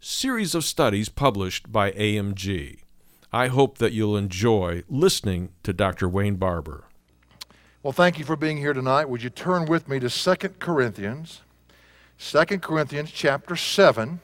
series 0.00 0.54
of 0.54 0.64
studies 0.64 1.10
published 1.10 1.70
by 1.70 1.90
AMG. 1.92 2.78
I 3.32 3.48
hope 3.48 3.76
that 3.78 3.92
you'll 3.92 4.16
enjoy 4.16 4.82
listening 4.88 5.50
to 5.62 5.74
Dr. 5.74 6.08
Wayne 6.08 6.36
Barber. 6.36 6.84
Well, 7.82 7.92
thank 7.92 8.18
you 8.18 8.24
for 8.24 8.34
being 8.34 8.56
here 8.56 8.72
tonight. 8.72 9.10
Would 9.10 9.22
you 9.22 9.30
turn 9.30 9.66
with 9.66 9.88
me 9.88 10.00
to 10.00 10.08
2 10.08 10.34
Corinthians? 10.58 11.42
2 12.18 12.44
Corinthians 12.58 13.10
chapter 13.10 13.56
7. 13.56 14.20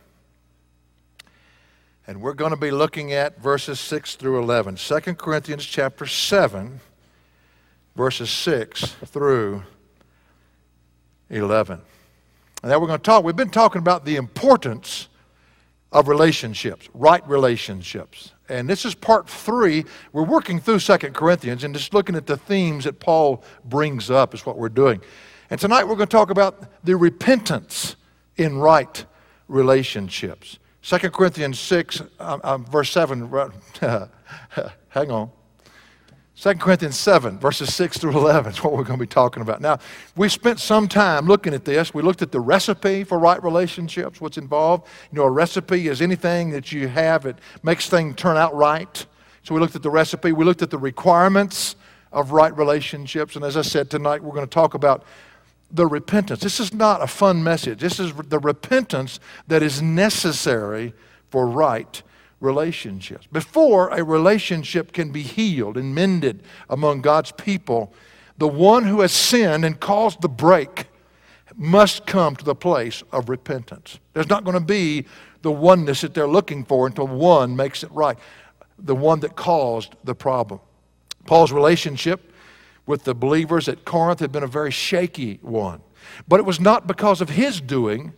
And 2.07 2.21
we're 2.23 2.35
going 2.35 2.53
to 2.53 2.57
be 2.57 2.71
looking 2.71 3.13
at 3.13 3.39
verses 3.39 3.79
6 3.79 4.17
through 4.17 4.39
11. 4.39 4.77
2 4.77 5.01
Corinthians 5.15 5.67
chapter 5.67 6.07
7, 6.07 6.81
verses 7.95 8.31
6 8.31 8.97
through 9.05 9.63
11. 11.29 11.81
And 12.63 12.71
now 12.71 12.79
we're 12.79 12.87
going 12.87 12.99
to 12.99 13.05
talk. 13.05 13.25
We've 13.25 13.37
been 13.37 13.51
talking 13.51 13.81
about 13.81 14.05
the 14.07 14.17
importance 14.17 15.09
of 15.93 16.09
relationships, 16.09 16.89
right 16.95 17.27
relationships. 17.29 18.33
And 18.49 18.69
this 18.69 18.85
is 18.85 18.95
part 18.95 19.29
three. 19.29 19.85
We're 20.13 20.25
working 20.25 20.61
through 20.61 20.81
Second 20.81 21.15
Corinthians 21.15 21.65
and 21.65 21.75
just 21.75 21.95
looking 21.95 22.15
at 22.15 22.27
the 22.27 22.37
themes 22.37 22.85
that 22.85 23.01
Paul 23.01 23.43
brings 23.65 24.11
up, 24.11 24.35
is 24.35 24.47
what 24.47 24.59
we're 24.59 24.69
doing. 24.69 25.01
And 25.51 25.61
tonight 25.61 25.85
we're 25.85 25.97
going 25.97 26.09
to 26.09 26.17
talk 26.17 26.31
about 26.31 26.85
the 26.85 26.97
repentance 26.97 27.97
in 28.37 28.59
right 28.59 29.05
relationships. 29.49 30.59
Second 30.83 31.13
Corinthians 31.13 31.59
6, 31.59 32.03
um, 32.21 32.41
um, 32.45 32.65
verse 32.67 32.91
7. 32.91 33.29
hang 34.89 35.11
on. 35.11 35.31
2 36.39 36.55
Corinthians 36.57 36.99
7, 36.99 37.39
verses 37.39 37.75
6 37.75 37.97
through 37.97 38.11
11 38.11 38.53
is 38.53 38.63
what 38.63 38.75
we're 38.75 38.85
going 38.85 38.99
to 38.99 39.03
be 39.03 39.09
talking 39.09 39.43
about. 39.43 39.63
Now, 39.63 39.79
we 40.17 40.29
spent 40.29 40.61
some 40.61 40.87
time 40.87 41.27
looking 41.27 41.55
at 41.55 41.65
this. 41.65 41.95
We 41.95 42.03
looked 42.03 42.21
at 42.21 42.31
the 42.31 42.41
recipe 42.41 43.05
for 43.05 43.19
right 43.19 43.43
relationships, 43.43 44.21
what's 44.21 44.37
involved. 44.37 44.87
You 45.11 45.17
know, 45.17 45.25
a 45.25 45.31
recipe 45.31 45.89
is 45.89 46.03
anything 46.03 46.51
that 46.51 46.73
you 46.73 46.89
have 46.89 47.23
that 47.23 47.39
makes 47.63 47.89
things 47.89 48.17
turn 48.17 48.37
out 48.37 48.55
right. 48.55 49.07
So 49.45 49.55
we 49.55 49.61
looked 49.63 49.77
at 49.77 49.83
the 49.83 49.91
recipe. 49.91 50.33
We 50.33 50.45
looked 50.45 50.61
at 50.61 50.69
the 50.69 50.79
requirements 50.79 51.75
of 52.13 52.33
right 52.33 52.55
relationships. 52.55 53.35
And 53.35 53.43
as 53.43 53.57
I 53.57 53.63
said, 53.63 53.89
tonight 53.89 54.23
we're 54.23 54.35
going 54.35 54.47
to 54.47 54.55
talk 54.55 54.75
about 54.75 55.05
the 55.71 55.87
repentance. 55.87 56.41
This 56.41 56.61
is 56.61 56.75
not 56.75 57.01
a 57.01 57.07
fun 57.07 57.43
message. 57.43 57.81
This 57.81 57.99
is 57.99 58.13
the 58.13 58.41
repentance 58.41 59.21
that 59.49 59.63
is 59.63 59.81
necessary 59.81 60.93
for 61.31 61.47
right 61.47 62.03
relationships. 62.41 63.27
Before 63.33 63.89
a 63.89 64.05
relationship 64.05 64.93
can 64.93 65.11
be 65.11 65.23
healed 65.23 65.77
and 65.77 65.95
mended 65.95 66.43
among 66.69 67.01
God's 67.01 67.33
people, 67.33 67.93
the 68.39 68.49
one 68.49 68.85
who 68.85 69.01
has 69.01 69.13
sinned 69.13 69.65
and 69.65 69.81
caused 69.81 70.21
the 70.21 70.29
break 70.29 70.87
must 71.57 72.07
come 72.07 72.37
to 72.37 72.45
the 72.45 72.55
place 72.55 73.03
of 73.13 73.29
repentance. 73.29 73.99
There's 74.13 74.29
not 74.29 74.45
going 74.45 74.59
to 74.59 74.65
be 74.65 75.07
the 75.43 75.51
oneness 75.51 76.03
that 76.03 76.13
they're 76.13 76.29
looking 76.29 76.65
for 76.65 76.87
until 76.87 77.07
one 77.07 77.57
makes 77.57 77.83
it 77.83 77.91
right, 77.93 78.19
the 78.79 78.95
one 78.95 79.21
that 79.21 79.37
caused 79.37 79.95
the 80.05 80.15
problem. 80.15 80.61
Paul's 81.25 81.53
relationship 81.53 82.33
with 82.85 83.05
the 83.05 83.15
believers 83.15 83.69
at 83.69 83.85
Corinth 83.85 84.21
had 84.21 84.33
been 84.33 84.43
a 84.43 84.49
very 84.49 84.71
shaky 84.71 85.39
one, 85.43 85.81
but 86.29 86.41
it 86.41 86.45
was 86.45 86.61
not 86.61 86.87
because 86.87 87.21
of 87.21 87.31
his 87.31 87.61
doing 87.61 88.13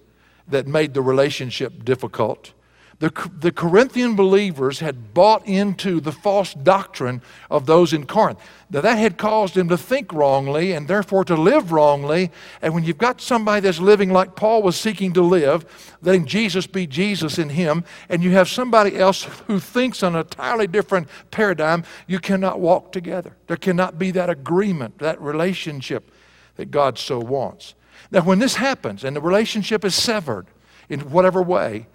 that 0.49 0.67
made 0.67 0.95
the 0.95 1.03
relationship 1.03 1.85
difficult. 1.85 2.53
The, 3.01 3.31
the 3.39 3.53
Corinthian 3.53 4.17
believers 4.17 4.81
had 4.81 5.15
bought 5.15 5.47
into 5.47 6.01
the 6.01 6.11
false 6.11 6.53
doctrine 6.53 7.23
of 7.49 7.67
those 7.67 7.93
in 7.93 8.07
Corinth. 8.07 8.41
Now, 8.71 8.81
that 8.81 8.97
had 8.97 9.17
caused 9.17 9.55
them 9.55 9.69
to 9.69 9.79
think 9.79 10.13
wrongly 10.13 10.73
and 10.73 10.89
therefore 10.89 11.25
to 11.27 11.37
live 11.37 11.71
wrongly. 11.71 12.33
And 12.61 12.75
when 12.75 12.83
you've 12.83 12.99
got 12.99 13.21
somebody 13.21 13.61
that's 13.61 13.79
living 13.79 14.11
like 14.11 14.35
Paul 14.35 14.65
was 14.65 14.77
seeking 14.77 15.13
to 15.13 15.23
live, 15.23 15.65
letting 16.03 16.27
Jesus 16.27 16.67
be 16.67 16.89
Jesus 16.89 17.39
in 17.39 17.51
him, 17.51 17.85
and 18.09 18.21
you 18.21 18.33
have 18.33 18.49
somebody 18.49 18.97
else 18.97 19.23
who 19.47 19.61
thinks 19.61 20.03
on 20.03 20.17
an 20.17 20.23
entirely 20.23 20.67
different 20.67 21.09
paradigm, 21.31 21.85
you 22.09 22.19
cannot 22.19 22.59
walk 22.59 22.91
together. 22.91 23.37
There 23.47 23.57
cannot 23.57 24.01
be 24.01 24.11
that 24.11 24.29
agreement, 24.29 24.99
that 24.99 25.21
relationship 25.21 26.11
that 26.57 26.73
God 26.73 26.99
so 26.99 27.21
wants. 27.21 27.75
Now, 28.11 28.23
when 28.23 28.41
this 28.41 28.57
happens 28.57 29.05
and 29.05 29.15
the 29.15 29.21
relationship 29.21 29.85
is 29.85 29.95
severed 29.95 30.49
in 30.89 31.11
whatever 31.11 31.41
way, 31.41 31.87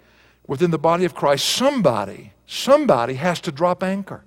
within 0.46 0.70
the 0.70 0.78
body 0.78 1.04
of 1.04 1.14
Christ, 1.14 1.44
somebody, 1.44 2.32
somebody 2.46 3.14
has 3.14 3.40
to 3.42 3.52
drop 3.52 3.82
anchor. 3.82 4.24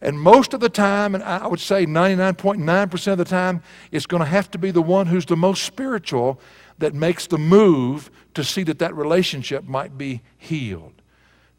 And 0.00 0.20
most 0.20 0.52
of 0.52 0.60
the 0.60 0.68
time, 0.68 1.14
and 1.14 1.22
I 1.22 1.46
would 1.46 1.60
say 1.60 1.86
99.9% 1.86 3.12
of 3.12 3.18
the 3.18 3.24
time, 3.24 3.62
it's 3.92 4.04
going 4.04 4.20
to 4.20 4.28
have 4.28 4.50
to 4.50 4.58
be 4.58 4.72
the 4.72 4.82
one 4.82 5.06
who's 5.06 5.26
the 5.26 5.36
most 5.36 5.62
spiritual 5.62 6.40
that 6.78 6.92
makes 6.92 7.28
the 7.28 7.38
move 7.38 8.10
to 8.34 8.42
see 8.42 8.64
that 8.64 8.80
that 8.80 8.96
relationship 8.96 9.64
might 9.64 9.96
be 9.96 10.22
healed. 10.36 10.94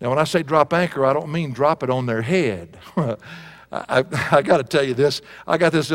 Now, 0.01 0.09
when 0.09 0.19
I 0.19 0.25
say 0.25 0.44
drop 0.44 0.73
anchor, 0.73 1.06
I 1.06 1.13
don't 1.13 1.31
mean 1.31 1.53
drop 1.53 1.83
it 1.83 1.89
on 1.89 2.06
their 2.06 2.22
head. 2.22 2.78
I, 3.72 4.03
I 4.31 4.41
got 4.41 4.57
to 4.57 4.63
tell 4.63 4.83
you 4.83 4.94
this. 4.94 5.22
I 5.47 5.57
got 5.57 5.72
this, 5.72 5.91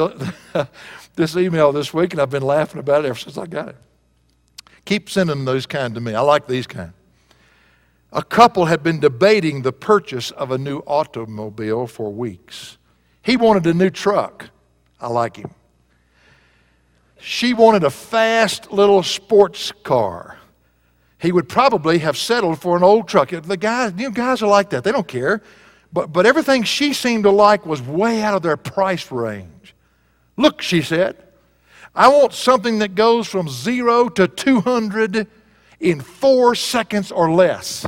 this 1.15 1.37
email 1.37 1.72
this 1.72 1.93
week, 1.93 2.12
and 2.12 2.22
I've 2.22 2.31
been 2.31 2.43
laughing 2.43 2.81
about 2.81 3.05
it 3.05 3.09
ever 3.09 3.19
since 3.19 3.37
I 3.37 3.47
got 3.47 3.69
it. 3.69 3.77
Keep 4.87 5.11
sending 5.11 5.44
those 5.44 5.67
kind 5.67 5.94
to 5.94 6.00
me. 6.00 6.15
I 6.15 6.21
like 6.21 6.47
these 6.47 6.67
kind. 6.67 6.94
A 8.12 8.22
couple 8.22 8.66
had 8.66 8.82
been 8.82 9.00
debating 9.00 9.62
the 9.62 9.72
purchase 9.72 10.30
of 10.30 10.50
a 10.50 10.58
new 10.58 10.78
automobile 10.80 11.86
for 11.86 12.12
weeks. 12.12 12.78
He 13.22 13.36
wanted 13.36 13.66
a 13.66 13.74
new 13.74 13.91
truck. 13.91 14.50
I 15.00 15.08
like 15.08 15.36
him. 15.36 15.50
She 17.20 17.52
wanted 17.52 17.84
a 17.84 17.91
fast 17.91 18.72
little 18.72 19.02
sports 19.02 19.72
car. 19.82 20.38
He 21.19 21.32
would 21.32 21.48
probably 21.48 21.98
have 21.98 22.16
settled 22.16 22.60
for 22.60 22.76
an 22.76 22.82
old 22.82 23.08
truck. 23.08 23.30
The 23.30 23.56
guys, 23.56 23.92
you 23.98 24.04
know, 24.04 24.10
guys 24.10 24.40
are 24.40 24.48
like 24.48 24.70
that. 24.70 24.84
They 24.84 24.92
don't 24.92 25.08
care. 25.08 25.42
But, 25.92 26.12
but 26.12 26.26
everything 26.26 26.62
she 26.62 26.92
seemed 26.92 27.25
to 27.25 27.30
like 27.30 27.66
was 27.66 27.82
way 27.82 28.22
out 28.22 28.34
of 28.34 28.42
their 28.42 28.56
price 28.56 29.10
range. 29.10 29.75
Look, 30.36 30.62
she 30.62 30.80
said, 30.80 31.16
I 31.94 32.08
want 32.08 32.32
something 32.32 32.78
that 32.78 32.94
goes 32.94 33.26
from 33.26 33.48
zero 33.48 34.08
to 34.10 34.28
200 34.28 35.26
in 35.81 36.00
four 36.00 36.55
seconds 36.55 37.12
or 37.12 37.31
less. 37.31 37.87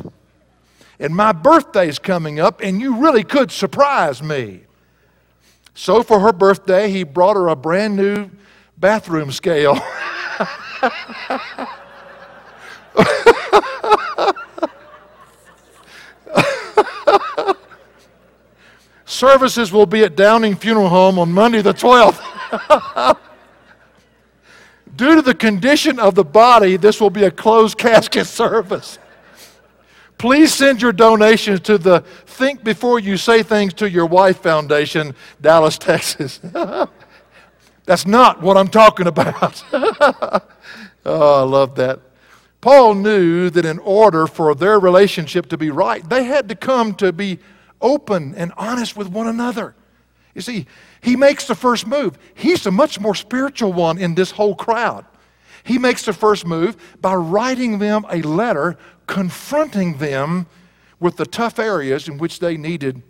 And 0.99 1.15
my 1.15 1.33
birthday's 1.33 1.99
coming 1.99 2.39
up, 2.39 2.61
and 2.63 2.81
you 2.81 2.97
really 2.99 3.25
could 3.25 3.51
surprise 3.51 4.23
me. 4.23 4.61
So, 5.75 6.03
for 6.03 6.21
her 6.21 6.33
birthday, 6.33 6.91
he 6.91 7.05
brought 7.05 7.37
her 7.37 7.49
a 7.49 7.57
brand 7.57 7.97
new 7.97 8.31
bathroom 8.77 9.33
scale. 9.33 9.79
Services 19.07 19.73
will 19.73 19.87
be 19.87 20.05
at 20.05 20.17
Downing 20.17 20.57
Funeral 20.57 20.89
Home 20.89 21.19
on 21.19 21.33
Monday 21.33 21.63
the 21.63 21.75
12th. 21.75 23.17
Due 24.97 25.17
to 25.17 25.23
the 25.23 25.35
condition 25.35 25.99
of 25.99 26.15
the 26.15 26.25
body, 26.25 26.77
this 26.77 27.01
will 27.01 27.11
be 27.11 27.25
a 27.25 27.31
closed 27.31 27.79
casket 27.79 28.27
service. 28.27 28.99
Please 30.19 30.53
send 30.53 30.83
your 30.83 30.93
donations 30.93 31.61
to 31.61 31.79
the 31.79 32.01
Think 32.27 32.63
Before 32.63 32.99
You 33.01 33.17
Say 33.17 33.43
Things 33.43 33.73
to 33.75 33.89
Your 33.89 34.05
Wife 34.05 34.43
Foundation, 34.43 35.15
Dallas, 35.41 35.79
Texas. 35.79 36.41
That's 37.87 38.07
not 38.07 38.43
what 38.43 38.59
I'm 38.59 38.69
talking 38.69 39.07
about. 39.07 39.65
oh, 39.73 40.43
I 41.07 41.43
love 41.43 41.75
that. 41.77 42.01
Paul 42.61 42.95
knew 42.97 43.49
that 43.49 43.65
in 43.65 43.79
order 43.79 44.27
for 44.27 44.55
their 44.55 44.79
relationship 44.79 45.47
to 45.49 45.57
be 45.57 45.71
right, 45.71 46.07
they 46.07 46.25
had 46.25 46.51
to 46.51 46.55
come 46.55 46.95
to 46.97 47.13
be 47.13 47.39
open 47.81 48.35
and 48.35 48.53
honest 48.59 48.97
with 48.97 49.09
one 49.09 49.27
another. 49.27 49.75
You 50.35 50.43
see, 50.43 50.67
he 51.03 51.17
makes 51.17 51.47
the 51.47 51.55
first 51.55 51.87
move. 51.87 52.19
He's 52.35 52.65
the 52.65 52.71
much 52.71 53.01
more 53.01 53.15
spiritual 53.15 53.73
one 53.73 53.99
in 53.99 54.15
this 54.15 54.33
whole 54.33 54.55
crowd. 54.55 55.05
He 55.65 55.79
makes 55.79 56.05
the 56.05 56.13
first 56.13 56.47
move 56.47 56.77
by 57.01 57.15
writing 57.15 57.79
them 57.79 58.07
a 58.11 58.23
letter 58.23 58.79
confronting 59.07 59.99
them 59.99 60.47
with 60.99 61.17
the 61.17 61.27
tough 61.27 61.59
areas 61.59 62.09
in 62.09 62.19
which 62.19 62.39
they 62.39 62.57
needed 62.57 63.03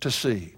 to 0.00 0.10
see. 0.10 0.54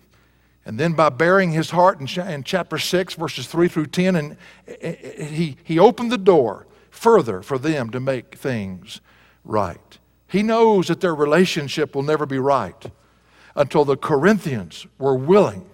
And 0.65 0.81
then 0.81 0.93
by 0.93 1.11
bearing 1.11 1.53
his 1.53 1.71
heart 1.71 2.01
in, 2.01 2.43
chapter 2.43 2.79
6, 2.79 3.15
verses 3.15 3.47
3 3.47 3.69
through 3.69 3.87
10, 3.87 4.17
and 4.17 4.37
eh, 4.67 4.75
eh, 4.81 4.95
eh, 5.03 5.25
he, 5.25 5.57
he 5.63 5.79
opened 5.79 6.11
the 6.11 6.19
door 6.19 6.67
further 6.91 7.41
for 7.43 7.57
them 7.57 7.91
to 7.91 8.01
make 8.01 8.37
things 8.37 9.01
right. 9.45 9.99
He 10.29 10.43
knows 10.43 10.89
that 10.89 11.01
their 11.01 11.15
relationship 11.15 11.95
will 11.95 12.03
never 12.03 12.27
be 12.27 12.39
right 12.39 12.91
until 13.55 13.85
the 13.85 13.97
Corinthians 13.97 14.87
were 14.99 15.15
willing 15.15 15.65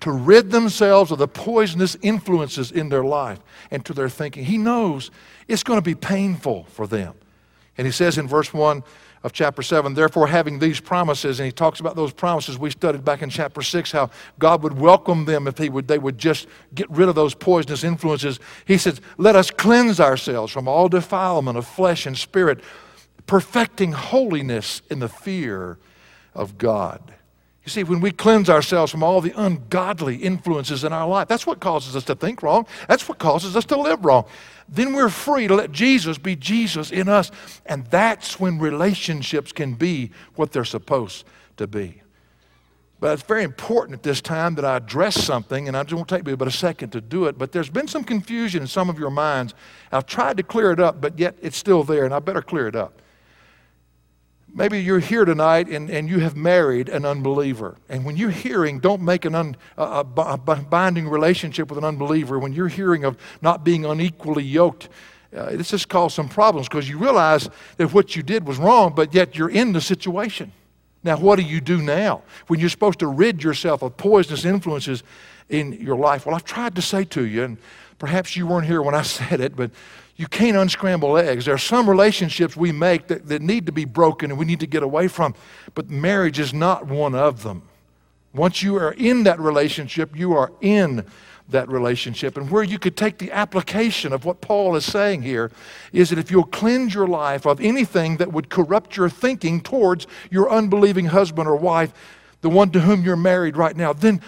to 0.00 0.10
rid 0.10 0.50
themselves 0.50 1.10
of 1.10 1.18
the 1.18 1.28
poisonous 1.28 1.96
influences 2.02 2.70
in 2.70 2.88
their 2.88 3.04
life 3.04 3.38
and 3.70 3.84
to 3.84 3.92
their 3.92 4.08
thinking. 4.08 4.44
He 4.44 4.58
knows 4.58 5.10
it's 5.48 5.62
going 5.62 5.78
to 5.78 5.84
be 5.84 5.94
painful 5.94 6.64
for 6.64 6.86
them. 6.86 7.14
And 7.78 7.86
he 7.86 7.92
says 7.92 8.18
in 8.18 8.26
verse 8.26 8.52
1 8.52 8.82
of 9.22 9.32
chapter 9.32 9.62
7, 9.62 9.94
therefore, 9.94 10.28
having 10.28 10.58
these 10.58 10.80
promises, 10.80 11.40
and 11.40 11.46
he 11.46 11.52
talks 11.52 11.80
about 11.80 11.96
those 11.96 12.12
promises 12.12 12.58
we 12.58 12.70
studied 12.70 13.04
back 13.04 13.22
in 13.22 13.30
chapter 13.30 13.60
6, 13.60 13.90
how 13.90 14.10
God 14.38 14.62
would 14.62 14.78
welcome 14.78 15.24
them 15.24 15.48
if 15.48 15.58
he 15.58 15.68
would, 15.68 15.88
they 15.88 15.98
would 15.98 16.18
just 16.18 16.46
get 16.74 16.88
rid 16.90 17.08
of 17.08 17.14
those 17.14 17.34
poisonous 17.34 17.82
influences. 17.82 18.38
He 18.64 18.78
says, 18.78 19.00
Let 19.18 19.36
us 19.36 19.50
cleanse 19.50 20.00
ourselves 20.00 20.52
from 20.52 20.68
all 20.68 20.88
defilement 20.88 21.58
of 21.58 21.66
flesh 21.66 22.06
and 22.06 22.16
spirit, 22.16 22.60
perfecting 23.26 23.92
holiness 23.92 24.80
in 24.90 25.00
the 25.00 25.08
fear 25.08 25.78
of 26.34 26.56
God. 26.58 27.14
You 27.66 27.70
see, 27.70 27.82
when 27.82 28.00
we 28.00 28.12
cleanse 28.12 28.48
ourselves 28.48 28.92
from 28.92 29.02
all 29.02 29.20
the 29.20 29.32
ungodly 29.36 30.18
influences 30.18 30.84
in 30.84 30.92
our 30.92 31.08
life, 31.08 31.26
that's 31.26 31.48
what 31.48 31.58
causes 31.58 31.96
us 31.96 32.04
to 32.04 32.14
think 32.14 32.44
wrong. 32.44 32.64
That's 32.88 33.08
what 33.08 33.18
causes 33.18 33.56
us 33.56 33.64
to 33.64 33.76
live 33.76 34.04
wrong. 34.04 34.24
Then 34.68 34.92
we're 34.92 35.08
free 35.08 35.48
to 35.48 35.54
let 35.56 35.72
Jesus 35.72 36.16
be 36.16 36.36
Jesus 36.36 36.92
in 36.92 37.08
us. 37.08 37.32
And 37.66 37.84
that's 37.86 38.38
when 38.38 38.60
relationships 38.60 39.50
can 39.50 39.74
be 39.74 40.12
what 40.36 40.52
they're 40.52 40.64
supposed 40.64 41.24
to 41.56 41.66
be. 41.66 42.02
But 43.00 43.14
it's 43.14 43.24
very 43.24 43.42
important 43.42 43.94
at 43.98 44.04
this 44.04 44.20
time 44.20 44.54
that 44.54 44.64
I 44.64 44.76
address 44.76 45.20
something, 45.20 45.66
and 45.66 45.76
it 45.76 45.92
won't 45.92 46.08
take 46.08 46.24
me 46.24 46.36
but 46.36 46.46
a 46.46 46.52
second 46.52 46.90
to 46.90 47.00
do 47.00 47.24
it. 47.24 47.36
But 47.36 47.50
there's 47.50 47.68
been 47.68 47.88
some 47.88 48.04
confusion 48.04 48.62
in 48.62 48.68
some 48.68 48.88
of 48.88 48.96
your 48.96 49.10
minds. 49.10 49.54
I've 49.90 50.06
tried 50.06 50.36
to 50.36 50.44
clear 50.44 50.70
it 50.70 50.78
up, 50.78 51.00
but 51.00 51.18
yet 51.18 51.36
it's 51.42 51.56
still 51.56 51.82
there, 51.82 52.04
and 52.04 52.14
I 52.14 52.20
better 52.20 52.42
clear 52.42 52.68
it 52.68 52.76
up. 52.76 53.02
Maybe 54.56 54.82
you're 54.82 55.00
here 55.00 55.26
tonight 55.26 55.68
and, 55.68 55.90
and 55.90 56.08
you 56.08 56.20
have 56.20 56.34
married 56.34 56.88
an 56.88 57.04
unbeliever. 57.04 57.76
And 57.90 58.06
when 58.06 58.16
you're 58.16 58.30
hearing, 58.30 58.78
don't 58.78 59.02
make 59.02 59.26
an 59.26 59.34
un, 59.34 59.54
a, 59.76 60.02
a, 60.16 60.36
binding 60.38 61.10
relationship 61.10 61.68
with 61.68 61.76
an 61.76 61.84
unbeliever. 61.84 62.38
When 62.38 62.54
you're 62.54 62.68
hearing 62.68 63.04
of 63.04 63.18
not 63.42 63.64
being 63.64 63.84
unequally 63.84 64.44
yoked, 64.44 64.88
uh, 65.36 65.50
this 65.50 65.72
has 65.72 65.84
caused 65.84 66.14
some 66.16 66.30
problems 66.30 66.68
because 66.68 66.88
you 66.88 66.96
realize 66.96 67.50
that 67.76 67.92
what 67.92 68.16
you 68.16 68.22
did 68.22 68.48
was 68.48 68.56
wrong, 68.56 68.94
but 68.94 69.12
yet 69.12 69.36
you're 69.36 69.50
in 69.50 69.74
the 69.74 69.80
situation. 69.82 70.52
Now, 71.04 71.18
what 71.18 71.36
do 71.36 71.42
you 71.42 71.60
do 71.60 71.82
now 71.82 72.22
when 72.46 72.58
you're 72.58 72.70
supposed 72.70 73.00
to 73.00 73.08
rid 73.08 73.44
yourself 73.44 73.82
of 73.82 73.98
poisonous 73.98 74.46
influences 74.46 75.02
in 75.50 75.74
your 75.74 75.96
life? 75.96 76.24
Well, 76.24 76.34
I've 76.34 76.44
tried 76.44 76.74
to 76.76 76.82
say 76.82 77.04
to 77.04 77.26
you, 77.26 77.44
and 77.44 77.58
perhaps 77.98 78.36
you 78.36 78.46
weren't 78.46 78.66
here 78.66 78.80
when 78.80 78.94
I 78.94 79.02
said 79.02 79.42
it, 79.42 79.54
but 79.54 79.70
you 80.16 80.26
can't 80.26 80.56
unscramble 80.56 81.18
eggs. 81.18 81.44
There 81.44 81.54
are 81.54 81.58
some 81.58 81.88
relationships 81.88 82.56
we 82.56 82.72
make 82.72 83.08
that, 83.08 83.28
that 83.28 83.42
need 83.42 83.66
to 83.66 83.72
be 83.72 83.84
broken 83.84 84.30
and 84.30 84.38
we 84.38 84.46
need 84.46 84.60
to 84.60 84.66
get 84.66 84.82
away 84.82 85.08
from, 85.08 85.34
but 85.74 85.90
marriage 85.90 86.38
is 86.38 86.54
not 86.54 86.86
one 86.86 87.14
of 87.14 87.42
them. 87.42 87.62
Once 88.32 88.62
you 88.62 88.76
are 88.76 88.92
in 88.92 89.24
that 89.24 89.38
relationship, 89.40 90.16
you 90.16 90.32
are 90.32 90.52
in 90.60 91.04
that 91.48 91.68
relationship. 91.68 92.36
And 92.36 92.50
where 92.50 92.62
you 92.62 92.78
could 92.78 92.96
take 92.96 93.18
the 93.18 93.30
application 93.30 94.12
of 94.12 94.24
what 94.24 94.40
Paul 94.40 94.74
is 94.74 94.84
saying 94.84 95.22
here 95.22 95.50
is 95.92 96.10
that 96.10 96.18
if 96.18 96.30
you'll 96.30 96.44
cleanse 96.44 96.94
your 96.94 97.06
life 97.06 97.46
of 97.46 97.60
anything 97.60 98.16
that 98.16 98.32
would 98.32 98.48
corrupt 98.48 98.96
your 98.96 99.08
thinking 99.08 99.60
towards 99.60 100.06
your 100.30 100.50
unbelieving 100.50 101.06
husband 101.06 101.48
or 101.48 101.56
wife, 101.56 101.92
the 102.40 102.50
one 102.50 102.70
to 102.70 102.80
whom 102.80 103.02
you're 103.02 103.16
married 103.16 103.56
right 103.56 103.76
now, 103.76 103.92
then 103.92 104.20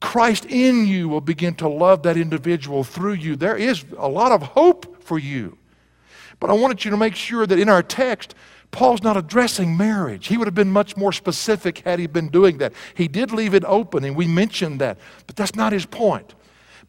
Christ 0.00 0.46
in 0.46 0.86
you 0.86 1.08
will 1.08 1.20
begin 1.20 1.54
to 1.56 1.68
love 1.68 2.02
that 2.04 2.16
individual 2.16 2.84
through 2.84 3.14
you. 3.14 3.36
There 3.36 3.56
is 3.56 3.84
a 3.98 4.08
lot 4.08 4.32
of 4.32 4.42
hope 4.42 4.89
for 5.10 5.18
you. 5.18 5.58
But 6.38 6.50
I 6.50 6.52
wanted 6.52 6.84
you 6.84 6.92
to 6.92 6.96
make 6.96 7.16
sure 7.16 7.44
that 7.44 7.58
in 7.58 7.68
our 7.68 7.82
text, 7.82 8.36
Paul's 8.70 9.02
not 9.02 9.16
addressing 9.16 9.76
marriage. 9.76 10.28
He 10.28 10.36
would 10.36 10.46
have 10.46 10.54
been 10.54 10.70
much 10.70 10.96
more 10.96 11.12
specific 11.12 11.78
had 11.80 11.98
he 11.98 12.06
been 12.06 12.28
doing 12.28 12.58
that. 12.58 12.74
He 12.94 13.08
did 13.08 13.32
leave 13.32 13.52
it 13.52 13.64
open, 13.64 14.04
and 14.04 14.14
we 14.14 14.28
mentioned 14.28 14.80
that, 14.80 14.98
but 15.26 15.34
that's 15.34 15.56
not 15.56 15.72
his 15.72 15.84
point. 15.84 16.36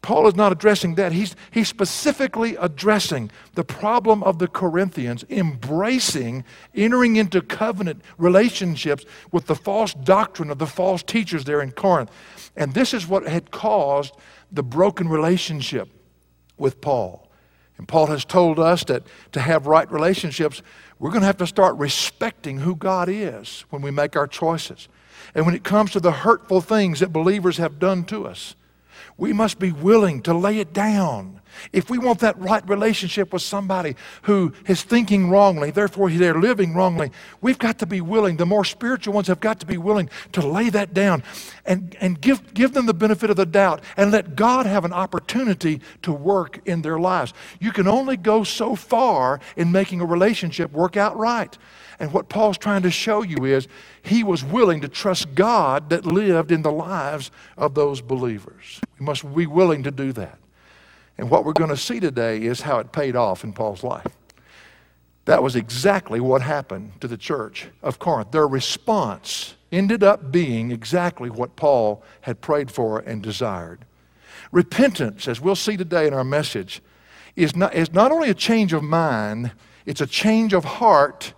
Paul 0.02 0.28
is 0.28 0.36
not 0.36 0.52
addressing 0.52 0.94
that. 0.94 1.10
He's, 1.10 1.34
he's 1.50 1.66
specifically 1.66 2.54
addressing 2.54 3.32
the 3.54 3.64
problem 3.64 4.22
of 4.22 4.38
the 4.38 4.46
Corinthians 4.46 5.24
embracing, 5.28 6.44
entering 6.76 7.16
into 7.16 7.42
covenant 7.42 8.02
relationships 8.18 9.04
with 9.32 9.46
the 9.46 9.56
false 9.56 9.94
doctrine 9.94 10.52
of 10.52 10.58
the 10.58 10.66
false 10.68 11.02
teachers 11.02 11.42
there 11.42 11.60
in 11.60 11.72
Corinth. 11.72 12.12
And 12.54 12.72
this 12.72 12.94
is 12.94 13.08
what 13.08 13.26
had 13.26 13.50
caused 13.50 14.14
the 14.52 14.62
broken 14.62 15.08
relationship 15.08 15.88
with 16.56 16.80
Paul. 16.80 17.28
And 17.82 17.88
Paul 17.88 18.06
has 18.06 18.24
told 18.24 18.60
us 18.60 18.84
that 18.84 19.02
to 19.32 19.40
have 19.40 19.66
right 19.66 19.90
relationships, 19.90 20.62
we're 21.00 21.10
going 21.10 21.22
to 21.22 21.26
have 21.26 21.38
to 21.38 21.48
start 21.48 21.76
respecting 21.78 22.58
who 22.58 22.76
God 22.76 23.08
is 23.08 23.64
when 23.70 23.82
we 23.82 23.90
make 23.90 24.14
our 24.14 24.28
choices. 24.28 24.86
And 25.34 25.46
when 25.46 25.56
it 25.56 25.64
comes 25.64 25.90
to 25.90 25.98
the 25.98 26.12
hurtful 26.12 26.60
things 26.60 27.00
that 27.00 27.12
believers 27.12 27.56
have 27.56 27.80
done 27.80 28.04
to 28.04 28.24
us, 28.24 28.54
we 29.16 29.32
must 29.32 29.58
be 29.58 29.72
willing 29.72 30.22
to 30.22 30.32
lay 30.32 30.58
it 30.58 30.72
down 30.72 31.40
if 31.72 31.90
we 31.90 31.98
want 31.98 32.20
that 32.20 32.38
right 32.38 32.66
relationship 32.68 33.32
with 33.32 33.42
somebody 33.42 33.96
who 34.22 34.52
is 34.66 34.82
thinking 34.82 35.30
wrongly, 35.30 35.70
therefore 35.70 36.10
they're 36.10 36.40
living 36.40 36.74
wrongly, 36.74 37.10
we've 37.40 37.58
got 37.58 37.78
to 37.78 37.86
be 37.86 38.00
willing, 38.00 38.36
the 38.36 38.46
more 38.46 38.64
spiritual 38.64 39.14
ones 39.14 39.28
have 39.28 39.40
got 39.40 39.60
to 39.60 39.66
be 39.66 39.78
willing 39.78 40.08
to 40.32 40.46
lay 40.46 40.70
that 40.70 40.94
down 40.94 41.22
and, 41.64 41.96
and 42.00 42.20
give, 42.20 42.54
give 42.54 42.72
them 42.72 42.86
the 42.86 42.94
benefit 42.94 43.30
of 43.30 43.36
the 43.36 43.46
doubt 43.46 43.82
and 43.96 44.10
let 44.10 44.36
God 44.36 44.66
have 44.66 44.84
an 44.84 44.92
opportunity 44.92 45.80
to 46.02 46.12
work 46.12 46.60
in 46.66 46.82
their 46.82 46.98
lives. 46.98 47.32
You 47.60 47.72
can 47.72 47.86
only 47.86 48.16
go 48.16 48.44
so 48.44 48.74
far 48.74 49.40
in 49.56 49.72
making 49.72 50.00
a 50.00 50.06
relationship 50.06 50.72
work 50.72 50.96
out 50.96 51.16
right. 51.16 51.56
And 51.98 52.12
what 52.12 52.28
Paul's 52.28 52.58
trying 52.58 52.82
to 52.82 52.90
show 52.90 53.22
you 53.22 53.44
is 53.44 53.68
he 54.02 54.24
was 54.24 54.42
willing 54.42 54.80
to 54.80 54.88
trust 54.88 55.34
God 55.34 55.90
that 55.90 56.04
lived 56.04 56.50
in 56.50 56.62
the 56.62 56.72
lives 56.72 57.30
of 57.56 57.74
those 57.74 58.00
believers. 58.00 58.80
We 58.98 59.06
must 59.06 59.34
be 59.34 59.46
willing 59.46 59.84
to 59.84 59.90
do 59.90 60.12
that. 60.14 60.38
And 61.18 61.30
what 61.30 61.44
we're 61.44 61.52
going 61.52 61.70
to 61.70 61.76
see 61.76 62.00
today 62.00 62.42
is 62.42 62.62
how 62.62 62.78
it 62.78 62.92
paid 62.92 63.16
off 63.16 63.44
in 63.44 63.52
Paul's 63.52 63.84
life. 63.84 64.06
That 65.24 65.42
was 65.42 65.54
exactly 65.54 66.18
what 66.20 66.42
happened 66.42 67.00
to 67.00 67.08
the 67.08 67.16
church 67.16 67.68
of 67.82 67.98
Corinth. 67.98 68.32
Their 68.32 68.48
response 68.48 69.54
ended 69.70 70.02
up 70.02 70.32
being 70.32 70.72
exactly 70.72 71.30
what 71.30 71.54
Paul 71.54 72.02
had 72.22 72.40
prayed 72.40 72.70
for 72.70 72.98
and 72.98 73.22
desired. 73.22 73.84
Repentance, 74.50 75.28
as 75.28 75.40
we'll 75.40 75.56
see 75.56 75.76
today 75.76 76.06
in 76.06 76.14
our 76.14 76.24
message, 76.24 76.82
is 77.36 77.56
not, 77.56 77.74
is 77.74 77.92
not 77.92 78.10
only 78.10 78.28
a 78.28 78.34
change 78.34 78.72
of 78.72 78.82
mind, 78.82 79.52
it's 79.86 80.00
a 80.00 80.06
change 80.06 80.52
of 80.52 80.64
heart, 80.64 81.32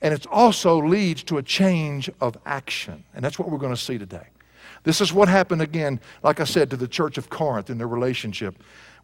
and 0.00 0.12
it 0.12 0.26
also 0.28 0.82
leads 0.82 1.22
to 1.24 1.38
a 1.38 1.42
change 1.42 2.10
of 2.20 2.36
action. 2.44 3.04
And 3.14 3.24
that's 3.24 3.38
what 3.38 3.50
we're 3.50 3.58
going 3.58 3.74
to 3.74 3.80
see 3.80 3.98
today. 3.98 4.26
This 4.82 5.00
is 5.00 5.12
what 5.12 5.28
happened 5.28 5.62
again, 5.62 6.00
like 6.22 6.40
I 6.40 6.44
said, 6.44 6.70
to 6.70 6.76
the 6.76 6.88
church 6.88 7.18
of 7.18 7.28
Corinth 7.28 7.70
in 7.70 7.78
their 7.78 7.88
relationship 7.88 8.56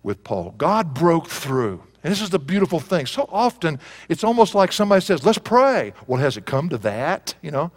with 0.03 0.25
Paul. 0.25 0.55
God 0.59 0.95
broke 0.95 1.29
through. 1.29 1.83
And 2.05 2.11
this 2.11 2.21
is 2.21 2.31
the 2.31 2.39
beautiful 2.39 2.81
thing. 2.81 3.07
So 3.07 3.29
often, 3.31 3.79
it's 4.09 4.25
almost 4.25 4.55
like 4.55 4.73
somebody 4.73 5.01
says, 5.01 5.25
let's 5.25 5.39
pray. 5.39 5.93
Well, 6.07 6.21
has 6.21 6.37
it 6.37 6.47
come 6.47 6.69
to 6.71 6.79
that? 6.79 7.35
You 7.43 7.53
know? 7.53 7.71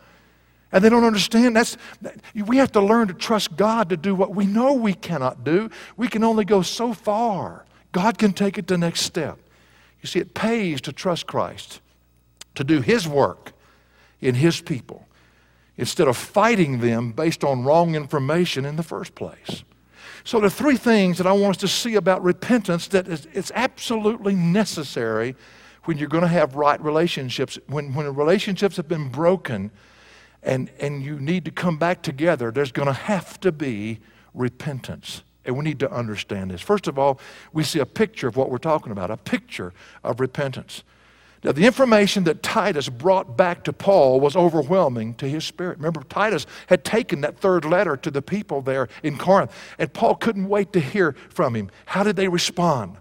And 0.72 0.84
they 0.84 0.90
don't 0.90 1.04
understand. 1.04 1.56
That's, 1.56 1.78
we 2.34 2.58
have 2.58 2.72
to 2.72 2.82
learn 2.82 3.08
to 3.08 3.14
trust 3.14 3.56
God 3.56 3.90
to 3.90 3.98
do 3.98 4.16
what 4.16 4.34
we 4.34 4.46
know 4.46 4.74
we 4.74 4.94
cannot 4.94 5.44
do. 5.44 5.70
We 5.96 6.08
can 6.08 6.24
only 6.24 6.44
go 6.44 6.64
so 6.64 6.94
far. 6.94 7.66
God 7.92 8.18
can 8.18 8.34
take 8.34 8.58
it 8.58 8.68
the 8.68 8.78
next 8.78 9.02
step. 9.02 9.38
You 10.02 10.08
see, 10.08 10.20
it 10.20 10.34
pays 10.34 10.82
to 10.82 10.92
trust 10.92 11.28
Christ, 11.28 11.80
to 12.56 12.64
do 12.64 12.82
His 12.82 13.08
work 13.08 13.54
in 14.20 14.36
His 14.36 14.60
people, 14.60 15.08
instead 15.78 16.08
of 16.08 16.18
fighting 16.18 16.80
them 16.80 17.12
based 17.12 17.44
on 17.44 17.64
wrong 17.64 17.96
information 17.96 18.66
in 18.66 18.76
the 18.76 18.84
first 18.84 19.16
place. 19.16 19.64
So, 20.26 20.44
are 20.44 20.50
three 20.50 20.76
things 20.76 21.20
that 21.20 21.28
I 21.28 21.34
want 21.34 21.58
us 21.58 21.62
to 21.62 21.68
see 21.68 21.94
about 21.94 22.24
repentance 22.24 22.88
that 22.88 23.08
is, 23.08 23.28
it's 23.32 23.52
absolutely 23.54 24.34
necessary 24.34 25.36
when 25.84 26.00
you're 26.00 26.10
going 26.10 26.24
to 26.24 26.28
have 26.28 26.56
right 26.56 26.82
relationships. 26.82 27.60
When, 27.68 27.94
when 27.94 28.14
relationships 28.16 28.76
have 28.78 28.88
been 28.88 29.10
broken 29.10 29.70
and, 30.42 30.72
and 30.80 31.04
you 31.04 31.20
need 31.20 31.46
to 31.46 31.52
come 31.52 31.78
back 31.78 32.02
together, 32.02 32.50
there's 32.50 32.72
going 32.72 32.88
to 32.88 32.94
have 32.94 33.40
to 33.42 33.52
be 33.52 34.00
repentance 34.34 35.22
And 35.46 35.56
we 35.58 35.64
need 35.64 35.80
to 35.80 35.92
understand 35.92 36.50
this. 36.50 36.60
First 36.60 36.88
of 36.88 36.98
all, 36.98 37.20
we 37.54 37.64
see 37.64 37.78
a 37.78 37.86
picture 37.86 38.28
of 38.28 38.36
what 38.36 38.50
we're 38.50 38.58
talking 38.58 38.92
about, 38.92 39.12
a 39.12 39.18
picture 39.18 39.74
of 40.04 40.20
repentance. 40.20 40.84
Now, 41.46 41.52
the 41.52 41.68
information 41.68 42.24
that 42.24 42.42
Titus 42.42 42.90
brought 42.90 43.38
back 43.38 43.66
to 43.66 43.72
Paul 43.72 44.20
was 44.20 44.36
overwhelming 44.36 45.14
to 45.16 45.30
his 45.30 45.44
spirit. 45.44 45.78
Remember, 45.78 46.02
Titus 46.02 46.48
had 46.66 46.84
taken 46.84 47.22
that 47.22 47.38
third 47.38 47.66
letter 47.66 47.96
to 47.98 48.10
the 48.10 48.24
people 48.24 48.64
there 48.64 48.90
in 49.04 49.16
Corinth, 49.20 49.52
and 49.78 49.94
Paul 49.94 50.16
couldn't 50.16 50.50
wait 50.50 50.74
to 50.74 50.80
hear 50.80 51.16
from 51.30 51.56
him. 51.56 51.70
How 51.86 52.02
did 52.02 52.16
they 52.16 52.30
respond? 52.30 52.98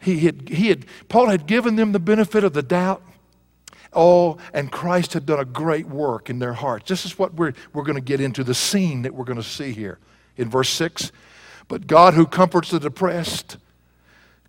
He 0.00 0.18
had, 0.18 0.48
he 0.48 0.66
had, 0.66 0.84
Paul 1.08 1.28
had 1.28 1.46
given 1.46 1.76
them 1.76 1.92
the 1.92 2.00
benefit 2.00 2.42
of 2.42 2.54
the 2.54 2.62
doubt. 2.62 3.02
Oh, 3.92 4.38
and 4.52 4.72
Christ 4.72 5.12
had 5.12 5.24
done 5.24 5.38
a 5.38 5.44
great 5.44 5.86
work 5.86 6.28
in 6.28 6.40
their 6.40 6.54
hearts. 6.54 6.88
This 6.88 7.06
is 7.06 7.16
what 7.16 7.34
we're, 7.34 7.52
we're 7.72 7.84
going 7.84 7.94
to 7.94 8.00
get 8.00 8.20
into 8.20 8.42
the 8.42 8.52
scene 8.52 9.02
that 9.02 9.14
we're 9.14 9.24
going 9.24 9.38
to 9.38 9.44
see 9.44 9.70
here 9.70 10.00
in 10.36 10.50
verse 10.50 10.70
6. 10.70 11.12
But 11.68 11.86
God, 11.86 12.14
who 12.14 12.26
comforts 12.26 12.70
the 12.70 12.80
depressed, 12.80 13.58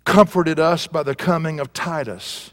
comforted 0.04 0.58
us 0.58 0.88
by 0.88 1.04
the 1.04 1.14
coming 1.14 1.60
of 1.60 1.72
Titus. 1.72 2.52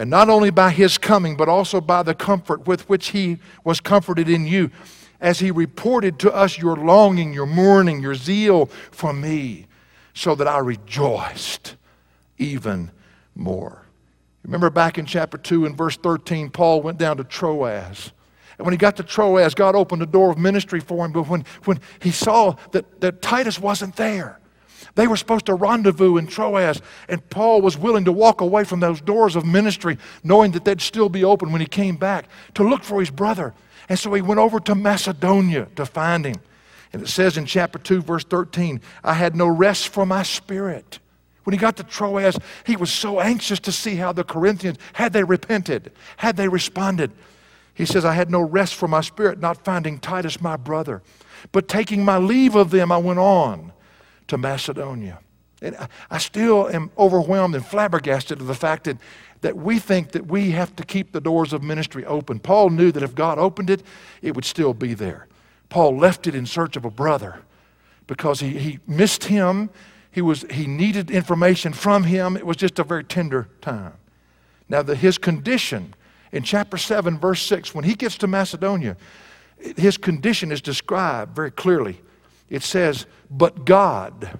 And 0.00 0.08
not 0.08 0.30
only 0.30 0.48
by 0.48 0.70
his 0.70 0.96
coming, 0.96 1.36
but 1.36 1.50
also 1.50 1.78
by 1.78 2.02
the 2.02 2.14
comfort 2.14 2.66
with 2.66 2.88
which 2.88 3.08
he 3.08 3.36
was 3.64 3.80
comforted 3.80 4.30
in 4.30 4.46
you, 4.46 4.70
as 5.20 5.40
he 5.40 5.50
reported 5.50 6.18
to 6.20 6.32
us 6.32 6.56
your 6.56 6.74
longing, 6.74 7.34
your 7.34 7.44
mourning, 7.44 8.00
your 8.00 8.14
zeal 8.14 8.64
for 8.90 9.12
me, 9.12 9.66
so 10.14 10.34
that 10.36 10.48
I 10.48 10.56
rejoiced 10.56 11.76
even 12.38 12.90
more. 13.34 13.84
Remember 14.42 14.70
back 14.70 14.96
in 14.96 15.04
chapter 15.04 15.36
2 15.36 15.66
and 15.66 15.76
verse 15.76 15.98
13, 15.98 16.48
Paul 16.48 16.80
went 16.80 16.96
down 16.96 17.18
to 17.18 17.24
Troas. 17.24 18.12
And 18.56 18.64
when 18.64 18.72
he 18.72 18.78
got 18.78 18.96
to 18.96 19.02
Troas, 19.02 19.54
God 19.54 19.74
opened 19.74 20.00
the 20.00 20.06
door 20.06 20.30
of 20.30 20.38
ministry 20.38 20.80
for 20.80 21.04
him. 21.04 21.12
But 21.12 21.28
when, 21.28 21.44
when 21.64 21.78
he 22.00 22.10
saw 22.10 22.56
that, 22.70 23.02
that 23.02 23.20
Titus 23.20 23.58
wasn't 23.58 23.96
there, 23.96 24.39
they 24.94 25.06
were 25.06 25.16
supposed 25.16 25.46
to 25.46 25.54
rendezvous 25.54 26.16
in 26.16 26.26
Troas, 26.26 26.80
and 27.08 27.28
Paul 27.30 27.60
was 27.60 27.76
willing 27.76 28.04
to 28.04 28.12
walk 28.12 28.40
away 28.40 28.64
from 28.64 28.80
those 28.80 29.00
doors 29.00 29.36
of 29.36 29.44
ministry, 29.44 29.98
knowing 30.24 30.52
that 30.52 30.64
they'd 30.64 30.80
still 30.80 31.08
be 31.08 31.24
open 31.24 31.52
when 31.52 31.60
he 31.60 31.66
came 31.66 31.96
back, 31.96 32.26
to 32.54 32.68
look 32.68 32.82
for 32.82 33.00
his 33.00 33.10
brother. 33.10 33.54
And 33.88 33.98
so 33.98 34.12
he 34.12 34.22
went 34.22 34.40
over 34.40 34.60
to 34.60 34.74
Macedonia 34.74 35.68
to 35.76 35.86
find 35.86 36.24
him. 36.24 36.36
And 36.92 37.02
it 37.02 37.08
says 37.08 37.36
in 37.36 37.46
chapter 37.46 37.78
2, 37.78 38.02
verse 38.02 38.24
13, 38.24 38.80
I 39.04 39.14
had 39.14 39.36
no 39.36 39.46
rest 39.46 39.88
for 39.88 40.04
my 40.04 40.22
spirit. 40.22 40.98
When 41.44 41.52
he 41.52 41.58
got 41.58 41.76
to 41.76 41.84
Troas, 41.84 42.38
he 42.64 42.76
was 42.76 42.92
so 42.92 43.20
anxious 43.20 43.60
to 43.60 43.72
see 43.72 43.96
how 43.96 44.12
the 44.12 44.24
Corinthians, 44.24 44.78
had 44.92 45.12
they 45.12 45.24
repented, 45.24 45.92
had 46.16 46.36
they 46.36 46.48
responded. 46.48 47.12
He 47.74 47.86
says, 47.86 48.04
I 48.04 48.12
had 48.12 48.30
no 48.30 48.40
rest 48.40 48.74
for 48.74 48.88
my 48.88 49.00
spirit, 49.00 49.40
not 49.40 49.64
finding 49.64 49.98
Titus 49.98 50.40
my 50.40 50.56
brother. 50.56 51.02
But 51.52 51.68
taking 51.68 52.04
my 52.04 52.18
leave 52.18 52.54
of 52.54 52.70
them, 52.70 52.92
I 52.92 52.98
went 52.98 53.18
on 53.18 53.72
to 54.30 54.38
Macedonia. 54.38 55.18
And 55.60 55.76
I 56.10 56.18
still 56.18 56.68
am 56.68 56.90
overwhelmed 56.96 57.54
and 57.54 57.66
flabbergasted 57.66 58.40
of 58.40 58.46
the 58.46 58.54
fact 58.54 58.84
that, 58.84 58.96
that 59.42 59.56
we 59.56 59.78
think 59.78 60.12
that 60.12 60.26
we 60.26 60.52
have 60.52 60.74
to 60.76 60.84
keep 60.84 61.12
the 61.12 61.20
doors 61.20 61.52
of 61.52 61.62
ministry 61.62 62.06
open. 62.06 62.38
Paul 62.38 62.70
knew 62.70 62.90
that 62.92 63.02
if 63.02 63.14
God 63.14 63.38
opened 63.38 63.68
it, 63.68 63.82
it 64.22 64.34
would 64.34 64.44
still 64.44 64.72
be 64.72 64.94
there. 64.94 65.26
Paul 65.68 65.96
left 65.98 66.26
it 66.26 66.34
in 66.34 66.46
search 66.46 66.76
of 66.76 66.84
a 66.84 66.90
brother 66.90 67.40
because 68.06 68.40
he, 68.40 68.50
he 68.50 68.78
missed 68.86 69.24
him. 69.24 69.68
He, 70.12 70.22
was, 70.22 70.44
he 70.50 70.66
needed 70.66 71.10
information 71.10 71.72
from 71.72 72.04
him. 72.04 72.36
It 72.36 72.46
was 72.46 72.56
just 72.56 72.78
a 72.78 72.84
very 72.84 73.04
tender 73.04 73.48
time. 73.60 73.94
Now, 74.68 74.82
the, 74.82 74.94
his 74.94 75.18
condition 75.18 75.94
in 76.32 76.44
chapter 76.44 76.76
7, 76.76 77.18
verse 77.18 77.42
6, 77.42 77.74
when 77.74 77.84
he 77.84 77.94
gets 77.94 78.16
to 78.18 78.28
Macedonia, 78.28 78.96
his 79.76 79.98
condition 79.98 80.52
is 80.52 80.62
described 80.62 81.34
very 81.34 81.50
clearly. 81.50 82.00
It 82.50 82.62
says, 82.62 83.06
But 83.30 83.64
God, 83.64 84.38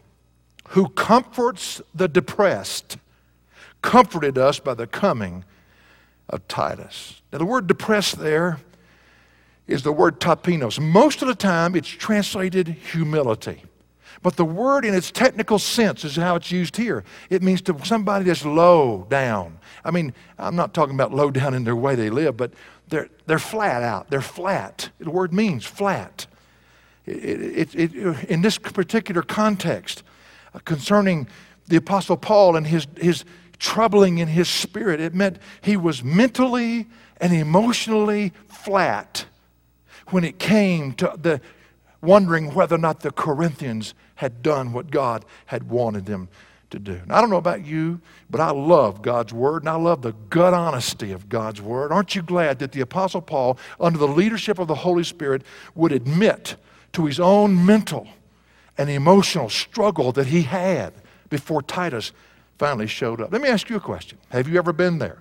who 0.71 0.89
comforts 0.91 1.81
the 1.95 2.09
depressed, 2.09 2.99
comforted 3.81 4.37
us 4.37 4.59
by 4.59 4.75
the 4.75 4.87
coming 4.87 5.45
of 6.29 6.47
Titus. 6.49 7.23
Now, 7.33 7.39
the 7.39 7.47
word 7.47 7.67
depressed 7.67 8.19
there 8.19 8.59
is 9.67 9.83
the 9.83 9.93
word 9.93 10.21
tapeinos. 10.21 10.81
Most 10.81 11.23
of 11.23 11.29
the 11.29 11.35
time, 11.35 11.75
it's 11.75 11.89
translated 11.89 12.69
humility. 12.69 13.63
But 14.23 14.37
the 14.37 14.45
word 14.45 14.85
in 14.85 14.95
its 14.95 15.11
technical 15.11 15.59
sense 15.59 16.05
is 16.05 16.17
how 16.17 16.37
it's 16.37 16.53
used 16.53 16.77
here. 16.77 17.05
It 17.31 17.43
means 17.43 17.63
to 17.63 17.77
somebody 17.85 18.25
that's 18.27 18.45
low 18.45 19.07
down. 19.09 19.59
I 19.85 19.91
mean, 19.93 20.13
I'm 20.39 20.57
not 20.57 20.75
talking 20.75 20.95
about 20.95 21.15
low 21.15 21.31
down 21.31 21.55
in 21.55 21.65
their 21.65 21.77
way 21.77 21.95
they 21.95 22.11
live, 22.11 22.37
but 22.37 22.53
they're, 22.89 23.09
they're 23.27 23.39
flat 23.39 23.83
out. 23.83 24.11
They're 24.11 24.21
flat. 24.21 24.91
The 24.99 25.11
word 25.11 25.33
means 25.33 25.65
flat. 25.65 26.27
It, 27.11 27.75
it, 27.75 27.95
in 28.31 28.43
this 28.43 28.59
particular 28.59 29.23
context, 29.23 30.03
uh, 30.55 30.59
concerning 30.65 31.29
the 31.69 31.77
Apostle 31.77 32.17
Paul 32.17 32.57
and 32.57 32.67
his, 32.67 32.87
his 32.97 33.25
troubling 33.59 34.19
in 34.19 34.29
his 34.29 34.49
spirit, 34.49 35.01
it 35.01 35.15
meant 35.15 35.39
he 35.61 35.77
was 35.77 36.03
mentally 36.03 36.87
and 37.21 37.33
emotionally 37.33 38.33
flat 38.49 39.27
when 40.09 40.25
it 40.25 40.39
came 40.39 40.93
to 40.95 41.15
the 41.21 41.41
wondering 42.03 42.55
whether 42.55 42.77
or 42.77 42.79
not 42.79 43.01
the 43.01 43.11
Corinthians 43.11 43.95
had 44.17 44.43
done 44.43 44.73
what 44.73 44.91
God 44.91 45.25
had 45.47 45.65
wanted 45.69 46.07
them 46.07 46.29
to 46.71 46.79
do. 46.79 47.01
Now, 47.07 47.17
I 47.17 47.21
don't 47.21 47.31
know 47.31 47.37
about 47.37 47.65
you, 47.65 48.01
but 48.31 48.41
I 48.41 48.51
love 48.51 49.03
God's 49.03 49.33
Word 49.33 49.63
and 49.63 49.69
I 49.69 49.75
love 49.75 50.03
the 50.03 50.13
gut 50.31 50.55
honesty 50.55 51.13
of 51.13 51.29
God's 51.29 51.61
Word. 51.61 51.93
Aren't 51.93 52.15
you 52.15 52.23
glad 52.23 52.59
that 52.61 52.73
the 52.73 52.81
Apostle 52.81 53.21
Paul, 53.21 53.59
under 53.79 53.99
the 53.99 54.09
leadership 54.09 54.59
of 54.59 54.69
the 54.69 54.75
Holy 54.75 55.05
Spirit, 55.05 55.43
would 55.75 55.93
admit 55.93 56.57
to 56.93 57.07
his 57.07 57.21
own 57.21 57.65
mental 57.65 58.09
and 58.77 58.91
emotional 58.91 59.49
struggle 59.49 60.13
that 60.13 60.29
he 60.29 60.43
had 60.43 60.93
before 61.29 61.63
Titus 61.63 62.13
finally 62.59 62.87
showed 62.87 63.21
up? 63.21 63.33
Let 63.33 63.43
me 63.43 63.49
ask 63.49 63.69
you 63.69 63.77
a 63.77 63.81
question 63.81 64.19
Have 64.31 64.49
you 64.49 64.59
ever 64.59 64.73
been 64.73 64.99
there? 64.99 65.19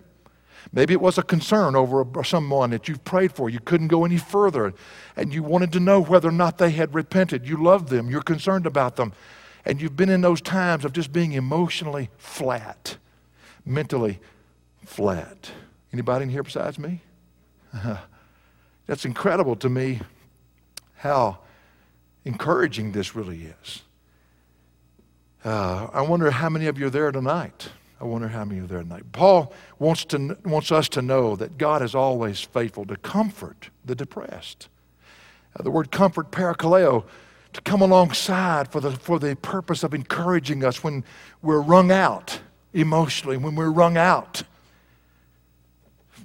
Maybe 0.71 0.93
it 0.93 1.01
was 1.01 1.17
a 1.17 1.23
concern 1.23 1.75
over 1.75 2.05
someone 2.23 2.69
that 2.71 2.87
you've 2.87 3.03
prayed 3.03 3.31
for. 3.31 3.49
You 3.49 3.59
couldn't 3.59 3.87
go 3.87 4.05
any 4.05 4.17
further, 4.17 4.73
and 5.15 5.33
you 5.33 5.41
wanted 5.41 5.71
to 5.73 5.79
know 5.79 5.99
whether 5.99 6.29
or 6.29 6.33
not 6.33 6.57
they 6.57 6.71
had 6.71 6.93
repented. 6.93 7.47
You 7.47 7.61
love 7.63 7.89
them, 7.89 8.09
you're 8.09 8.21
concerned 8.21 8.65
about 8.65 8.95
them, 8.95 9.13
and 9.65 9.81
you've 9.81 9.95
been 9.95 10.09
in 10.09 10.21
those 10.21 10.41
times 10.41 10.85
of 10.85 10.93
just 10.93 11.11
being 11.11 11.31
emotionally 11.31 12.09
flat, 12.17 12.97
mentally 13.65 14.19
flat. 14.85 15.51
Anybody 15.91 16.23
in 16.23 16.29
here 16.29 16.43
besides 16.43 16.77
me? 16.77 17.01
That's 18.85 19.05
incredible 19.05 19.55
to 19.57 19.69
me 19.69 20.01
how 20.97 21.39
encouraging 22.25 22.91
this 22.91 23.15
really 23.15 23.53
is. 23.63 23.81
Uh, 25.43 25.87
I 25.93 26.01
wonder 26.01 26.31
how 26.31 26.49
many 26.49 26.67
of 26.67 26.77
you 26.77 26.87
are 26.87 26.91
there 26.91 27.11
tonight 27.11 27.69
I 28.01 28.05
wonder 28.05 28.29
how 28.29 28.45
many 28.45 28.61
are 28.61 28.67
there 28.67 28.81
tonight. 28.81 29.11
Paul 29.11 29.53
wants, 29.77 30.05
to, 30.05 30.37
wants 30.45 30.71
us 30.71 30.87
to 30.89 31.01
know 31.01 31.35
that 31.35 31.57
God 31.57 31.81
is 31.81 31.93
always 31.93 32.39
faithful 32.39 32.85
to 32.85 32.95
comfort 32.95 33.69
the 33.83 33.93
depressed. 33.93 34.69
Uh, 35.55 35.63
the 35.63 35.71
word 35.71 35.91
comfort, 35.91 36.31
parakaleo, 36.31 37.03
to 37.51 37.61
come 37.61 37.81
alongside 37.81 38.71
for 38.71 38.79
the, 38.79 38.91
for 38.91 39.19
the 39.19 39.35
purpose 39.35 39.83
of 39.83 39.93
encouraging 39.93 40.63
us 40.63 40.81
when 40.83 41.03
we're 41.41 41.61
wrung 41.61 41.91
out 41.91 42.39
emotionally, 42.73 43.35
when 43.35 43.55
we're 43.55 43.71
wrung 43.71 43.97
out 43.97 44.43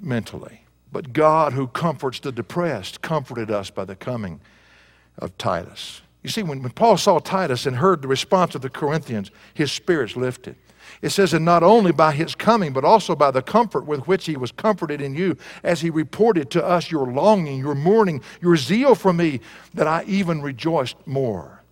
mentally. 0.01 0.61
But 0.93 1.13
God, 1.13 1.55
who 1.55 1.67
comforts 1.67 2.21
the 2.21 2.31
depressed, 2.31 3.01
comforted 3.03 3.51
us 3.51 3.71
by 3.71 3.85
the 3.85 3.97
coming 3.97 4.41
of 5.19 5.37
Titus. 5.39 6.03
You 6.23 6.31
see, 6.31 6.43
when, 6.43 6.63
when 6.63 6.73
Paul 6.73 6.97
saw 6.97 7.19
Titus 7.19 7.67
and 7.67 7.77
heard 7.77 8.03
the 8.03 8.09
response 8.09 8.55
of 8.55 8.63
the 8.63 8.71
Corinthians, 8.71 9.31
his 9.53 9.71
spirits 9.71 10.17
lifted. 10.17 10.57
It 11.03 11.11
says, 11.11 11.35
and 11.35 11.45
not 11.45 11.63
only 11.63 11.93
by 11.93 12.13
his 12.13 12.35
coming, 12.35 12.73
but 12.73 12.85
also 12.85 13.15
by 13.15 13.31
the 13.31 13.43
comfort 13.43 13.85
with 13.85 14.07
which 14.07 14.27
he 14.27 14.37
was 14.37 14.53
comforted 14.53 15.01
in 15.01 15.15
you, 15.15 15.37
as 15.63 15.81
he 15.83 15.91
reported 15.91 16.51
to 16.51 16.65
us 16.65 16.91
your 16.91 17.07
longing, 17.07 17.59
your 17.59 17.75
mourning, 17.75 18.23
your 18.41 18.57
zeal 18.57 18.95
for 18.95 19.13
me, 19.13 19.41
that 19.75 19.87
I 19.87 20.05
even 20.07 20.41
rejoiced 20.41 20.97
more. 21.07 21.63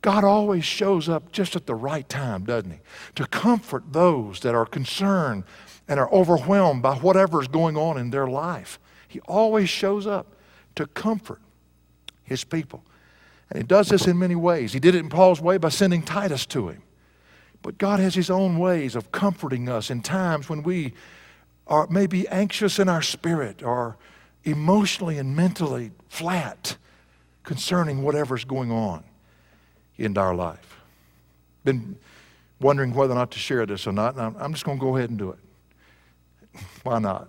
God 0.00 0.24
always 0.24 0.64
shows 0.64 1.08
up 1.08 1.32
just 1.32 1.56
at 1.56 1.66
the 1.66 1.74
right 1.74 2.08
time, 2.08 2.44
doesn't 2.44 2.70
he? 2.70 2.78
To 3.16 3.26
comfort 3.26 3.92
those 3.92 4.40
that 4.40 4.54
are 4.54 4.66
concerned 4.66 5.44
and 5.88 5.98
are 5.98 6.10
overwhelmed 6.12 6.82
by 6.82 6.96
whatever 6.96 7.40
is 7.40 7.48
going 7.48 7.76
on 7.76 7.96
in 7.98 8.10
their 8.10 8.26
life. 8.26 8.78
He 9.06 9.20
always 9.20 9.68
shows 9.68 10.06
up 10.06 10.34
to 10.76 10.86
comfort 10.86 11.40
his 12.28 12.44
people. 12.44 12.84
And 13.50 13.58
he 13.58 13.66
does 13.66 13.88
this 13.88 14.06
in 14.06 14.18
many 14.18 14.36
ways. 14.36 14.72
He 14.72 14.80
did 14.80 14.94
it 14.94 14.98
in 14.98 15.08
Paul's 15.08 15.40
way 15.40 15.56
by 15.56 15.70
sending 15.70 16.02
Titus 16.02 16.46
to 16.46 16.68
him. 16.68 16.82
But 17.62 17.78
God 17.78 18.00
has 18.00 18.14
His 18.14 18.30
own 18.30 18.58
ways 18.58 18.94
of 18.94 19.10
comforting 19.12 19.68
us 19.68 19.90
in 19.90 20.02
times 20.02 20.48
when 20.48 20.62
we 20.62 20.94
are 21.66 21.86
maybe 21.88 22.26
anxious 22.28 22.78
in 22.78 22.88
our 22.88 23.02
spirit 23.02 23.62
or 23.62 23.96
emotionally 24.44 25.18
and 25.18 25.36
mentally 25.36 25.90
flat 26.08 26.76
concerning 27.42 28.02
whatever's 28.02 28.44
going 28.44 28.70
on 28.70 29.04
in 29.96 30.16
our 30.16 30.34
life. 30.34 30.80
Been 31.64 31.98
wondering 32.60 32.94
whether 32.94 33.12
or 33.12 33.16
not 33.16 33.30
to 33.32 33.38
share 33.38 33.66
this 33.66 33.86
or 33.86 33.92
not, 33.92 34.16
and 34.16 34.36
I'm 34.38 34.52
just 34.52 34.64
going 34.64 34.78
to 34.78 34.84
go 34.84 34.96
ahead 34.96 35.10
and 35.10 35.18
do 35.18 35.30
it. 35.30 36.60
Why 36.84 36.98
not? 37.00 37.28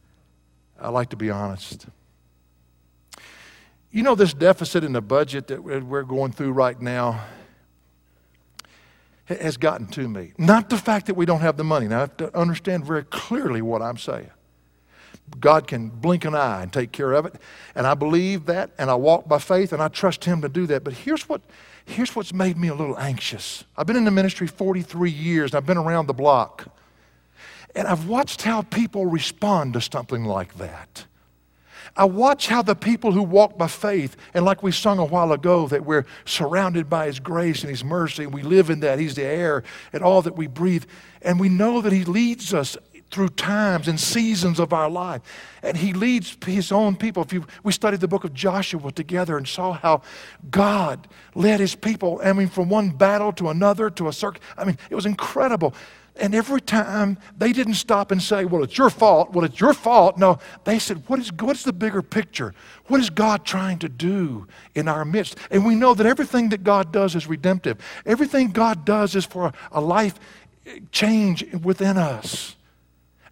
I 0.80 0.88
like 0.88 1.10
to 1.10 1.16
be 1.16 1.30
honest. 1.30 1.86
You 3.92 4.02
know, 4.02 4.14
this 4.14 4.32
deficit 4.32 4.84
in 4.84 4.94
the 4.94 5.02
budget 5.02 5.48
that 5.48 5.62
we're 5.62 6.02
going 6.02 6.32
through 6.32 6.52
right 6.52 6.80
now 6.80 7.20
has 9.26 9.58
gotten 9.58 9.86
to 9.88 10.08
me. 10.08 10.32
Not 10.38 10.70
the 10.70 10.78
fact 10.78 11.06
that 11.06 11.14
we 11.14 11.26
don't 11.26 11.40
have 11.40 11.58
the 11.58 11.64
money. 11.64 11.88
Now, 11.88 11.98
I 11.98 12.00
have 12.00 12.16
to 12.16 12.36
understand 12.36 12.86
very 12.86 13.04
clearly 13.04 13.60
what 13.60 13.82
I'm 13.82 13.98
saying. 13.98 14.30
God 15.38 15.66
can 15.66 15.88
blink 15.88 16.24
an 16.24 16.34
eye 16.34 16.62
and 16.62 16.72
take 16.72 16.90
care 16.90 17.12
of 17.12 17.26
it. 17.26 17.34
And 17.74 17.86
I 17.86 17.94
believe 17.94 18.46
that, 18.46 18.70
and 18.78 18.90
I 18.90 18.94
walk 18.94 19.28
by 19.28 19.38
faith, 19.38 19.72
and 19.72 19.82
I 19.82 19.88
trust 19.88 20.24
Him 20.24 20.40
to 20.42 20.48
do 20.48 20.66
that. 20.66 20.84
But 20.84 20.94
here's, 20.94 21.28
what, 21.28 21.42
here's 21.84 22.16
what's 22.16 22.32
made 22.32 22.56
me 22.56 22.68
a 22.68 22.74
little 22.74 22.98
anxious. 22.98 23.64
I've 23.76 23.86
been 23.86 23.96
in 23.96 24.04
the 24.04 24.10
ministry 24.10 24.46
43 24.46 25.10
years, 25.10 25.52
and 25.52 25.58
I've 25.58 25.66
been 25.66 25.78
around 25.78 26.06
the 26.06 26.14
block. 26.14 26.66
And 27.74 27.86
I've 27.86 28.08
watched 28.08 28.42
how 28.42 28.62
people 28.62 29.06
respond 29.06 29.74
to 29.74 29.80
something 29.80 30.24
like 30.24 30.56
that. 30.58 31.06
I 31.96 32.04
watch 32.06 32.48
how 32.48 32.62
the 32.62 32.74
people 32.74 33.12
who 33.12 33.22
walk 33.22 33.58
by 33.58 33.66
faith, 33.66 34.16
and 34.32 34.44
like 34.44 34.62
we 34.62 34.72
sung 34.72 34.98
a 34.98 35.04
while 35.04 35.32
ago, 35.32 35.68
that 35.68 35.84
we're 35.84 36.06
surrounded 36.24 36.88
by 36.88 37.06
His 37.06 37.20
grace 37.20 37.62
and 37.62 37.70
His 37.70 37.84
mercy, 37.84 38.24
and 38.24 38.32
we 38.32 38.42
live 38.42 38.70
in 38.70 38.80
that. 38.80 38.98
He's 38.98 39.14
the 39.14 39.24
air 39.24 39.62
and 39.92 40.02
all 40.02 40.22
that 40.22 40.36
we 40.36 40.46
breathe. 40.46 40.84
And 41.20 41.38
we 41.38 41.48
know 41.48 41.80
that 41.82 41.92
He 41.92 42.04
leads 42.04 42.54
us 42.54 42.76
through 43.10 43.28
times 43.28 43.88
and 43.88 44.00
seasons 44.00 44.58
of 44.58 44.72
our 44.72 44.88
life. 44.88 45.20
And 45.62 45.76
He 45.76 45.92
leads 45.92 46.36
His 46.46 46.72
own 46.72 46.96
people. 46.96 47.22
If 47.22 47.32
you, 47.32 47.46
we 47.62 47.72
studied 47.72 48.00
the 48.00 48.08
book 48.08 48.24
of 48.24 48.32
Joshua 48.32 48.90
together 48.90 49.36
and 49.36 49.46
saw 49.46 49.72
how 49.72 50.00
God 50.50 51.08
led 51.34 51.60
His 51.60 51.74
people, 51.74 52.22
I 52.24 52.32
mean, 52.32 52.48
from 52.48 52.70
one 52.70 52.88
battle 52.90 53.32
to 53.34 53.50
another 53.50 53.90
to 53.90 54.08
a 54.08 54.12
circle. 54.14 54.42
I 54.56 54.64
mean, 54.64 54.78
it 54.88 54.94
was 54.94 55.04
incredible. 55.04 55.74
And 56.16 56.34
every 56.34 56.60
time 56.60 57.16
they 57.38 57.52
didn't 57.52 57.74
stop 57.74 58.10
and 58.10 58.22
say, 58.22 58.44
Well, 58.44 58.62
it's 58.62 58.76
your 58.76 58.90
fault. 58.90 59.32
Well, 59.32 59.44
it's 59.44 59.58
your 59.58 59.72
fault. 59.72 60.18
No, 60.18 60.38
they 60.64 60.78
said, 60.78 61.02
what 61.08 61.18
is, 61.18 61.32
What's 61.32 61.62
the 61.62 61.72
bigger 61.72 62.02
picture? 62.02 62.54
What 62.86 63.00
is 63.00 63.08
God 63.08 63.44
trying 63.44 63.78
to 63.78 63.88
do 63.88 64.46
in 64.74 64.88
our 64.88 65.04
midst? 65.04 65.38
And 65.50 65.64
we 65.64 65.74
know 65.74 65.94
that 65.94 66.06
everything 66.06 66.50
that 66.50 66.64
God 66.64 66.92
does 66.92 67.14
is 67.14 67.26
redemptive, 67.26 67.78
everything 68.04 68.50
God 68.50 68.84
does 68.84 69.16
is 69.16 69.24
for 69.24 69.52
a 69.70 69.80
life 69.80 70.18
change 70.90 71.44
within 71.54 71.96
us. 71.96 72.56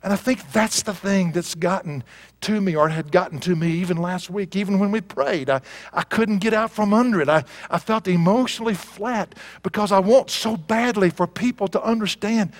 And 0.02 0.14
I 0.14 0.16
think 0.16 0.50
that's 0.52 0.83
the 0.83 0.95
thing 0.95 1.33
that's 1.33 1.54
gotten 1.54 2.02
to 2.42 2.61
me 2.61 2.75
or 2.75 2.88
had 2.88 3.12
gotten 3.12 3.38
to 3.40 3.54
me 3.54 3.71
even 3.73 3.99
last 3.99 4.30
week, 4.30 4.57
even 4.57 4.78
when 4.78 4.90
we 4.90 5.02
prayed. 5.02 5.50
I, 5.50 5.61
I 5.92 6.04
couldn't 6.04 6.38
get 6.38 6.54
out 6.54 6.71
from 6.71 6.95
under 6.95 7.21
it. 7.21 7.28
I, 7.28 7.45
I 7.71 7.78
felt 7.78 8.09
emotionally 8.09 8.73
flat 8.73 9.35
because 9.62 9.92
I 9.92 9.99
want 9.99 10.30
so 10.30 10.57
badly 10.57 11.11
for 11.11 11.26
people 11.26 11.69
to 11.69 11.83
understand 11.83 12.52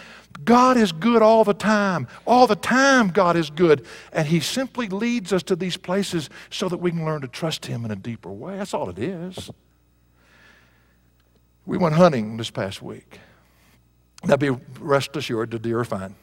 God 0.45 0.77
is 0.77 0.93
good 0.93 1.23
all 1.23 1.43
the 1.43 1.55
time. 1.55 2.07
All 2.27 2.47
the 2.47 2.57
time, 2.57 3.09
God 3.09 3.37
is 3.37 3.49
good. 3.49 3.87
And 4.13 4.29
He 4.29 4.41
simply 4.41 4.89
leads 4.89 5.33
us 5.33 5.43
to 5.45 5.57
these 5.57 5.79
places 5.79 6.29
so 6.51 6.69
that 6.69 6.77
we 6.77 6.91
can 6.91 7.05
learn 7.05 7.23
to 7.23 7.29
trust 7.29 7.67
Him 7.67 7.85
in 7.87 7.91
a 7.91 7.97
deeper 7.97 8.31
way. 8.31 8.59
That's 8.59 8.75
all 8.75 8.91
it 8.91 8.99
is. 8.99 9.51
We 11.65 11.79
went 11.79 11.95
hunting 11.95 12.37
this 12.37 12.51
past 12.51 12.83
week. 12.83 13.19
Now, 14.25 14.37
be 14.37 14.51
rest 14.79 15.17
assured, 15.17 15.51
the 15.51 15.59
deer 15.59 15.81
are 15.81 15.85
fine. 15.85 16.15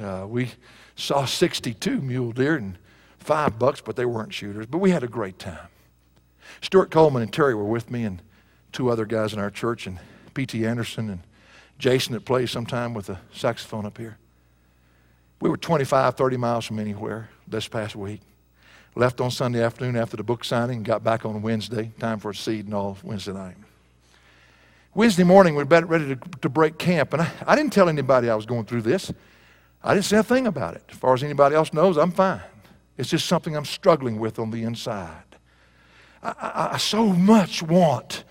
Uh, 0.00 0.26
we 0.26 0.50
saw 0.96 1.24
62 1.24 2.00
mule 2.00 2.32
deer 2.32 2.56
and 2.56 2.78
five 3.18 3.58
bucks, 3.58 3.80
but 3.80 3.96
they 3.96 4.04
weren't 4.04 4.32
shooters. 4.32 4.66
But 4.66 4.78
we 4.78 4.90
had 4.90 5.02
a 5.02 5.08
great 5.08 5.38
time. 5.38 5.68
Stuart 6.60 6.90
Coleman 6.90 7.22
and 7.22 7.32
Terry 7.32 7.54
were 7.54 7.64
with 7.64 7.90
me, 7.90 8.04
and 8.04 8.22
two 8.72 8.90
other 8.90 9.06
guys 9.06 9.32
in 9.32 9.38
our 9.38 9.50
church, 9.50 9.86
and 9.86 9.98
P.T. 10.34 10.66
Anderson 10.66 11.08
and 11.10 11.20
Jason 11.78 12.12
that 12.14 12.24
plays 12.24 12.50
sometime 12.50 12.94
with 12.94 13.06
the 13.06 13.18
saxophone 13.32 13.86
up 13.86 13.98
here. 13.98 14.18
We 15.40 15.50
were 15.50 15.56
25, 15.56 16.14
30 16.14 16.36
miles 16.36 16.64
from 16.64 16.78
anywhere 16.78 17.28
this 17.46 17.68
past 17.68 17.96
week. 17.96 18.20
Left 18.94 19.20
on 19.20 19.30
Sunday 19.30 19.62
afternoon 19.62 19.96
after 19.96 20.16
the 20.16 20.22
book 20.22 20.44
signing, 20.44 20.82
got 20.82 21.02
back 21.02 21.24
on 21.24 21.42
Wednesday, 21.42 21.90
time 21.98 22.20
for 22.20 22.30
a 22.30 22.34
seed 22.34 22.66
and 22.66 22.74
all 22.74 22.96
Wednesday 23.02 23.32
night. 23.32 23.56
Wednesday 24.94 25.24
morning, 25.24 25.56
we 25.56 25.64
were 25.64 25.84
ready 25.86 26.14
to, 26.14 26.16
to 26.42 26.48
break 26.48 26.78
camp, 26.78 27.12
and 27.12 27.22
I, 27.22 27.30
I 27.46 27.56
didn't 27.56 27.72
tell 27.72 27.88
anybody 27.88 28.30
I 28.30 28.36
was 28.36 28.46
going 28.46 28.64
through 28.64 28.82
this. 28.82 29.12
I 29.84 29.92
didn't 29.92 30.06
say 30.06 30.16
a 30.16 30.22
thing 30.22 30.46
about 30.46 30.74
it. 30.74 30.82
As 30.90 30.96
far 30.96 31.12
as 31.12 31.22
anybody 31.22 31.54
else 31.54 31.72
knows, 31.74 31.98
I'm 31.98 32.10
fine. 32.10 32.40
It's 32.96 33.10
just 33.10 33.26
something 33.26 33.54
I'm 33.54 33.66
struggling 33.66 34.18
with 34.18 34.38
on 34.38 34.50
the 34.50 34.62
inside. 34.62 35.36
I, 36.22 36.34
I, 36.40 36.68
I 36.72 36.76
so 36.78 37.06
much 37.06 37.62
want 37.62 38.24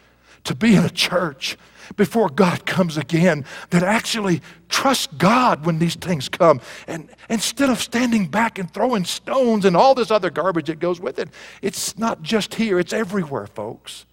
to 0.45 0.55
be 0.55 0.75
in 0.75 0.83
a 0.83 0.89
church 0.89 1.57
before 1.95 2.29
God 2.29 2.65
comes 2.65 2.97
again 2.97 3.45
that 3.69 3.83
actually 3.83 4.41
trust 4.67 5.17
God 5.17 5.65
when 5.65 5.77
these 5.79 5.95
things 5.95 6.27
come. 6.27 6.59
And 6.87 7.09
instead 7.29 7.69
of 7.69 7.79
standing 7.79 8.27
back 8.27 8.57
and 8.57 8.73
throwing 8.73 9.05
stones 9.05 9.63
and 9.65 9.77
all 9.77 9.93
this 9.93 10.09
other 10.09 10.31
garbage 10.31 10.67
that 10.67 10.79
goes 10.79 10.99
with 10.99 11.19
it, 11.19 11.29
it's 11.61 11.97
not 11.97 12.23
just 12.23 12.55
here, 12.55 12.79
it's 12.79 12.93
everywhere, 12.93 13.47
folks. 13.47 14.05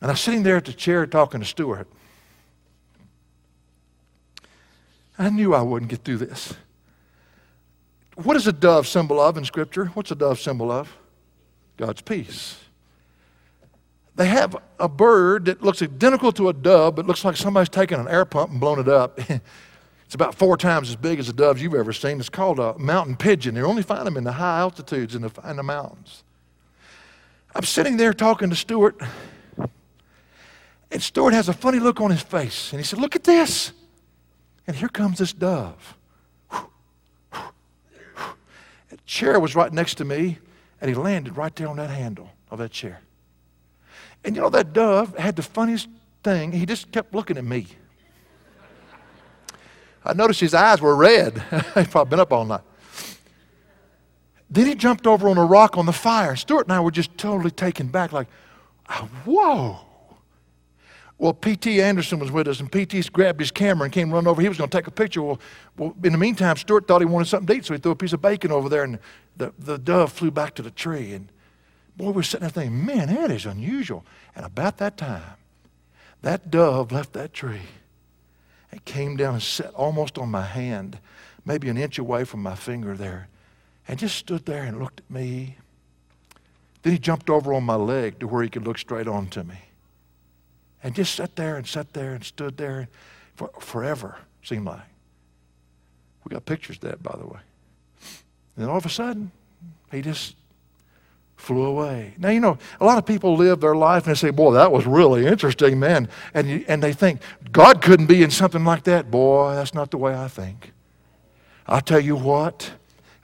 And 0.00 0.10
I'm 0.10 0.16
sitting 0.16 0.42
there 0.42 0.56
at 0.56 0.64
the 0.64 0.72
chair 0.72 1.06
talking 1.06 1.40
to 1.40 1.46
Stuart. 1.46 1.88
I 5.18 5.30
knew 5.30 5.54
I 5.54 5.62
wouldn't 5.62 5.90
get 5.90 6.04
through 6.04 6.18
this. 6.18 6.54
What 8.14 8.36
is 8.36 8.46
a 8.46 8.52
dove 8.52 8.86
symbol 8.86 9.20
of 9.20 9.36
in 9.36 9.44
Scripture? 9.44 9.86
What's 9.86 10.10
a 10.10 10.14
dove 10.14 10.40
symbol 10.40 10.70
of? 10.70 10.96
God's 11.76 12.02
peace. 12.02 12.56
They 14.16 14.26
have 14.26 14.56
a 14.80 14.88
bird 14.88 15.44
that 15.44 15.62
looks 15.62 15.80
identical 15.80 16.32
to 16.32 16.48
a 16.48 16.52
dove, 16.52 16.96
but 16.96 17.06
looks 17.06 17.24
like 17.24 17.36
somebody's 17.36 17.68
taken 17.68 18.00
an 18.00 18.08
air 18.08 18.24
pump 18.24 18.50
and 18.50 18.60
blown 18.60 18.80
it 18.80 18.88
up. 18.88 19.20
it's 20.04 20.14
about 20.14 20.34
four 20.34 20.56
times 20.56 20.88
as 20.88 20.96
big 20.96 21.20
as 21.20 21.28
the 21.28 21.32
doves 21.32 21.62
you've 21.62 21.74
ever 21.74 21.92
seen. 21.92 22.18
It's 22.18 22.28
called 22.28 22.58
a 22.58 22.76
mountain 22.78 23.16
pigeon. 23.16 23.54
You 23.54 23.64
only 23.64 23.84
find 23.84 24.04
them 24.04 24.16
in 24.16 24.24
the 24.24 24.32
high 24.32 24.58
altitudes 24.58 25.14
in 25.14 25.22
the, 25.22 25.30
in 25.48 25.56
the 25.56 25.62
mountains. 25.62 26.24
I'm 27.54 27.62
sitting 27.62 27.96
there 27.96 28.12
talking 28.12 28.50
to 28.50 28.56
Stuart, 28.56 29.00
and 30.90 31.00
Stuart 31.00 31.32
has 31.32 31.48
a 31.48 31.52
funny 31.52 31.78
look 31.78 32.00
on 32.00 32.10
his 32.10 32.22
face. 32.22 32.72
And 32.72 32.80
he 32.80 32.84
said, 32.84 32.98
Look 32.98 33.14
at 33.14 33.22
this. 33.22 33.72
And 34.68 34.76
here 34.76 34.88
comes 34.88 35.18
this 35.18 35.32
dove. 35.32 35.96
A 36.52 36.62
chair 39.06 39.40
was 39.40 39.56
right 39.56 39.72
next 39.72 39.94
to 39.94 40.04
me, 40.04 40.38
and 40.82 40.90
he 40.90 40.94
landed 40.94 41.38
right 41.38 41.54
there 41.56 41.68
on 41.68 41.78
that 41.78 41.88
handle 41.88 42.30
of 42.50 42.58
that 42.58 42.70
chair. 42.70 43.00
And 44.24 44.36
you 44.36 44.42
know, 44.42 44.50
that 44.50 44.74
dove 44.74 45.16
had 45.16 45.36
the 45.36 45.42
funniest 45.42 45.88
thing. 46.22 46.52
He 46.52 46.66
just 46.66 46.92
kept 46.92 47.14
looking 47.14 47.38
at 47.38 47.44
me. 47.44 47.66
I 50.04 50.12
noticed 50.12 50.40
his 50.40 50.52
eyes 50.52 50.82
were 50.82 50.94
red. 50.94 51.38
He'd 51.74 51.90
probably 51.90 52.10
been 52.10 52.20
up 52.20 52.32
all 52.32 52.44
night. 52.44 52.60
Then 54.50 54.66
he 54.66 54.74
jumped 54.74 55.06
over 55.06 55.30
on 55.30 55.38
a 55.38 55.44
rock 55.44 55.78
on 55.78 55.86
the 55.86 55.92
fire. 55.94 56.36
Stuart 56.36 56.66
and 56.66 56.74
I 56.74 56.80
were 56.80 56.90
just 56.90 57.16
totally 57.16 57.50
taken 57.50 57.88
back, 57.88 58.12
like, 58.12 58.28
ah, 58.88 59.08
whoa. 59.24 59.87
Well, 61.18 61.32
P.T. 61.32 61.82
Anderson 61.82 62.20
was 62.20 62.30
with 62.30 62.46
us, 62.46 62.60
and 62.60 62.70
P.T. 62.70 63.02
grabbed 63.12 63.40
his 63.40 63.50
camera 63.50 63.84
and 63.84 63.92
came 63.92 64.12
running 64.12 64.28
over. 64.28 64.40
He 64.40 64.48
was 64.48 64.56
going 64.56 64.70
to 64.70 64.76
take 64.76 64.86
a 64.86 64.92
picture. 64.92 65.20
Well, 65.20 65.40
well, 65.76 65.94
in 66.04 66.12
the 66.12 66.18
meantime, 66.18 66.56
Stuart 66.56 66.86
thought 66.86 67.00
he 67.00 67.06
wanted 67.06 67.26
something 67.26 67.48
to 67.48 67.54
eat, 67.54 67.64
so 67.64 67.74
he 67.74 67.80
threw 67.80 67.90
a 67.90 67.96
piece 67.96 68.12
of 68.12 68.22
bacon 68.22 68.52
over 68.52 68.68
there, 68.68 68.84
and 68.84 69.00
the, 69.36 69.52
the 69.58 69.78
dove 69.78 70.12
flew 70.12 70.30
back 70.30 70.54
to 70.54 70.62
the 70.62 70.70
tree. 70.70 71.12
And 71.12 71.28
boy, 71.96 72.10
we're 72.10 72.22
sitting 72.22 72.42
there 72.42 72.50
thinking, 72.50 72.86
man, 72.86 73.08
that 73.12 73.32
is 73.32 73.46
unusual. 73.46 74.06
And 74.36 74.46
about 74.46 74.78
that 74.78 74.96
time, 74.96 75.34
that 76.22 76.52
dove 76.52 76.92
left 76.92 77.14
that 77.14 77.32
tree 77.32 77.62
and 78.70 78.84
came 78.84 79.16
down 79.16 79.34
and 79.34 79.42
sat 79.42 79.74
almost 79.74 80.18
on 80.18 80.28
my 80.28 80.44
hand, 80.44 81.00
maybe 81.44 81.68
an 81.68 81.76
inch 81.76 81.98
away 81.98 82.22
from 82.22 82.44
my 82.44 82.54
finger 82.54 82.96
there, 82.96 83.28
and 83.88 83.98
just 83.98 84.14
stood 84.14 84.46
there 84.46 84.62
and 84.62 84.78
looked 84.78 85.00
at 85.00 85.10
me. 85.10 85.56
Then 86.82 86.92
he 86.92 86.98
jumped 87.00 87.28
over 87.28 87.52
on 87.54 87.64
my 87.64 87.74
leg 87.74 88.20
to 88.20 88.28
where 88.28 88.44
he 88.44 88.48
could 88.48 88.64
look 88.64 88.78
straight 88.78 89.08
on 89.08 89.26
to 89.30 89.42
me 89.42 89.58
and 90.82 90.94
just 90.94 91.14
sat 91.14 91.36
there 91.36 91.56
and 91.56 91.66
sat 91.66 91.92
there 91.92 92.14
and 92.14 92.24
stood 92.24 92.56
there 92.56 92.88
for 93.34 93.50
forever, 93.60 94.16
seemed 94.42 94.66
like. 94.66 94.80
We 96.24 96.34
got 96.34 96.44
pictures 96.44 96.76
of 96.76 96.82
that, 96.82 97.02
by 97.02 97.16
the 97.18 97.26
way. 97.26 97.40
And 98.56 98.64
then 98.64 98.68
all 98.68 98.78
of 98.78 98.86
a 98.86 98.90
sudden, 98.90 99.30
he 99.90 100.02
just 100.02 100.36
flew 101.36 101.64
away. 101.64 102.14
Now, 102.18 102.30
you 102.30 102.40
know, 102.40 102.58
a 102.80 102.84
lot 102.84 102.98
of 102.98 103.06
people 103.06 103.36
live 103.36 103.60
their 103.60 103.76
life 103.76 104.06
and 104.06 104.14
they 104.14 104.18
say, 104.18 104.30
Boy, 104.30 104.52
that 104.54 104.72
was 104.72 104.86
really 104.86 105.26
interesting, 105.26 105.78
man. 105.78 106.08
And, 106.34 106.48
you, 106.48 106.64
and 106.68 106.82
they 106.82 106.92
think, 106.92 107.20
God 107.52 107.80
couldn't 107.80 108.06
be 108.06 108.22
in 108.22 108.30
something 108.30 108.64
like 108.64 108.84
that. 108.84 109.10
Boy, 109.10 109.54
that's 109.54 109.72
not 109.72 109.90
the 109.90 109.98
way 109.98 110.14
I 110.14 110.28
think. 110.28 110.72
I'll 111.66 111.80
tell 111.80 112.00
you 112.00 112.16
what, 112.16 112.72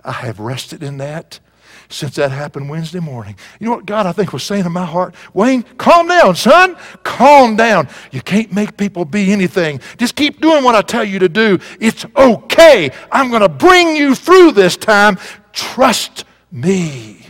I 0.04 0.12
have 0.12 0.38
rested 0.38 0.82
in 0.82 0.98
that 0.98 1.40
since 1.88 2.16
that 2.16 2.30
happened 2.30 2.68
Wednesday 2.68 3.00
morning. 3.00 3.36
You 3.60 3.66
know 3.66 3.76
what 3.76 3.86
God, 3.86 4.06
I 4.06 4.12
think, 4.12 4.32
was 4.32 4.42
saying 4.42 4.66
in 4.66 4.72
my 4.72 4.84
heart? 4.84 5.14
Wayne, 5.32 5.62
calm 5.78 6.08
down, 6.08 6.34
son. 6.34 6.76
Calm 7.02 7.56
down. 7.56 7.88
You 8.12 8.22
can't 8.22 8.52
make 8.52 8.76
people 8.76 9.04
be 9.04 9.32
anything. 9.32 9.80
Just 9.98 10.16
keep 10.16 10.40
doing 10.40 10.64
what 10.64 10.74
I 10.74 10.82
tell 10.82 11.04
you 11.04 11.18
to 11.18 11.28
do. 11.28 11.58
It's 11.80 12.04
okay. 12.16 12.90
I'm 13.10 13.30
going 13.30 13.42
to 13.42 13.48
bring 13.48 13.96
you 13.96 14.14
through 14.14 14.52
this 14.52 14.76
time. 14.76 15.18
Trust 15.52 16.24
me. 16.50 17.20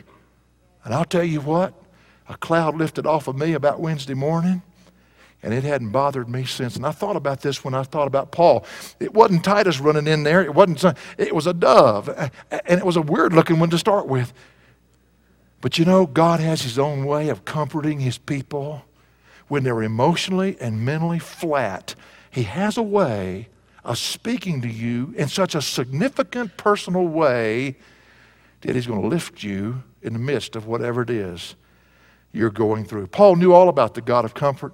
And 0.85 0.93
I'll 0.95 1.05
tell 1.05 1.25
you 1.25 1.41
what, 1.41 1.75
a 2.29 2.37
cloud 2.37 2.77
lifted 2.77 3.07
off 3.07 3.29
of 3.29 3.37
me 3.37 3.55
about 3.55 3.81
Wednesday 3.81 4.15
morning 4.15 4.63
and 5.45 5.53
it 5.53 5.63
hadn't 5.63 5.91
bothered 5.91 6.29
me 6.29 6.45
since. 6.45 6.75
And 6.75 6.87
I 6.87 6.91
thought 6.91 7.17
about 7.17 7.43
this 7.43 7.63
when 7.63 7.75
I 7.75 7.83
thought 7.83 8.07
about 8.07 8.33
Paul. 8.33 8.65
It 8.99 9.13
wasn't 9.13 9.45
Titus 9.45 9.79
running 9.79 10.07
in 10.07 10.23
there. 10.23 10.43
It 10.43 10.55
wasn't. 10.55 10.97
It 11.19 11.35
was 11.35 11.47
a 11.47 11.53
dove, 11.53 12.09
and 12.51 12.81
it 12.81 12.85
was 12.85 12.97
a 12.97 13.03
weird 13.03 13.35
looking 13.35 13.59
one 13.59 13.71
to 13.71 13.79
start 13.79 14.09
with. 14.09 14.33
But 15.61 15.79
you 15.79 15.85
know, 15.85 16.07
God 16.07 16.41
has 16.41 16.63
His 16.63 16.79
own 16.79 17.05
way 17.05 17.29
of 17.29 17.45
comforting 17.45 18.01
His 18.01 18.17
people 18.17 18.85
when 19.49 19.65
they're 19.65 19.83
emotionally 19.83 20.57
and 20.61 20.81
mentally 20.85 21.19
flat, 21.19 21.95
He 22.31 22.45
has 22.45 22.77
a 22.79 22.83
way 22.83 23.49
of 23.85 23.99
speaking 23.99 24.63
to 24.63 24.69
you 24.69 25.13
in 25.17 25.29
such 25.29 25.55
a 25.55 25.61
significant 25.61 26.57
personal 26.57 27.07
way 27.07 27.77
that 28.63 28.75
He's 28.75 28.87
going 28.87 29.03
to 29.03 29.07
lift 29.07 29.43
you 29.43 29.83
in 30.01 30.15
the 30.15 30.19
midst 30.19 30.57
of 30.57 30.67
whatever 30.67 31.03
it 31.03 31.11
is 31.11 31.55
you're 32.33 32.51
going 32.51 32.85
through. 32.85 33.07
Paul 33.07 33.37
knew 33.37 33.53
all 33.53 33.69
about 33.69 33.95
the 33.95 34.01
God 34.01 34.25
of 34.25 34.35
comfort. 34.35 34.73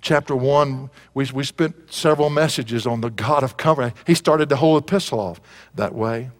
Chapter 0.00 0.34
1, 0.34 0.90
we, 1.14 1.26
we 1.32 1.44
spent 1.44 1.92
several 1.92 2.30
messages 2.30 2.86
on 2.86 3.00
the 3.00 3.10
God 3.10 3.42
of 3.42 3.56
comfort. 3.56 3.94
He 4.06 4.14
started 4.14 4.48
the 4.48 4.56
whole 4.56 4.76
epistle 4.76 5.20
off 5.20 5.40
that 5.74 5.94
way. 5.94 6.30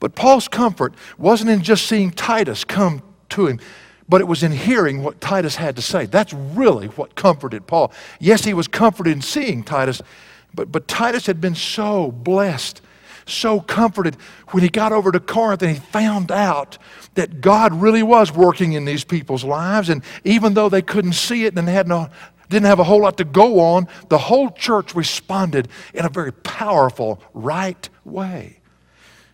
But 0.00 0.14
Paul's 0.14 0.48
comfort 0.48 0.94
wasn't 1.18 1.50
in 1.50 1.62
just 1.62 1.86
seeing 1.86 2.10
Titus 2.10 2.64
come 2.64 3.02
to 3.30 3.46
him, 3.46 3.60
but 4.08 4.20
it 4.20 4.24
was 4.24 4.42
in 4.42 4.52
hearing 4.52 5.02
what 5.02 5.20
Titus 5.20 5.56
had 5.56 5.76
to 5.76 5.82
say. 5.82 6.06
That's 6.06 6.32
really 6.32 6.88
what 6.88 7.14
comforted 7.14 7.66
Paul. 7.66 7.92
Yes, 8.20 8.44
he 8.44 8.54
was 8.54 8.68
comforted 8.68 9.12
in 9.12 9.22
seeing 9.22 9.62
Titus, 9.62 10.02
but, 10.54 10.70
but 10.70 10.86
Titus 10.88 11.26
had 11.26 11.40
been 11.40 11.54
so 11.54 12.10
blessed, 12.12 12.80
so 13.26 13.60
comforted 13.60 14.16
when 14.50 14.62
he 14.62 14.68
got 14.68 14.92
over 14.92 15.10
to 15.12 15.20
Corinth 15.20 15.62
and 15.62 15.72
he 15.72 15.78
found 15.78 16.30
out 16.30 16.78
that 17.14 17.40
God 17.40 17.72
really 17.72 18.02
was 18.02 18.32
working 18.32 18.72
in 18.72 18.84
these 18.84 19.04
people's 19.04 19.44
lives. 19.44 19.88
And 19.88 20.02
even 20.24 20.54
though 20.54 20.68
they 20.68 20.82
couldn't 20.82 21.14
see 21.14 21.44
it 21.44 21.56
and 21.56 21.68
had 21.68 21.88
no, 21.88 22.08
didn't 22.48 22.66
have 22.66 22.78
a 22.78 22.84
whole 22.84 23.02
lot 23.02 23.16
to 23.18 23.24
go 23.24 23.60
on, 23.60 23.88
the 24.08 24.18
whole 24.18 24.50
church 24.50 24.94
responded 24.94 25.68
in 25.92 26.04
a 26.04 26.08
very 26.08 26.32
powerful, 26.32 27.22
right 27.32 27.88
way 28.04 28.60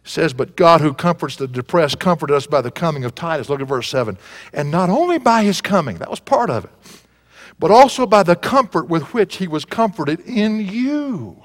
says, 0.02 0.32
But 0.32 0.56
God 0.56 0.80
who 0.80 0.92
comforts 0.92 1.36
the 1.36 1.46
depressed 1.48 1.98
comforted 1.98 2.36
us 2.36 2.46
by 2.46 2.60
the 2.60 2.70
coming 2.70 3.04
of 3.04 3.14
Titus. 3.14 3.48
Look 3.48 3.60
at 3.60 3.68
verse 3.68 3.88
7. 3.88 4.18
And 4.52 4.70
not 4.70 4.90
only 4.90 5.18
by 5.18 5.44
his 5.44 5.60
coming, 5.60 5.98
that 5.98 6.10
was 6.10 6.20
part 6.20 6.50
of 6.50 6.64
it, 6.64 6.70
but 7.58 7.70
also 7.70 8.06
by 8.06 8.22
the 8.22 8.36
comfort 8.36 8.88
with 8.88 9.14
which 9.14 9.36
he 9.36 9.46
was 9.46 9.64
comforted 9.64 10.20
in 10.20 10.60
you. 10.60 11.44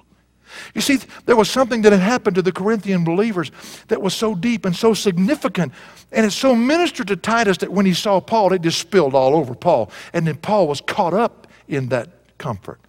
You 0.74 0.82
see, 0.82 1.00
there 1.26 1.36
was 1.36 1.50
something 1.50 1.82
that 1.84 1.92
had 1.92 2.02
happened 2.02 2.36
to 2.36 2.42
the 2.42 2.52
Corinthian 2.52 3.04
believers 3.04 3.52
that 3.88 4.02
was 4.02 4.14
so 4.14 4.36
deep 4.36 4.66
and 4.66 4.76
so 4.76 4.94
significant. 4.94 5.74
And 6.12 6.26
it 6.26 6.32
so 6.32 6.56
ministered 6.56 7.08
to 7.08 7.16
Titus 7.16 7.58
that 7.58 7.72
when 7.72 7.86
he 7.86 7.94
saw 7.94 8.20
Paul, 8.20 8.54
it 8.54 8.62
just 8.62 8.80
spilled 8.80 9.16
all 9.16 9.36
over 9.36 9.54
Paul. 9.54 9.92
And 10.14 10.28
then 10.28 10.38
Paul 10.38 10.68
was 10.68 10.82
caught 10.82 11.14
up 11.14 11.48
in 11.68 11.90
that 11.90 12.10
comfort. 12.38 12.80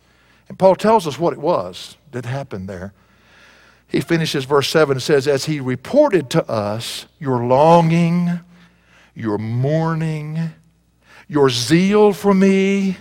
And 0.49 0.59
Paul 0.59 0.77
tells 0.77 1.07
us 1.07 1.19
what 1.19 1.33
it 1.33 1.41
was 1.41 1.97
that 2.13 2.25
happened 2.25 2.69
there 2.69 2.93
he 3.89 4.01
finishes 4.01 4.45
verse 4.45 4.69
7 4.69 4.97
and 4.97 5.03
says, 5.03 5.29
As 5.29 5.45
he 5.45 5.61
reported 5.61 6.29
to 6.31 6.51
us 6.51 7.07
your 7.19 7.47
longing, 7.47 8.41
your 9.15 9.39
mourning, 9.39 10.51
your 11.29 11.49
zeal 11.51 12.13
for 12.13 12.35
me, 12.35 12.97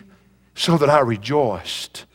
so 0.54 0.78
that 0.78 0.90
I 0.90 1.00
rejoiced 1.00 2.06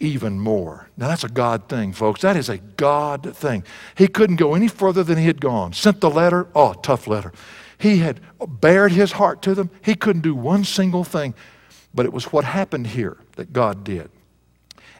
even 0.00 0.38
more. 0.38 0.88
Now, 0.96 1.08
that's 1.08 1.24
a 1.24 1.28
God 1.28 1.68
thing, 1.68 1.92
folks. 1.92 2.20
That 2.20 2.36
is 2.36 2.48
a 2.48 2.58
God 2.58 3.34
thing. 3.36 3.64
He 3.96 4.06
couldn't 4.06 4.36
go 4.36 4.54
any 4.54 4.68
further 4.68 5.02
than 5.02 5.18
he 5.18 5.26
had 5.26 5.40
gone. 5.40 5.72
Sent 5.72 6.00
the 6.00 6.10
letter, 6.10 6.46
oh, 6.54 6.74
tough 6.74 7.06
letter. 7.06 7.32
He 7.78 7.98
had 7.98 8.20
bared 8.46 8.92
his 8.92 9.12
heart 9.12 9.42
to 9.42 9.54
them. 9.54 9.70
He 9.82 9.94
couldn't 9.94 10.22
do 10.22 10.34
one 10.34 10.64
single 10.64 11.04
thing. 11.04 11.34
But 11.94 12.06
it 12.06 12.12
was 12.12 12.32
what 12.32 12.44
happened 12.44 12.88
here 12.88 13.16
that 13.36 13.52
God 13.52 13.82
did. 13.82 14.10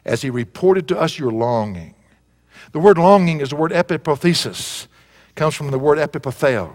As 0.05 0.21
he 0.21 0.29
reported 0.29 0.87
to 0.89 0.99
us 0.99 1.19
your 1.19 1.31
longing, 1.31 1.95
the 2.71 2.79
word 2.79 2.97
longing 2.97 3.41
is 3.41 3.49
the 3.49 3.55
word 3.55 3.71
epipothesis. 3.71 4.85
It 5.29 5.35
comes 5.35 5.55
from 5.55 5.71
the 5.71 5.79
word 5.79 5.97
epipotheo. 5.97 6.73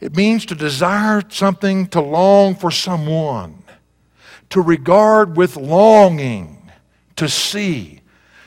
It 0.00 0.16
means 0.16 0.44
to 0.46 0.54
desire 0.54 1.22
something, 1.28 1.86
to 1.88 2.00
long 2.00 2.56
for 2.56 2.70
someone, 2.70 3.62
to 4.50 4.60
regard 4.60 5.36
with 5.36 5.56
longing, 5.56 6.61
to 7.16 7.28
see 7.28 8.00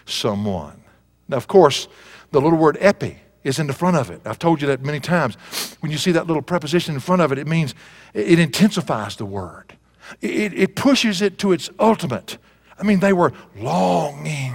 someone. 0.06 0.84
Now, 1.28 1.38
of 1.38 1.48
course, 1.48 1.88
the 2.32 2.42
little 2.42 2.60
word 2.60 2.78
epi 2.80 3.18
is 3.44 3.60
in 3.60 3.68
the 3.68 3.74
front 3.74 3.96
of 3.96 4.10
it. 4.10 4.22
I've 4.26 4.40
told 4.40 4.62
you 4.62 4.68
that 4.68 4.82
many 4.82 5.00
times. 5.00 5.38
When 5.80 5.92
you 5.92 5.98
see 5.98 6.12
that 6.12 6.28
little 6.28 6.42
preposition 6.42 6.96
in 6.96 7.00
front 7.00 7.22
of 7.22 7.32
it, 7.32 7.38
it 7.38 7.48
means 7.48 7.76
it 8.14 8.40
intensifies 8.40 9.16
the 9.16 9.26
word, 9.26 9.78
it, 10.22 10.54
it 10.54 10.76
pushes 10.76 11.22
it 11.22 11.38
to 11.40 11.52
its 11.52 11.70
ultimate. 11.80 12.38
I 12.78 12.84
mean, 12.84 13.00
they 13.00 13.14
were 13.14 13.32
longing 13.56 14.54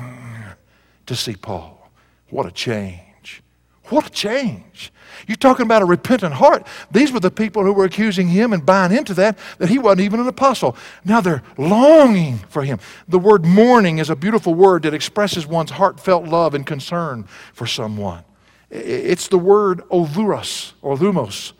to 1.07 1.17
see 1.17 1.35
Paul. 1.35 1.91
What 2.29 2.47
a 2.47 2.51
change. 2.51 3.43
What 3.85 4.07
a 4.07 4.11
change. 4.11 4.93
You're 5.27 5.37
talking 5.37 5.67
about 5.67 5.83
a 5.83 5.85
repentant 5.87 6.35
heart. 6.35 6.67
These 6.91 7.13
were 7.13 7.21
the 7.21 7.31
people 7.31 7.65
who 7.65 7.73
were 7.73 7.85
accusing 7.85 8.29
him 8.29 8.53
and 8.53 8.65
buying 8.65 8.93
into 8.93 9.15
that, 9.15 9.39
that 9.59 9.69
he 9.69 9.79
wasn't 9.79 10.03
even 10.03 10.21
an 10.21 10.29
apostle. 10.29 10.77
Now 11.05 11.21
they're 11.21 11.43
longing 11.57 12.39
for 12.49 12.63
him. 12.63 12.79
The 13.09 13.19
word 13.19 13.45
mourning 13.45 13.99
is 13.99 14.11
a 14.11 14.17
beautiful 14.17 14.55
word 14.55 14.83
that 14.83 14.95
expresses 14.95 15.47
one's 15.47 15.73
heartfelt 15.73 16.25
love 16.25 16.55
and 16.55 16.67
concern 16.67 17.25
for 17.53 17.67
someone. 17.67 18.25
It's 18.71 19.29
the 19.29 19.39
word 19.39 19.81
ovuros 19.91 20.73
or 20.83 20.97
lumos. 20.97 21.53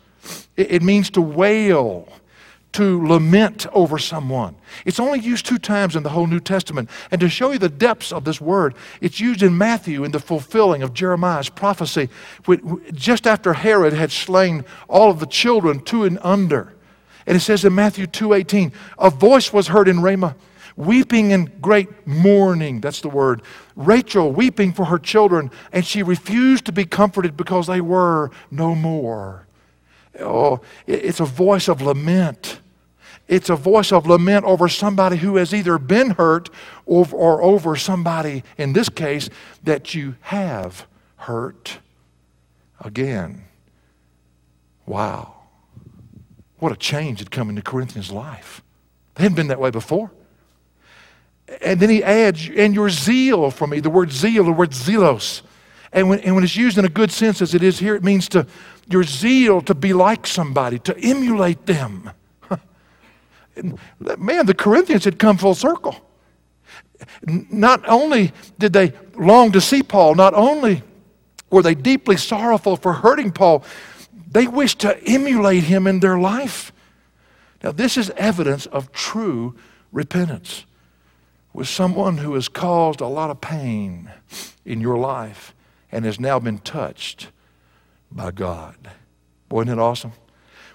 It 0.57 0.83
means 0.83 1.11
to 1.11 1.21
wail 1.21 2.09
to 2.73 3.05
lament 3.07 3.67
over 3.73 3.99
someone. 3.99 4.55
It's 4.85 5.01
only 5.01 5.19
used 5.19 5.47
two 5.47 5.59
times 5.59 5.97
in 5.97 6.03
the 6.03 6.11
whole 6.11 6.27
New 6.27 6.41
Testament. 6.41 6.89
And 7.11 7.21
to 7.21 7.29
show 7.29 7.51
you 7.51 7.59
the 7.59 7.69
depths 7.69 8.13
of 8.13 8.25
this 8.25 8.41
word, 8.41 8.75
it's 9.01 9.19
used 9.19 9.43
in 9.43 9.59
Matthew 9.59 10.05
in 10.05 10.13
the 10.13 10.21
fulfilling 10.21 10.83
of 10.83 10.95
Jeremiah's 10.95 11.49
prophecy 11.49 12.09
just 12.93 13.27
after 13.27 13.53
Herod 13.53 13.93
had 13.93 14.13
slain 14.13 14.65
all 14.89 15.11
of 15.11 15.19
the 15.21 15.27
children 15.27 15.81
two 15.81 16.05
and 16.05 16.19
under. 16.23 16.73
And 17.27 17.37
it 17.37 17.41
says 17.41 17.65
in 17.65 17.75
Matthew 17.75 18.07
2:18, 18.07 18.73
a 18.99 19.11
voice 19.11 19.53
was 19.53 19.69
heard 19.69 19.89
in 19.89 20.01
Ramah, 20.01 20.37
weeping 20.77 21.33
in 21.33 21.51
great 21.61 22.07
mourning. 22.07 22.81
That's 22.81 23.01
the 23.01 23.09
word. 23.09 23.43
Rachel 23.77 24.33
weeping 24.33 24.73
for 24.73 24.87
her 24.87 24.99
children, 24.99 25.51
and 25.73 25.85
she 25.85 26.03
refused 26.03 26.65
to 26.67 26.73
be 26.73 26.85
comforted 26.85 27.37
because 27.37 27.67
they 27.67 27.81
were 27.81 28.31
no 28.51 28.75
more. 28.75 29.47
Oh, 30.19 30.61
it's 30.87 31.21
a 31.21 31.25
voice 31.25 31.69
of 31.69 31.83
lament. 31.83 32.60
It's 33.31 33.49
a 33.49 33.55
voice 33.55 33.93
of 33.93 34.09
lament 34.09 34.45
over 34.45 34.69
somebody 34.69 35.17
who 35.17 35.37
has 35.37 35.55
either 35.55 35.79
been 35.79 36.11
hurt 36.11 36.51
or, 36.85 37.07
or 37.13 37.41
over 37.41 37.77
somebody, 37.77 38.43
in 38.59 38.73
this 38.73 38.89
case, 38.89 39.31
that 39.63 39.95
you 39.95 40.17
have 40.23 40.89
hurt 41.15 41.79
again. 42.81 43.45
Wow. 44.85 45.35
What 46.59 46.73
a 46.73 46.77
change 46.77 47.21
had 47.21 47.31
come 47.31 47.49
into 47.49 47.63
Corinthians' 47.63 48.11
life. 48.11 48.63
They 49.15 49.23
hadn't 49.23 49.37
been 49.37 49.47
that 49.47 49.61
way 49.61 49.71
before. 49.71 50.11
And 51.63 51.79
then 51.79 51.89
he 51.89 52.03
adds, 52.03 52.51
and 52.57 52.75
your 52.75 52.91
zeal 52.91 53.53
for 53.53 53.69
me, 53.69 53.79
the 53.79 53.91
word 53.91 54.11
zeal, 54.11 54.43
the 54.43 54.51
word 54.51 54.73
zelos. 54.73 55.43
And 55.93 56.09
when, 56.09 56.19
and 56.21 56.35
when 56.35 56.43
it's 56.43 56.57
used 56.57 56.79
in 56.79 56.85
a 56.85 56.89
good 56.89 57.13
sense 57.13 57.41
as 57.41 57.55
it 57.55 57.63
is 57.63 57.79
here, 57.79 57.95
it 57.95 58.03
means 58.03 58.29
to 58.31 58.49
your 58.89 59.05
zeal 59.05 59.61
to 59.63 59.75
be 59.75 59.93
like 59.93 60.27
somebody, 60.27 60.81
to 60.81 60.99
emulate 60.99 61.67
them. 61.67 62.11
Man, 64.19 64.47
the 64.47 64.55
Corinthians 64.55 65.05
had 65.05 65.19
come 65.19 65.37
full 65.37 65.55
circle. 65.55 65.97
Not 67.25 67.87
only 67.89 68.33
did 68.59 68.73
they 68.73 68.93
long 69.15 69.53
to 69.53 69.61
see 69.61 69.83
Paul, 69.83 70.15
not 70.15 70.35
only 70.35 70.83
were 71.51 71.63
they 71.63 71.75
deeply 71.75 72.17
sorrowful 72.17 72.77
for 72.77 72.93
hurting 72.93 73.33
Paul, 73.33 73.65
they 74.31 74.47
wished 74.47 74.81
to 74.81 75.03
emulate 75.05 75.65
him 75.65 75.87
in 75.87 76.01
their 76.01 76.19
life. 76.19 76.73
Now, 77.63 77.73
this 77.73 77.97
is 77.97 78.11
evidence 78.17 78.67
of 78.67 78.93
true 78.93 79.57
repentance. 79.93 80.65
With 81.53 81.69
someone 81.69 82.19
who 82.19 82.35
has 82.35 82.49
caused 82.49 83.01
a 83.01 83.09
lot 83.09 83.31
of 83.31 83.41
pain 83.41 84.11
in 84.65 84.81
your 84.81 84.97
life 84.97 85.55
and 85.91 86.05
has 86.05 86.21
now 86.21 86.39
been 86.39 86.59
touched 86.59 87.31
by 88.11 88.31
God. 88.31 88.77
Boy, 89.49 89.63
isn't 89.63 89.79
it 89.79 89.83
awesome? 89.83 90.13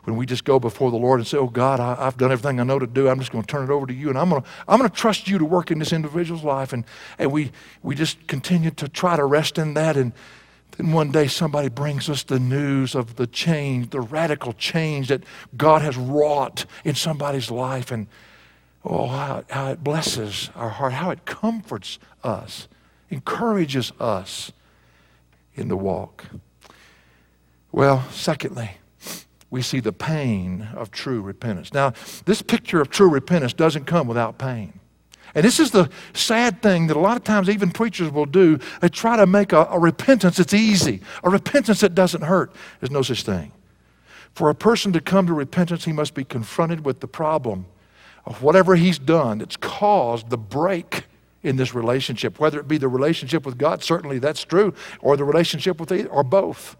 When 0.06 0.15
we 0.15 0.26
just 0.28 0.44
go 0.44 0.60
before 0.60 0.91
the 0.91 0.98
Lord 0.98 1.20
and 1.20 1.28
say, 1.28 1.38
Oh 1.38 1.48
God, 1.48 1.80
I, 1.80 1.96
have 1.96 2.18
done 2.18 2.32
everything 2.32 2.60
I 2.60 2.63
know 2.63 2.80
to 2.80 2.88
do. 2.88 3.10
I'm 3.10 3.20
just 3.20 3.32
going 3.32 3.44
to 3.44 3.48
turn 3.48 3.63
it 3.63 3.72
over 3.72 3.88
to 3.88 3.94
you. 3.94 4.10
And 4.10 4.18
I'm 4.18 4.30
going 4.30 4.41
to, 4.41 4.48
I'm 4.68 4.78
going 4.78 4.89
to 4.89 4.96
trust 4.96 5.28
you 5.28 5.39
to 5.39 5.46
work 5.46 5.72
in 5.72 5.80
this 5.80 5.91
individual's 5.91 6.44
life. 6.44 6.74
And, 6.74 6.86
and 7.18 7.32
we, 7.32 7.52
we 7.82 7.96
just 7.96 8.26
continue 8.28 8.72
to 8.72 8.88
try 8.88 9.18
to 9.18 9.26
rest 9.26 9.58
in 9.58 9.74
that. 9.74 9.98
And 9.98 10.13
then 10.78 10.91
one 10.91 11.12
day 11.12 11.28
somebody 11.28 11.70
brings 11.70 12.08
us 12.08 12.22
the 12.22 12.39
news 12.39 12.94
of 12.94 13.15
the 13.15 13.26
change, 13.26 13.89
the 13.89 14.02
radical 14.02 14.54
change 14.54 15.08
that 15.08 15.24
God 15.58 15.82
has 15.82 15.98
wrought 15.98 16.65
in 16.84 16.94
somebody's 16.94 17.50
life. 17.50 17.91
And 17.91 18.06
oh, 18.84 19.08
how, 19.08 19.44
how 19.50 19.72
it 19.72 19.84
blesses 19.84 20.52
our 20.56 20.70
heart, 20.70 20.94
how 20.94 21.10
it 21.10 21.26
comforts 21.26 21.98
us, 22.24 22.68
encourages 23.10 23.91
us 24.00 24.52
in 25.56 25.68
the 25.68 25.78
walk. 25.78 26.26
Well, 27.72 28.04
secondly, 28.12 28.78
we 29.56 29.62
see 29.62 29.80
the 29.80 29.94
pain 29.94 30.68
of 30.76 30.91
true 30.91 31.22
repentance. 31.22 31.74
Now, 31.74 31.94
this 32.26 32.41
picture 32.41 32.82
of 32.82 32.89
true 32.89 33.08
repentance 33.08 33.54
doesn't 33.54 33.86
come 33.86 34.06
without 34.06 34.38
pain. 34.38 34.82
And 35.34 35.46
this 35.46 35.62
is 35.62 35.72
the 35.72 35.89
sad 36.13 36.62
thing 36.62 36.88
that 36.88 36.98
a 36.98 37.00
lot 37.00 37.15
of 37.15 37.24
times 37.24 37.50
even 37.50 37.72
preachers 37.72 38.12
will 38.12 38.26
do. 38.26 38.60
They 38.82 38.89
try 38.89 39.15
to 39.15 39.26
make 39.26 39.54
a, 39.54 39.65
a, 39.72 39.80
repentance 39.80 40.36
that's 40.36 40.54
easy, 40.54 41.00
a 41.24 41.30
repentance 41.30 41.80
that 41.80 41.96
doesn't 41.96 42.24
hurt. 42.24 42.54
There's 42.82 42.91
no 42.91 43.02
such 43.02 43.24
thing. 43.24 43.54
For 44.34 44.50
a 44.50 44.56
person 44.56 44.91
to 44.91 45.00
come 45.00 45.26
to 45.28 45.34
repentance, 45.34 45.86
he 45.86 45.94
must 45.94 46.15
be 46.15 46.26
confronted 46.26 46.84
with 46.84 47.00
the 47.00 47.08
problem 47.08 47.65
of 48.26 48.44
whatever 48.44 48.76
he's 48.76 49.00
done 49.00 49.38
that's 49.38 49.56
caused 49.56 50.30
the 50.30 50.38
break 50.38 51.06
in 51.44 51.56
this 51.56 51.74
relationship, 51.74 52.41
whether 52.41 52.60
it 52.60 52.68
be 52.68 52.78
the 52.78 52.89
relationship 52.89 53.46
with 53.46 53.58
God, 53.58 53.82
certainly 53.82 54.20
that's 54.20 54.44
true, 54.44 54.74
or 55.00 55.15
the 55.15 55.24
relationship 55.24 55.80
with 55.80 55.94
either, 55.94 56.10
or 56.10 56.24
both. 56.26 56.76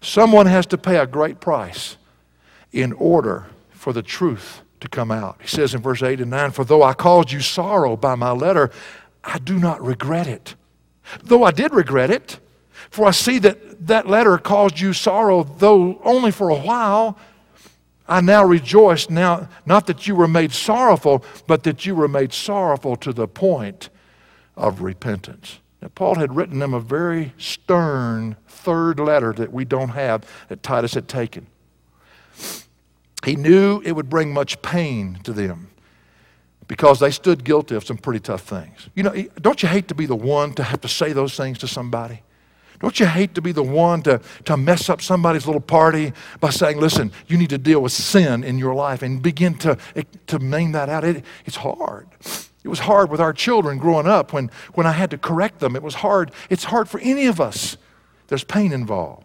Someone 0.00 0.46
has 0.46 0.66
to 0.66 0.78
pay 0.78 0.98
a 0.98 1.06
great 1.06 1.40
price 1.40 1.96
in 2.72 2.92
order 2.92 3.46
for 3.70 3.92
the 3.92 4.02
truth 4.02 4.62
to 4.80 4.88
come 4.88 5.10
out. 5.10 5.38
He 5.40 5.48
says 5.48 5.74
in 5.74 5.80
verse 5.80 6.02
8 6.02 6.20
and 6.20 6.30
9, 6.30 6.50
For 6.50 6.64
though 6.64 6.82
I 6.82 6.92
caused 6.92 7.32
you 7.32 7.40
sorrow 7.40 7.96
by 7.96 8.14
my 8.14 8.30
letter, 8.30 8.70
I 9.24 9.38
do 9.38 9.58
not 9.58 9.82
regret 9.82 10.26
it. 10.26 10.54
Though 11.22 11.44
I 11.44 11.50
did 11.50 11.72
regret 11.72 12.10
it, 12.10 12.38
for 12.90 13.06
I 13.06 13.10
see 13.10 13.38
that 13.40 13.86
that 13.86 14.06
letter 14.06 14.38
caused 14.38 14.80
you 14.80 14.92
sorrow, 14.92 15.44
though 15.44 16.00
only 16.04 16.30
for 16.30 16.48
a 16.50 16.56
while. 16.56 17.18
I 18.08 18.20
now 18.20 18.44
rejoice, 18.44 19.10
now, 19.10 19.48
not 19.64 19.86
that 19.86 20.06
you 20.06 20.14
were 20.14 20.28
made 20.28 20.52
sorrowful, 20.52 21.24
but 21.46 21.64
that 21.64 21.86
you 21.86 21.94
were 21.94 22.08
made 22.08 22.32
sorrowful 22.32 22.96
to 22.96 23.12
the 23.12 23.26
point 23.26 23.88
of 24.56 24.82
repentance. 24.82 25.58
Now, 25.82 25.88
Paul 25.94 26.16
had 26.16 26.34
written 26.34 26.58
them 26.58 26.72
a 26.74 26.80
very 26.80 27.32
stern 27.38 28.36
third 28.48 28.98
letter 28.98 29.32
that 29.34 29.52
we 29.52 29.64
don't 29.64 29.90
have 29.90 30.24
that 30.48 30.62
Titus 30.62 30.94
had 30.94 31.08
taken. 31.08 31.46
He 33.24 33.36
knew 33.36 33.82
it 33.84 33.92
would 33.92 34.08
bring 34.08 34.32
much 34.32 34.60
pain 34.62 35.20
to 35.24 35.32
them 35.32 35.68
because 36.68 37.00
they 37.00 37.10
stood 37.10 37.44
guilty 37.44 37.74
of 37.74 37.84
some 37.84 37.96
pretty 37.96 38.20
tough 38.20 38.42
things. 38.42 38.88
You 38.94 39.02
know, 39.02 39.14
don't 39.40 39.62
you 39.62 39.68
hate 39.68 39.88
to 39.88 39.94
be 39.94 40.06
the 40.06 40.16
one 40.16 40.52
to 40.54 40.62
have 40.62 40.80
to 40.80 40.88
say 40.88 41.12
those 41.12 41.36
things 41.36 41.58
to 41.58 41.68
somebody? 41.68 42.22
Don't 42.80 43.00
you 43.00 43.06
hate 43.06 43.34
to 43.36 43.42
be 43.42 43.52
the 43.52 43.62
one 43.62 44.02
to, 44.02 44.20
to 44.44 44.56
mess 44.56 44.90
up 44.90 45.00
somebody's 45.00 45.46
little 45.46 45.62
party 45.62 46.12
by 46.40 46.50
saying, 46.50 46.78
listen, 46.78 47.10
you 47.26 47.38
need 47.38 47.50
to 47.50 47.58
deal 47.58 47.80
with 47.80 47.92
sin 47.92 48.44
in 48.44 48.58
your 48.58 48.74
life 48.74 49.02
and 49.02 49.22
begin 49.22 49.54
to, 49.58 49.78
to 50.26 50.38
name 50.38 50.72
that 50.72 50.88
out? 50.88 51.04
It, 51.04 51.24
it's 51.46 51.56
hard. 51.56 52.08
It 52.66 52.68
was 52.68 52.80
hard 52.80 53.12
with 53.12 53.20
our 53.20 53.32
children 53.32 53.78
growing 53.78 54.08
up 54.08 54.32
when, 54.32 54.50
when 54.74 54.88
I 54.88 54.90
had 54.90 55.12
to 55.12 55.18
correct 55.18 55.60
them. 55.60 55.76
It 55.76 55.84
was 55.84 55.94
hard. 55.94 56.32
It's 56.50 56.64
hard 56.64 56.88
for 56.88 56.98
any 56.98 57.26
of 57.26 57.40
us. 57.40 57.76
There's 58.26 58.42
pain 58.42 58.72
involved. 58.72 59.24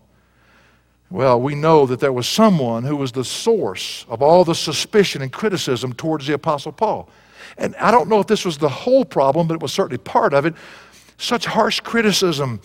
Well, 1.10 1.42
we 1.42 1.56
know 1.56 1.88
that 1.88 2.00
there 2.00 2.14
was 2.14 2.28
someone 2.28 2.84
who 2.84 2.96
was 2.96 3.14
the 3.14 3.26
source 3.26 4.06
of 4.08 4.22
all 4.22 4.46
the 4.46 4.54
suspicion 4.54 5.24
and 5.24 5.34
criticism 5.34 5.92
towards 5.94 6.28
the 6.28 6.34
Apostle 6.34 6.72
Paul. 6.72 7.10
And 7.58 7.76
I 7.78 7.90
don't 7.90 8.08
know 8.10 8.20
if 8.20 8.28
this 8.28 8.46
was 8.46 8.60
the 8.60 8.70
whole 8.70 9.06
problem, 9.06 9.48
but 9.48 9.56
it 9.56 9.62
was 9.64 9.74
certainly 9.74 9.98
part 9.98 10.36
of 10.36 10.46
it. 10.46 10.54
Such 11.18 11.48
harsh 11.48 11.80
criticism 11.80 12.62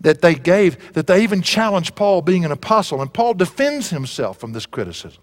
that 0.00 0.22
they 0.22 0.34
gave 0.34 0.94
that 0.94 1.06
they 1.06 1.22
even 1.22 1.42
challenged 1.42 1.96
Paul 1.96 2.22
being 2.22 2.46
an 2.46 2.50
apostle. 2.50 3.02
And 3.02 3.12
Paul 3.12 3.34
defends 3.34 3.90
himself 3.90 4.38
from 4.38 4.54
this 4.54 4.64
criticism. 4.64 5.22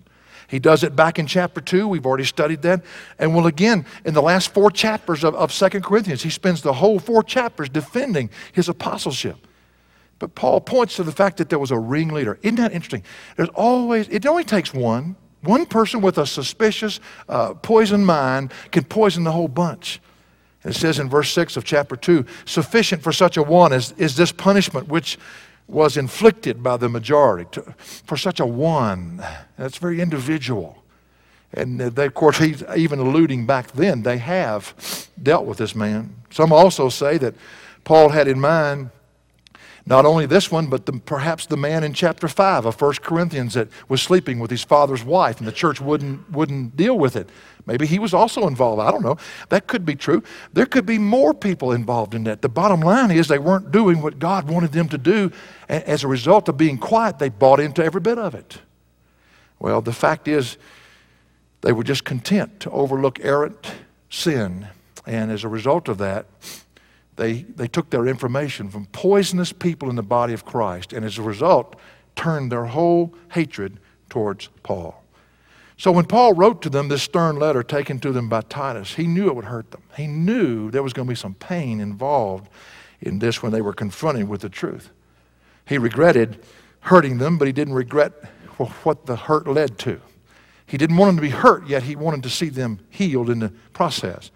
He 0.49 0.59
does 0.59 0.83
it 0.83 0.95
back 0.95 1.19
in 1.19 1.27
chapter 1.27 1.61
2. 1.61 1.87
We've 1.87 2.05
already 2.05 2.25
studied 2.25 2.63
that. 2.63 2.83
And 3.19 3.35
well, 3.35 3.45
again, 3.45 3.85
in 4.03 4.13
the 4.15 4.21
last 4.21 4.53
four 4.53 4.71
chapters 4.71 5.23
of, 5.23 5.35
of 5.35 5.51
2 5.51 5.81
Corinthians, 5.81 6.23
he 6.23 6.29
spends 6.29 6.61
the 6.61 6.73
whole 6.73 6.99
four 6.99 7.23
chapters 7.23 7.69
defending 7.69 8.29
his 8.51 8.67
apostleship. 8.67 9.37
But 10.17 10.35
Paul 10.35 10.59
points 10.59 10.95
to 10.97 11.03
the 11.03 11.11
fact 11.11 11.37
that 11.37 11.49
there 11.49 11.59
was 11.59 11.71
a 11.71 11.77
ringleader. 11.77 12.39
Isn't 12.41 12.55
that 12.55 12.73
interesting? 12.73 13.03
There's 13.37 13.49
always, 13.49 14.09
it 14.09 14.25
only 14.25 14.43
takes 14.43 14.73
one. 14.73 15.15
One 15.43 15.65
person 15.65 16.01
with 16.01 16.17
a 16.17 16.25
suspicious, 16.25 16.99
uh, 17.29 17.53
poisoned 17.53 18.05
mind 18.05 18.51
can 18.71 18.83
poison 18.83 19.23
the 19.23 19.31
whole 19.31 19.47
bunch. 19.47 20.01
And 20.63 20.75
it 20.75 20.77
says 20.77 20.99
in 20.99 21.09
verse 21.09 21.31
6 21.31 21.55
of 21.55 21.63
chapter 21.63 21.95
2 21.95 22.25
sufficient 22.45 23.01
for 23.01 23.13
such 23.13 23.37
a 23.37 23.43
one 23.43 23.71
is, 23.71 23.93
is 23.93 24.17
this 24.17 24.31
punishment 24.33 24.89
which 24.89 25.17
was 25.69 25.97
inflicted 25.97 26.63
by 26.63 26.77
the 26.77 26.89
majority. 26.89 27.47
To, 27.51 27.61
for 27.77 28.17
such 28.17 28.39
a 28.39 28.45
one, 28.45 29.23
that's 29.57 29.77
very 29.77 30.01
individual. 30.01 30.83
And 31.53 31.81
uh, 31.81 31.89
they, 31.89 32.05
of 32.05 32.13
course, 32.13 32.37
he's 32.37 32.63
even 32.75 32.99
alluding 32.99 33.45
back 33.45 33.71
then, 33.71 34.03
they 34.03 34.17
have 34.17 35.07
dealt 35.21 35.45
with 35.45 35.57
this 35.57 35.75
man. 35.75 36.15
Some 36.31 36.51
also 36.51 36.89
say 36.89 37.17
that 37.19 37.35
Paul 37.83 38.09
had 38.09 38.27
in 38.27 38.39
mind 38.39 38.89
not 39.85 40.05
only 40.05 40.27
this 40.27 40.51
one, 40.51 40.67
but 40.67 40.85
the, 40.85 40.93
perhaps 40.93 41.47
the 41.47 41.57
man 41.57 41.83
in 41.83 41.93
chapter 41.93 42.27
5 42.27 42.65
of 42.65 42.79
1 42.79 42.93
Corinthians 43.01 43.55
that 43.55 43.69
was 43.87 44.01
sleeping 44.01 44.37
with 44.37 44.51
his 44.51 44.63
father's 44.63 45.03
wife 45.03 45.39
and 45.39 45.47
the 45.47 45.51
church 45.51 45.81
wouldn't, 45.81 46.29
wouldn't 46.31 46.77
deal 46.77 46.97
with 46.97 47.15
it. 47.15 47.29
Maybe 47.69 47.85
he 47.85 47.99
was 47.99 48.15
also 48.15 48.47
involved. 48.47 48.81
I 48.81 48.89
don't 48.89 49.03
know. 49.03 49.17
That 49.49 49.67
could 49.67 49.85
be 49.85 49.95
true. 49.95 50.23
There 50.53 50.65
could 50.65 50.87
be 50.87 50.97
more 50.97 51.35
people 51.35 51.71
involved 51.71 52.15
in 52.15 52.23
that. 52.23 52.41
The 52.41 52.49
bottom 52.49 52.81
line 52.81 53.11
is 53.11 53.27
they 53.27 53.37
weren't 53.37 53.71
doing 53.71 54.01
what 54.01 54.17
God 54.17 54.49
wanted 54.49 54.71
them 54.71 54.89
to 54.89 54.97
do. 54.97 55.31
As 55.69 56.03
a 56.03 56.07
result 56.07 56.49
of 56.49 56.57
being 56.57 56.79
quiet, 56.79 57.19
they 57.19 57.29
bought 57.29 57.59
into 57.59 57.83
every 57.83 58.01
bit 58.01 58.17
of 58.17 58.33
it. 58.33 58.57
Well, 59.59 59.81
the 59.81 59.93
fact 59.93 60.27
is, 60.27 60.57
they 61.61 61.71
were 61.71 61.83
just 61.83 62.05
content 62.05 62.59
to 62.61 62.71
overlook 62.71 63.19
errant 63.21 63.71
sin. 64.09 64.67
And 65.05 65.29
as 65.29 65.43
a 65.43 65.47
result 65.47 65.89
of 65.89 65.99
that, 65.99 66.25
they, 67.17 67.43
they 67.43 67.67
took 67.67 67.91
their 67.91 68.07
information 68.07 68.71
from 68.71 68.87
poisonous 68.87 69.53
people 69.53 69.91
in 69.91 69.95
the 69.95 70.01
body 70.01 70.33
of 70.33 70.43
Christ, 70.43 70.91
and 70.91 71.05
as 71.05 71.19
a 71.19 71.21
result, 71.21 71.75
turned 72.15 72.51
their 72.51 72.65
whole 72.65 73.13
hatred 73.33 73.79
towards 74.09 74.47
Paul. 74.63 74.98
So 75.79 75.93
when 75.93 76.03
Paul 76.03 76.33
wrote 76.33 76.61
to 76.63 76.69
them 76.69 76.89
this 76.89 77.03
stern 77.03 77.37
letter 77.37 77.63
taken 77.63 77.99
to 77.99 78.11
them 78.11 78.27
by 78.27 78.41
Titus, 78.41 78.95
he 78.95 79.07
knew 79.07 79.27
it 79.27 79.35
would 79.37 79.45
hurt 79.45 79.71
them. 79.71 79.81
He 79.95 80.07
knew 80.07 80.69
there 80.69 80.83
was 80.83 80.91
going 80.91 81.07
to 81.07 81.09
be 81.09 81.15
some 81.15 81.35
pain 81.35 81.79
involved 81.79 82.49
in 82.99 83.19
this 83.19 83.41
when 83.41 83.53
they 83.53 83.61
were 83.61 83.71
confronted 83.71 84.27
with 84.27 84.41
the 84.41 84.49
truth. 84.49 84.89
He 85.65 85.77
regretted 85.77 86.43
hurting 86.81 87.17
them, 87.17 87.37
but 87.37 87.47
he 87.47 87.53
didn't 87.53 87.75
regret 87.75 88.11
what 88.57 89.05
the 89.05 89.15
hurt 89.15 89.47
led 89.47 89.77
to. 89.79 90.01
He 90.65 90.77
didn't 90.77 90.97
want 90.97 91.09
them 91.09 91.15
to 91.15 91.21
be 91.21 91.29
hurt, 91.29 91.65
yet 91.65 91.83
he 91.83 91.95
wanted 91.95 92.23
to 92.23 92.29
see 92.29 92.49
them 92.49 92.81
healed 92.89 93.29
in 93.29 93.39
the 93.39 93.53
process. 93.71 94.31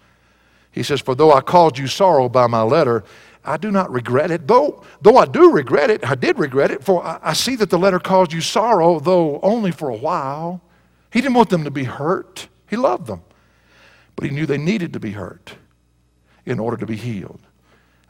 He 0.72 0.82
says, 0.82 1.02
For 1.02 1.14
though 1.14 1.34
I 1.34 1.42
caused 1.42 1.76
you 1.76 1.88
sorrow 1.88 2.30
by 2.30 2.46
my 2.46 2.62
letter, 2.62 3.04
I 3.44 3.58
do 3.58 3.70
not 3.70 3.92
regret 3.92 4.30
it. 4.30 4.48
Though, 4.48 4.82
though 5.02 5.18
I 5.18 5.26
do 5.26 5.52
regret 5.52 5.90
it, 5.90 6.08
I 6.08 6.14
did 6.14 6.38
regret 6.38 6.70
it, 6.70 6.82
for 6.82 7.04
I, 7.04 7.18
I 7.22 7.32
see 7.34 7.54
that 7.56 7.68
the 7.68 7.78
letter 7.78 7.98
caused 7.98 8.32
you 8.32 8.40
sorrow, 8.40 8.98
though 8.98 9.40
only 9.42 9.72
for 9.72 9.90
a 9.90 9.96
while. 9.96 10.62
He 11.14 11.20
didn't 11.20 11.34
want 11.34 11.50
them 11.50 11.62
to 11.62 11.70
be 11.70 11.84
hurt. 11.84 12.48
He 12.68 12.76
loved 12.76 13.06
them. 13.06 13.22
But 14.16 14.24
he 14.26 14.32
knew 14.32 14.46
they 14.46 14.58
needed 14.58 14.92
to 14.94 15.00
be 15.00 15.12
hurt 15.12 15.54
in 16.44 16.58
order 16.58 16.76
to 16.76 16.86
be 16.86 16.96
healed. 16.96 17.40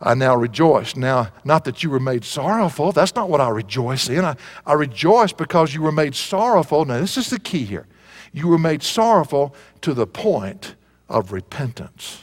I 0.00 0.14
now 0.14 0.34
rejoice. 0.34 0.96
Now, 0.96 1.28
not 1.44 1.66
that 1.66 1.82
you 1.82 1.90
were 1.90 2.00
made 2.00 2.24
sorrowful. 2.24 2.92
That's 2.92 3.14
not 3.14 3.28
what 3.28 3.42
I 3.42 3.50
rejoice 3.50 4.08
in. 4.08 4.24
I, 4.24 4.36
I 4.64 4.72
rejoice 4.72 5.34
because 5.34 5.74
you 5.74 5.82
were 5.82 5.92
made 5.92 6.14
sorrowful. 6.14 6.86
Now, 6.86 6.98
this 6.98 7.18
is 7.18 7.28
the 7.28 7.38
key 7.38 7.64
here. 7.64 7.86
You 8.32 8.48
were 8.48 8.58
made 8.58 8.82
sorrowful 8.82 9.54
to 9.82 9.92
the 9.92 10.06
point 10.06 10.74
of 11.10 11.30
repentance. 11.30 12.22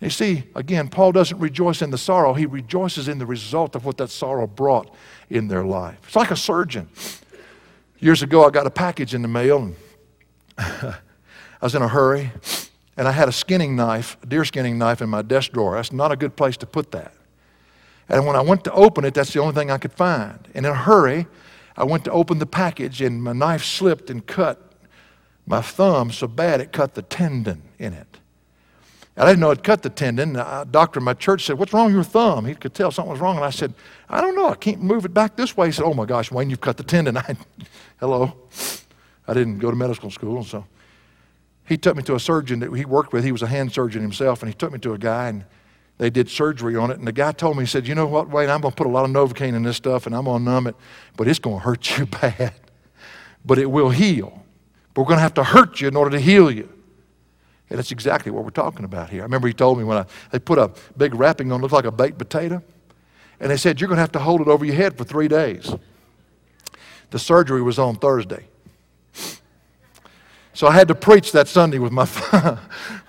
You 0.00 0.10
see, 0.10 0.44
again, 0.54 0.88
Paul 0.88 1.12
doesn't 1.12 1.38
rejoice 1.38 1.80
in 1.80 1.90
the 1.90 1.96
sorrow, 1.96 2.34
he 2.34 2.44
rejoices 2.44 3.08
in 3.08 3.18
the 3.18 3.24
result 3.24 3.74
of 3.74 3.86
what 3.86 3.96
that 3.96 4.10
sorrow 4.10 4.46
brought 4.46 4.94
in 5.30 5.48
their 5.48 5.64
life. 5.64 5.98
It's 6.04 6.16
like 6.16 6.30
a 6.30 6.36
surgeon. 6.36 6.90
Years 7.98 8.22
ago, 8.22 8.44
I 8.44 8.50
got 8.50 8.66
a 8.66 8.70
package 8.70 9.14
in 9.14 9.22
the 9.22 9.28
mail, 9.28 9.62
and 9.62 9.76
I 10.58 10.94
was 11.60 11.74
in 11.74 11.82
a 11.82 11.88
hurry, 11.88 12.32
and 12.96 13.08
I 13.08 13.12
had 13.12 13.28
a 13.28 13.32
skinning 13.32 13.76
knife, 13.76 14.16
a 14.22 14.26
deer 14.26 14.44
skinning 14.44 14.78
knife, 14.78 15.02
in 15.02 15.08
my 15.08 15.22
desk 15.22 15.52
drawer. 15.52 15.76
That's 15.76 15.92
not 15.92 16.12
a 16.12 16.16
good 16.16 16.36
place 16.36 16.56
to 16.58 16.66
put 16.66 16.92
that. 16.92 17.14
And 18.08 18.26
when 18.26 18.36
I 18.36 18.40
went 18.40 18.64
to 18.64 18.72
open 18.72 19.04
it, 19.04 19.14
that's 19.14 19.32
the 19.32 19.40
only 19.40 19.54
thing 19.54 19.70
I 19.70 19.78
could 19.78 19.92
find. 19.92 20.38
And 20.54 20.64
in 20.64 20.72
a 20.72 20.76
hurry, 20.76 21.26
I 21.76 21.84
went 21.84 22.04
to 22.04 22.12
open 22.12 22.38
the 22.38 22.46
package, 22.46 23.02
and 23.02 23.22
my 23.22 23.32
knife 23.32 23.64
slipped 23.64 24.10
and 24.10 24.26
cut 24.26 24.72
my 25.46 25.60
thumb 25.60 26.10
so 26.10 26.26
bad 26.26 26.60
it 26.60 26.72
cut 26.72 26.94
the 26.94 27.02
tendon 27.02 27.62
in 27.78 27.92
it. 27.92 28.18
I 29.18 29.24
didn't 29.24 29.40
know 29.40 29.50
it 29.50 29.62
cut 29.62 29.82
the 29.82 29.88
tendon. 29.88 30.36
A 30.36 30.40
uh, 30.40 30.64
doctor 30.64 31.00
in 31.00 31.04
my 31.04 31.14
church 31.14 31.46
said, 31.46 31.58
What's 31.58 31.72
wrong 31.72 31.86
with 31.86 31.94
your 31.94 32.04
thumb? 32.04 32.44
He 32.44 32.54
could 32.54 32.74
tell 32.74 32.90
something 32.90 33.10
was 33.10 33.20
wrong. 33.20 33.36
And 33.36 33.46
I 33.46 33.50
said, 33.50 33.72
I 34.10 34.20
don't 34.20 34.36
know. 34.36 34.50
I 34.50 34.56
can't 34.56 34.82
move 34.82 35.06
it 35.06 35.14
back 35.14 35.36
this 35.36 35.56
way. 35.56 35.68
He 35.68 35.72
said, 35.72 35.84
Oh 35.84 35.94
my 35.94 36.04
gosh, 36.04 36.30
Wayne, 36.30 36.50
you've 36.50 36.60
cut 36.60 36.76
the 36.76 36.82
tendon. 36.82 37.16
I, 37.16 37.36
Hello. 37.98 38.36
I 39.28 39.34
didn't 39.34 39.58
go 39.58 39.70
to 39.70 39.76
medical 39.76 40.10
school. 40.10 40.44
So 40.44 40.66
he 41.66 41.76
took 41.76 41.96
me 41.96 42.02
to 42.04 42.14
a 42.14 42.20
surgeon 42.20 42.60
that 42.60 42.72
he 42.74 42.84
worked 42.84 43.12
with. 43.12 43.24
He 43.24 43.32
was 43.32 43.42
a 43.42 43.46
hand 43.46 43.72
surgeon 43.72 44.02
himself. 44.02 44.42
And 44.42 44.48
he 44.48 44.54
took 44.54 44.72
me 44.72 44.78
to 44.80 44.92
a 44.92 44.98
guy, 44.98 45.28
and 45.28 45.44
they 45.98 46.10
did 46.10 46.28
surgery 46.28 46.76
on 46.76 46.90
it. 46.90 46.98
And 46.98 47.06
the 47.06 47.12
guy 47.12 47.32
told 47.32 47.56
me, 47.56 47.64
He 47.64 47.66
said, 47.66 47.86
You 47.86 47.94
know 47.94 48.06
what, 48.06 48.28
Wayne, 48.28 48.50
I'm 48.50 48.60
going 48.60 48.72
to 48.72 48.76
put 48.76 48.86
a 48.86 48.90
lot 48.90 49.04
of 49.04 49.10
Novocaine 49.10 49.54
in 49.54 49.62
this 49.62 49.76
stuff, 49.76 50.06
and 50.06 50.14
I'm 50.14 50.24
going 50.24 50.44
to 50.44 50.50
numb 50.50 50.66
it, 50.66 50.76
but 51.16 51.26
it's 51.26 51.38
going 51.38 51.58
to 51.58 51.64
hurt 51.64 51.98
you 51.98 52.06
bad. 52.20 52.52
But 53.44 53.58
it 53.58 53.70
will 53.70 53.90
heal. 53.90 54.44
But 54.94 55.02
we're 55.02 55.08
going 55.08 55.18
to 55.18 55.22
have 55.22 55.34
to 55.34 55.44
hurt 55.44 55.80
you 55.80 55.88
in 55.88 55.96
order 55.96 56.10
to 56.10 56.20
heal 56.20 56.50
you. 56.50 56.72
And 57.68 57.78
that's 57.78 57.90
exactly 57.90 58.30
what 58.30 58.44
we're 58.44 58.50
talking 58.50 58.84
about 58.84 59.10
here. 59.10 59.22
I 59.22 59.24
remember 59.24 59.48
he 59.48 59.54
told 59.54 59.78
me 59.78 59.84
when 59.84 59.98
I, 59.98 60.06
they 60.30 60.38
put 60.38 60.58
a 60.58 60.70
big 60.96 61.14
wrapping 61.14 61.50
on, 61.50 61.60
looked 61.60 61.74
like 61.74 61.84
a 61.84 61.92
baked 61.92 62.18
potato, 62.18 62.62
and 63.40 63.50
they 63.50 63.56
said, 63.56 63.80
You're 63.80 63.88
going 63.88 63.96
to 63.96 64.02
have 64.02 64.12
to 64.12 64.20
hold 64.20 64.40
it 64.40 64.48
over 64.48 64.64
your 64.64 64.76
head 64.76 64.96
for 64.96 65.04
three 65.04 65.28
days. 65.28 65.74
The 67.10 67.18
surgery 67.18 67.62
was 67.62 67.78
on 67.78 67.96
Thursday. 67.96 68.46
So 70.56 70.66
I 70.66 70.72
had 70.72 70.88
to 70.88 70.94
preach 70.94 71.32
that 71.32 71.48
Sunday 71.48 71.78
with 71.78 71.92
my, 71.92 72.04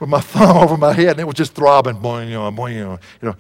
with 0.02 0.10
my 0.10 0.20
thumb 0.20 0.58
over 0.58 0.76
my 0.76 0.92
head, 0.92 1.12
and 1.12 1.22
it 1.22 1.26
was 1.26 1.36
just 1.36 1.54
throbbing, 1.54 1.96
boing, 1.96 2.30
boing, 2.54 3.00
you 3.22 3.30
know. 3.30 3.36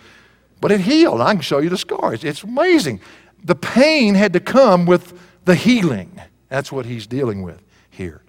But 0.62 0.72
it 0.72 0.80
healed. 0.80 1.20
I 1.20 1.34
can 1.34 1.42
show 1.42 1.60
you 1.60 1.68
the 1.68 1.78
scars. 1.78 2.24
It's 2.24 2.42
amazing. 2.42 3.02
The 3.44 3.54
pain 3.54 4.16
had 4.16 4.32
to 4.32 4.40
come 4.40 4.86
with 4.86 5.20
the 5.44 5.56
healing. 5.56 6.22
That's 6.48 6.72
what 6.72 6.86
he's 6.86 7.06
dealing 7.06 7.42
with 7.42 7.62
here. 7.90 8.22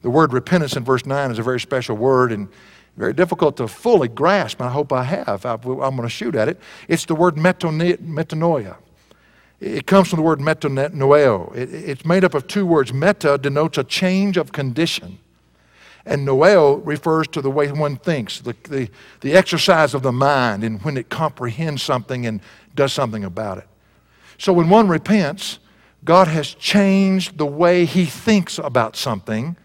The 0.00 0.10
word 0.10 0.32
repentance 0.32 0.74
in 0.74 0.82
verse 0.82 1.06
9 1.06 1.30
is 1.30 1.38
a 1.38 1.42
very 1.44 1.60
special 1.60 1.96
word 1.96 2.32
and 2.32 2.48
very 2.96 3.12
difficult 3.12 3.56
to 3.58 3.68
fully 3.68 4.08
grasp, 4.08 4.58
and 4.58 4.68
I 4.68 4.72
hope 4.72 4.92
I 4.92 5.04
have. 5.04 5.46
I, 5.46 5.52
am 5.52 5.60
going 5.60 6.02
to 6.02 6.08
shoot 6.08 6.34
at 6.34 6.48
it. 6.48 6.58
It's 6.88 7.04
the 7.04 7.14
word 7.14 7.36
metanoia. 7.36 8.76
It 9.62 9.86
comes 9.86 10.08
from 10.08 10.16
the 10.16 10.24
word 10.24 10.40
metanoeo. 10.40 11.54
it's 11.54 12.04
made 12.04 12.24
up 12.24 12.34
of 12.34 12.48
two 12.48 12.66
words. 12.66 12.92
Meta 12.92 13.38
denotes 13.38 13.78
a 13.78 13.84
change 13.84 14.36
of 14.36 14.50
condition, 14.50 15.20
and 16.04 16.26
noeo 16.26 16.84
refers 16.84 17.28
to 17.28 17.40
the 17.40 17.48
way 17.48 17.70
one 17.70 17.96
thinks, 17.96 18.40
the, 18.40 18.56
the, 18.64 18.90
the 19.20 19.34
exercise 19.34 19.94
of 19.94 20.02
the 20.02 20.10
mind, 20.10 20.64
and 20.64 20.82
when 20.82 20.96
it 20.96 21.10
comprehends 21.10 21.80
something 21.80 22.26
and 22.26 22.40
does 22.74 22.92
something 22.92 23.22
about 23.22 23.58
it. 23.58 23.68
So 24.36 24.52
when 24.52 24.68
one 24.68 24.88
repents, 24.88 25.60
God 26.04 26.26
has 26.26 26.54
changed 26.54 27.38
the 27.38 27.46
way 27.46 27.84
he 27.84 28.04
thinks 28.04 28.58
about 28.58 28.96
something, 28.96 29.56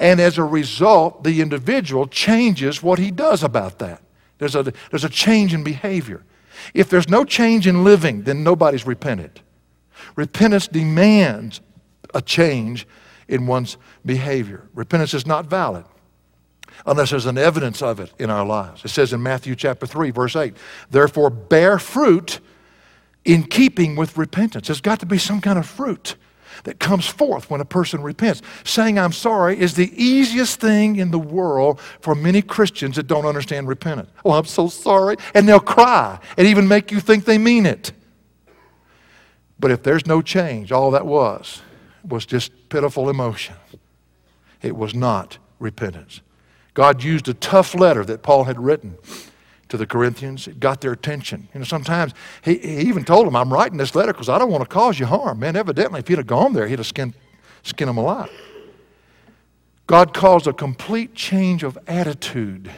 and 0.00 0.18
as 0.18 0.36
a 0.38 0.44
result, 0.44 1.22
the 1.22 1.40
individual 1.40 2.08
changes 2.08 2.82
what 2.82 2.98
he 2.98 3.12
does 3.12 3.44
about 3.44 3.78
that. 3.78 4.02
There's 4.38 4.56
a, 4.56 4.64
there's 4.90 5.04
a 5.04 5.08
change 5.08 5.54
in 5.54 5.62
behavior. 5.62 6.24
If 6.74 6.88
there's 6.90 7.08
no 7.08 7.24
change 7.24 7.66
in 7.66 7.84
living, 7.84 8.22
then 8.22 8.42
nobody's 8.42 8.86
repented. 8.86 9.40
Repentance 10.16 10.68
demands 10.68 11.60
a 12.14 12.22
change 12.22 12.86
in 13.28 13.46
one's 13.46 13.76
behavior. 14.04 14.68
Repentance 14.74 15.14
is 15.14 15.26
not 15.26 15.46
valid 15.46 15.84
unless 16.86 17.10
there's 17.10 17.26
an 17.26 17.38
evidence 17.38 17.82
of 17.82 18.00
it 18.00 18.12
in 18.18 18.30
our 18.30 18.46
lives. 18.46 18.84
It 18.84 18.88
says 18.88 19.12
in 19.12 19.22
Matthew 19.22 19.54
chapter 19.54 19.86
3, 19.86 20.10
verse 20.10 20.36
8, 20.36 20.56
therefore 20.90 21.30
bear 21.30 21.78
fruit 21.78 22.40
in 23.24 23.42
keeping 23.44 23.96
with 23.96 24.16
repentance. 24.16 24.68
There's 24.68 24.80
got 24.80 25.00
to 25.00 25.06
be 25.06 25.18
some 25.18 25.40
kind 25.40 25.58
of 25.58 25.66
fruit 25.66 26.16
that 26.64 26.78
comes 26.78 27.06
forth 27.06 27.50
when 27.50 27.60
a 27.60 27.64
person 27.64 28.02
repents. 28.02 28.42
Saying 28.64 28.98
I'm 28.98 29.12
sorry 29.12 29.58
is 29.58 29.74
the 29.74 29.92
easiest 30.02 30.60
thing 30.60 30.96
in 30.96 31.10
the 31.10 31.18
world 31.18 31.80
for 32.00 32.14
many 32.14 32.42
Christians 32.42 32.96
that 32.96 33.06
don't 33.06 33.26
understand 33.26 33.68
repentance. 33.68 34.10
Oh, 34.24 34.32
I'm 34.32 34.44
so 34.44 34.68
sorry. 34.68 35.16
And 35.34 35.48
they'll 35.48 35.60
cry 35.60 36.18
and 36.36 36.46
even 36.46 36.68
make 36.68 36.90
you 36.90 37.00
think 37.00 37.24
they 37.24 37.38
mean 37.38 37.66
it. 37.66 37.92
But 39.60 39.70
if 39.70 39.82
there's 39.82 40.06
no 40.06 40.22
change, 40.22 40.70
all 40.72 40.90
that 40.92 41.06
was 41.06 41.62
was 42.04 42.24
just 42.24 42.52
pitiful 42.68 43.10
emotion. 43.10 43.56
It 44.62 44.76
was 44.76 44.94
not 44.94 45.38
repentance. 45.58 46.20
God 46.74 47.02
used 47.02 47.28
a 47.28 47.34
tough 47.34 47.74
letter 47.74 48.04
that 48.04 48.22
Paul 48.22 48.44
had 48.44 48.58
written 48.60 48.96
to 49.68 49.76
the 49.76 49.86
Corinthians. 49.86 50.48
It 50.48 50.60
got 50.60 50.80
their 50.80 50.92
attention. 50.92 51.48
You 51.52 51.60
know, 51.60 51.64
sometimes 51.64 52.14
he, 52.42 52.58
he 52.58 52.80
even 52.80 53.04
told 53.04 53.26
them, 53.26 53.36
I'm 53.36 53.52
writing 53.52 53.78
this 53.78 53.94
letter 53.94 54.12
because 54.12 54.28
I 54.28 54.38
don't 54.38 54.50
want 54.50 54.62
to 54.62 54.68
cause 54.68 54.98
you 54.98 55.06
harm. 55.06 55.40
Man, 55.40 55.56
evidently, 55.56 56.00
if 56.00 56.08
he'd 56.08 56.18
have 56.18 56.26
gone 56.26 56.52
there, 56.52 56.66
he'd 56.66 56.78
have 56.78 56.86
skinned, 56.86 57.14
skinned 57.62 57.88
them 57.88 57.98
alive. 57.98 58.30
God 59.86 60.12
caused 60.12 60.46
a 60.46 60.52
complete 60.52 61.14
change 61.14 61.62
of 61.62 61.78
attitude 61.86 62.70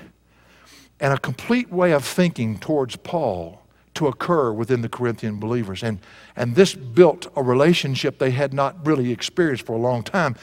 and 1.00 1.12
a 1.12 1.18
complete 1.18 1.70
way 1.70 1.92
of 1.92 2.04
thinking 2.04 2.58
towards 2.58 2.94
Paul 2.96 3.62
to 3.94 4.06
occur 4.06 4.52
within 4.52 4.82
the 4.82 4.88
Corinthian 4.88 5.40
believers. 5.40 5.82
And, 5.82 5.98
and 6.36 6.54
this 6.54 6.74
built 6.74 7.26
a 7.34 7.42
relationship 7.42 8.18
they 8.18 8.30
had 8.30 8.54
not 8.54 8.86
really 8.86 9.10
experienced 9.10 9.66
for 9.66 9.72
a 9.72 9.78
long 9.78 10.02
time. 10.02 10.36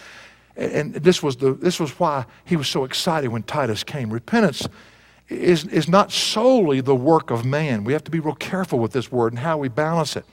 And 0.58 0.96
this 0.96 1.22
was, 1.22 1.38
the, 1.38 1.54
this 1.54 1.80
was 1.80 1.92
why 2.00 2.26
he 2.44 2.56
was 2.56 2.68
so 2.68 2.84
excited 2.84 3.30
when 3.30 3.44
Titus 3.44 3.84
came. 3.84 4.12
Repentance 4.12 4.68
is, 5.30 5.66
is 5.66 5.88
not 5.88 6.12
solely 6.12 6.82
the 6.82 6.96
work 6.96 7.32
of 7.32 7.46
man. 7.46 7.84
We 7.84 7.94
have 7.94 8.04
to 8.06 8.12
be 8.12 8.20
real 8.20 8.36
careful 8.36 8.80
with 8.80 8.94
this 8.94 9.12
word 9.12 9.34
and 9.34 9.40
how 9.40 9.58
we 9.58 9.68
balance 9.68 10.16
it. 10.16 10.26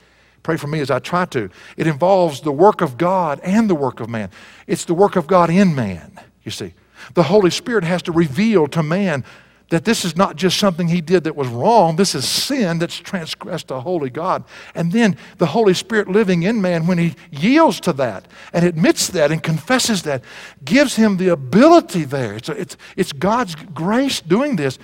Pray 0.43 0.57
for 0.57 0.67
me 0.67 0.79
as 0.79 0.91
I 0.91 0.99
try 0.99 1.25
to. 1.25 1.49
It 1.75 1.87
involves 1.87 2.41
the 2.41 2.51
work 2.51 2.81
of 2.81 2.97
God 2.97 3.39
and 3.41 3.69
the 3.69 3.75
work 3.75 3.99
of 3.99 4.09
man. 4.09 4.29
It's 4.67 4.85
the 4.85 4.93
work 4.93 5.15
of 5.15 5.27
God 5.27 5.49
in 5.49 5.73
man, 5.73 6.19
you 6.43 6.51
see. 6.51 6.73
The 7.13 7.23
Holy 7.23 7.49
Spirit 7.49 7.83
has 7.83 8.01
to 8.03 8.11
reveal 8.11 8.67
to 8.67 8.83
man 8.83 9.25
that 9.69 9.83
this 9.83 10.05
is 10.05 10.15
not 10.15 10.35
just 10.35 10.57
something 10.57 10.87
he 10.87 11.01
did 11.01 11.23
that 11.23 11.35
was 11.35 11.47
wrong. 11.47 11.95
This 11.95 12.13
is 12.13 12.27
sin 12.27 12.77
that's 12.77 12.95
transgressed 12.95 13.71
a 13.71 13.79
holy 13.79 14.09
God. 14.09 14.43
And 14.75 14.91
then 14.91 15.17
the 15.37 15.47
Holy 15.47 15.73
Spirit 15.73 16.07
living 16.07 16.43
in 16.43 16.61
man, 16.61 16.85
when 16.85 16.97
he 16.97 17.15
yields 17.31 17.79
to 17.81 17.93
that 17.93 18.27
and 18.53 18.63
admits 18.63 19.07
that 19.07 19.31
and 19.31 19.41
confesses 19.41 20.03
that, 20.03 20.23
gives 20.63 20.95
him 20.95 21.17
the 21.17 21.29
ability 21.29 22.03
there. 22.03 22.35
It's, 22.35 22.49
it's, 22.49 22.77
it's 22.95 23.11
God's 23.11 23.55
grace 23.55 24.21
doing 24.21 24.55
this 24.55 24.77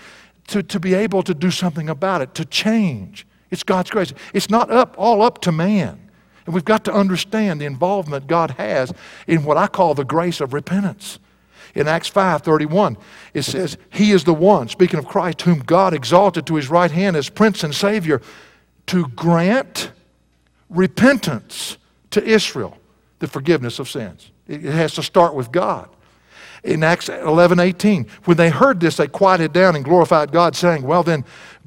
to, 0.47 0.63
to 0.63 0.79
be 0.79 0.95
able 0.95 1.21
to 1.23 1.33
do 1.33 1.51
something 1.51 1.87
about 1.87 2.21
it, 2.21 2.33
to 2.35 2.45
change. 2.45 3.27
It's 3.51 3.63
God's 3.63 3.91
grace. 3.91 4.13
It's 4.33 4.49
not 4.49 4.71
up, 4.71 4.95
all 4.97 5.21
up 5.21 5.41
to 5.41 5.51
man. 5.51 6.09
And 6.45 6.55
we've 6.55 6.65
got 6.65 6.83
to 6.85 6.93
understand 6.93 7.61
the 7.61 7.65
involvement 7.65 8.25
God 8.25 8.51
has 8.51 8.91
in 9.27 9.43
what 9.43 9.57
I 9.57 9.67
call 9.67 9.93
the 9.93 10.03
grace 10.03 10.41
of 10.41 10.53
repentance. 10.53 11.19
In 11.75 11.87
Acts 11.87 12.09
5:31, 12.09 12.97
it 13.33 13.43
says, 13.43 13.77
He 13.89 14.11
is 14.11 14.23
the 14.23 14.33
one, 14.33 14.67
speaking 14.67 14.99
of 14.99 15.07
Christ, 15.07 15.43
whom 15.43 15.59
God 15.59 15.93
exalted 15.93 16.45
to 16.47 16.55
his 16.55 16.69
right 16.69 16.91
hand 16.91 17.15
as 17.15 17.29
Prince 17.29 17.63
and 17.63 17.73
Savior, 17.73 18.21
to 18.87 19.07
grant 19.09 19.91
repentance 20.69 21.77
to 22.11 22.23
Israel, 22.23 22.77
the 23.19 23.27
forgiveness 23.27 23.79
of 23.79 23.89
sins. 23.89 24.31
It 24.47 24.61
has 24.63 24.93
to 24.95 25.03
start 25.03 25.33
with 25.33 25.51
God. 25.51 25.89
In 26.63 26.83
Acts 26.83 27.09
11 27.09 27.59
18, 27.59 28.05
when 28.25 28.37
they 28.37 28.49
heard 28.49 28.79
this, 28.79 28.97
they 28.97 29.07
quieted 29.07 29.51
down 29.51 29.75
and 29.75 29.83
glorified 29.83 30.31
God, 30.31 30.55
saying, 30.55 30.83
Well, 30.83 31.03
then, 31.03 31.25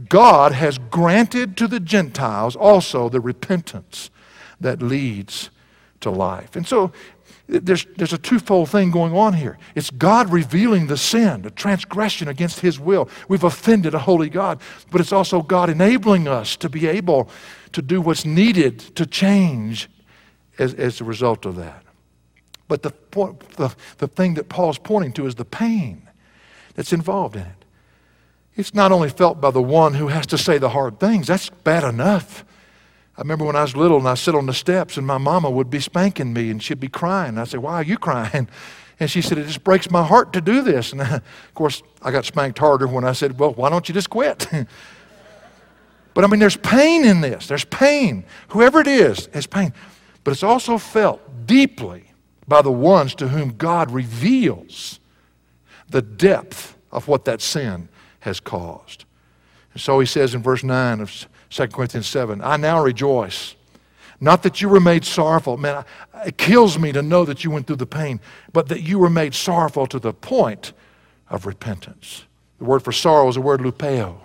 God 0.08 0.52
has 0.52 0.78
granted 0.78 1.56
to 1.56 1.68
the 1.68 1.80
Gentiles 1.80 2.54
also 2.56 3.08
the 3.08 3.20
repentance 3.20 4.10
that 4.60 4.82
leads 4.82 5.50
to 6.00 6.10
life. 6.10 6.54
And 6.56 6.66
so 6.66 6.92
there's, 7.46 7.86
there's 7.96 8.12
a 8.12 8.18
twofold 8.18 8.70
thing 8.70 8.90
going 8.90 9.14
on 9.14 9.34
here. 9.34 9.58
It's 9.74 9.90
God 9.90 10.32
revealing 10.32 10.86
the 10.86 10.96
sin, 10.96 11.42
the 11.42 11.50
transgression 11.50 12.28
against 12.28 12.60
His 12.60 12.80
will. 12.80 13.08
We've 13.28 13.44
offended 13.44 13.94
a 13.94 13.98
holy 13.98 14.30
God, 14.30 14.60
but 14.90 15.00
it's 15.00 15.12
also 15.12 15.42
God 15.42 15.68
enabling 15.68 16.26
us 16.26 16.56
to 16.56 16.68
be 16.68 16.86
able 16.86 17.28
to 17.72 17.82
do 17.82 18.00
what's 18.00 18.24
needed 18.24 18.78
to 18.96 19.04
change 19.04 19.90
as, 20.58 20.72
as 20.74 21.00
a 21.00 21.04
result 21.04 21.44
of 21.44 21.56
that. 21.56 21.82
But 22.66 22.82
the, 22.82 22.92
the, 23.56 23.74
the 23.98 24.08
thing 24.08 24.34
that 24.34 24.48
Paul's 24.48 24.78
pointing 24.78 25.12
to 25.14 25.26
is 25.26 25.34
the 25.34 25.44
pain 25.44 26.08
that's 26.74 26.92
involved 26.92 27.36
in 27.36 27.42
it. 27.42 27.64
It's 28.56 28.72
not 28.72 28.92
only 28.92 29.10
felt 29.10 29.40
by 29.40 29.50
the 29.50 29.62
one 29.62 29.94
who 29.94 30.08
has 30.08 30.26
to 30.28 30.38
say 30.38 30.58
the 30.58 30.70
hard 30.70 30.98
things, 30.98 31.26
that's 31.26 31.50
bad 31.50 31.84
enough. 31.84 32.44
I 33.16 33.20
remember 33.20 33.44
when 33.44 33.54
I 33.54 33.62
was 33.62 33.76
little 33.76 33.98
and 33.98 34.08
I 34.08 34.14
sit 34.14 34.34
on 34.34 34.46
the 34.46 34.54
steps 34.54 34.96
and 34.96 35.06
my 35.06 35.18
mama 35.18 35.50
would 35.50 35.70
be 35.70 35.80
spanking 35.80 36.32
me 36.32 36.50
and 36.50 36.62
she'd 36.62 36.80
be 36.80 36.88
crying. 36.88 37.38
I'd 37.38 37.48
say, 37.48 37.58
Why 37.58 37.74
are 37.74 37.84
you 37.84 37.98
crying? 37.98 38.48
And 39.00 39.10
she 39.10 39.22
said, 39.22 39.38
It 39.38 39.46
just 39.46 39.64
breaks 39.64 39.90
my 39.90 40.04
heart 40.04 40.32
to 40.34 40.40
do 40.40 40.62
this. 40.62 40.92
And 40.92 41.00
of 41.02 41.22
course, 41.54 41.82
I 42.00 42.12
got 42.12 42.24
spanked 42.24 42.60
harder 42.60 42.86
when 42.86 43.02
I 43.04 43.10
said, 43.10 43.40
Well, 43.40 43.52
why 43.52 43.68
don't 43.68 43.88
you 43.88 43.92
just 43.92 44.08
quit? 44.08 44.46
but 46.14 46.24
I 46.24 46.28
mean, 46.28 46.38
there's 46.38 46.56
pain 46.56 47.04
in 47.04 47.20
this. 47.20 47.48
There's 47.48 47.64
pain. 47.64 48.24
Whoever 48.50 48.80
it 48.80 48.86
is 48.86 49.28
has 49.34 49.48
pain. 49.48 49.72
But 50.22 50.30
it's 50.30 50.44
also 50.44 50.78
felt 50.78 51.20
deeply 51.44 52.04
by 52.46 52.62
the 52.62 52.70
ones 52.70 53.16
to 53.16 53.28
whom 53.28 53.56
God 53.56 53.90
reveals 53.90 55.00
the 55.88 56.00
depth 56.00 56.76
of 56.92 57.08
what 57.08 57.24
that 57.24 57.40
sin 57.40 57.88
has 58.20 58.38
caused. 58.38 59.04
And 59.72 59.82
so 59.82 59.98
he 59.98 60.06
says 60.06 60.34
in 60.34 60.42
verse 60.42 60.62
9 60.62 61.00
of 61.00 61.28
2 61.54 61.68
Corinthians 61.68 62.08
7. 62.08 62.42
I 62.42 62.56
now 62.56 62.82
rejoice. 62.82 63.54
Not 64.20 64.42
that 64.42 64.60
you 64.60 64.68
were 64.68 64.80
made 64.80 65.04
sorrowful. 65.04 65.56
Man, 65.56 65.84
it 66.26 66.36
kills 66.36 66.80
me 66.80 66.90
to 66.90 67.00
know 67.00 67.24
that 67.24 67.44
you 67.44 67.50
went 67.52 67.68
through 67.68 67.76
the 67.76 67.86
pain, 67.86 68.20
but 68.52 68.68
that 68.68 68.82
you 68.82 68.98
were 68.98 69.10
made 69.10 69.34
sorrowful 69.34 69.86
to 69.86 70.00
the 70.00 70.12
point 70.12 70.72
of 71.30 71.46
repentance. 71.46 72.24
The 72.58 72.64
word 72.64 72.82
for 72.82 72.90
sorrow 72.90 73.28
is 73.28 73.36
the 73.36 73.40
word 73.40 73.60
lupeo 73.60 74.16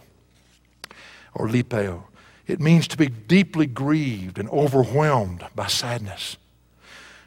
or 1.36 1.48
lipeo. 1.48 2.02
It 2.48 2.60
means 2.60 2.88
to 2.88 2.98
be 2.98 3.10
deeply 3.10 3.68
grieved 3.68 4.40
and 4.40 4.50
overwhelmed 4.50 5.46
by 5.54 5.68
sadness. 5.68 6.36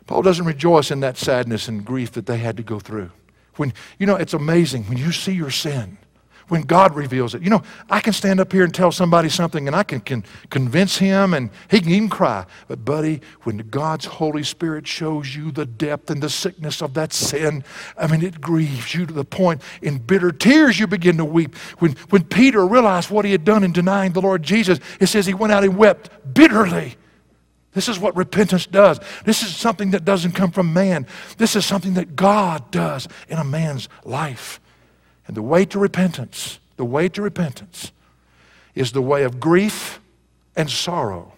Paul 0.06 0.22
doesn't 0.22 0.46
rejoice 0.46 0.90
in 0.90 0.98
that 0.98 1.16
sadness 1.16 1.68
and 1.68 1.84
grief 1.84 2.10
that 2.12 2.26
they 2.26 2.38
had 2.38 2.56
to 2.56 2.64
go 2.64 2.80
through. 2.80 3.12
When 3.54 3.72
you 4.00 4.06
know 4.06 4.16
it's 4.16 4.34
amazing 4.34 4.82
when 4.84 4.98
you 4.98 5.12
see 5.12 5.32
your 5.32 5.50
sin 5.50 5.98
when 6.52 6.60
God 6.60 6.94
reveals 6.94 7.34
it. 7.34 7.40
You 7.40 7.48
know, 7.48 7.62
I 7.88 8.00
can 8.00 8.12
stand 8.12 8.38
up 8.38 8.52
here 8.52 8.62
and 8.62 8.74
tell 8.74 8.92
somebody 8.92 9.30
something 9.30 9.66
and 9.66 9.74
I 9.74 9.84
can, 9.84 10.00
can 10.00 10.22
convince 10.50 10.98
him 10.98 11.32
and 11.32 11.48
he 11.70 11.80
can 11.80 11.90
even 11.90 12.10
cry. 12.10 12.44
But, 12.68 12.84
buddy, 12.84 13.22
when 13.44 13.56
God's 13.70 14.04
Holy 14.04 14.42
Spirit 14.42 14.86
shows 14.86 15.34
you 15.34 15.50
the 15.50 15.64
depth 15.64 16.10
and 16.10 16.22
the 16.22 16.28
sickness 16.28 16.82
of 16.82 16.92
that 16.92 17.14
sin, 17.14 17.64
I 17.96 18.06
mean, 18.06 18.20
it 18.20 18.42
grieves 18.42 18.94
you 18.94 19.06
to 19.06 19.14
the 19.14 19.24
point 19.24 19.62
in 19.80 19.96
bitter 19.96 20.30
tears 20.30 20.78
you 20.78 20.86
begin 20.86 21.16
to 21.16 21.24
weep. 21.24 21.56
When, 21.78 21.92
when 22.10 22.24
Peter 22.24 22.66
realized 22.66 23.08
what 23.08 23.24
he 23.24 23.32
had 23.32 23.46
done 23.46 23.64
in 23.64 23.72
denying 23.72 24.12
the 24.12 24.20
Lord 24.20 24.42
Jesus, 24.42 24.78
it 25.00 25.06
says 25.06 25.24
he 25.24 25.32
went 25.32 25.54
out 25.54 25.64
and 25.64 25.74
wept 25.78 26.34
bitterly. 26.34 26.96
This 27.72 27.88
is 27.88 27.98
what 27.98 28.14
repentance 28.14 28.66
does. 28.66 29.00
This 29.24 29.42
is 29.42 29.56
something 29.56 29.92
that 29.92 30.04
doesn't 30.04 30.32
come 30.32 30.50
from 30.50 30.74
man. 30.74 31.06
This 31.38 31.56
is 31.56 31.64
something 31.64 31.94
that 31.94 32.14
God 32.14 32.70
does 32.70 33.08
in 33.30 33.38
a 33.38 33.44
man's 33.44 33.88
life. 34.04 34.60
And 35.32 35.36
the 35.38 35.40
way 35.40 35.64
to 35.64 35.78
repentance, 35.78 36.58
the 36.76 36.84
way 36.84 37.08
to 37.08 37.22
repentance 37.22 37.90
is 38.74 38.92
the 38.92 39.00
way 39.00 39.22
of 39.22 39.40
grief 39.40 39.98
and 40.54 40.68
sorrow. 40.68 41.32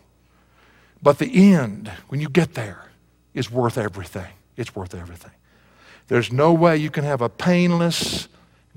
But 1.00 1.20
the 1.20 1.52
end, 1.54 1.92
when 2.08 2.20
you 2.20 2.28
get 2.28 2.54
there, 2.54 2.90
is 3.34 3.52
worth 3.52 3.78
everything. 3.78 4.32
It's 4.56 4.74
worth 4.74 4.96
everything. 4.96 5.30
There's 6.08 6.32
no 6.32 6.52
way 6.52 6.76
you 6.76 6.90
can 6.90 7.04
have 7.04 7.20
a 7.20 7.28
painless, 7.28 8.26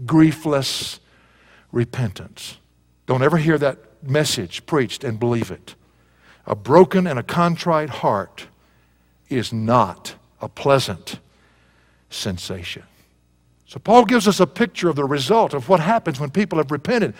griefless 0.05 0.99
repentance. 1.71 2.57
Don't 3.07 3.23
ever 3.23 3.37
hear 3.37 3.57
that 3.57 4.03
message 4.03 4.67
preached 4.67 5.03
and 5.03 5.19
believe 5.19 5.49
it. 5.49 5.73
A 6.45 6.53
broken 6.53 7.07
and 7.07 7.17
a 7.17 7.23
contrite 7.23 7.89
heart 7.89 8.45
is 9.29 9.51
not 9.51 10.13
a 10.39 10.47
pleasant 10.47 11.19
sensation. 12.07 12.83
So 13.67 13.79
Paul 13.79 14.05
gives 14.05 14.29
us 14.29 14.39
a 14.39 14.47
picture 14.47 14.87
of 14.87 14.95
the 14.95 15.03
result 15.03 15.53
of 15.53 15.67
what 15.67 15.81
happens 15.81 16.19
when 16.19 16.29
people 16.29 16.57
have 16.57 16.71
repented. 16.71 17.13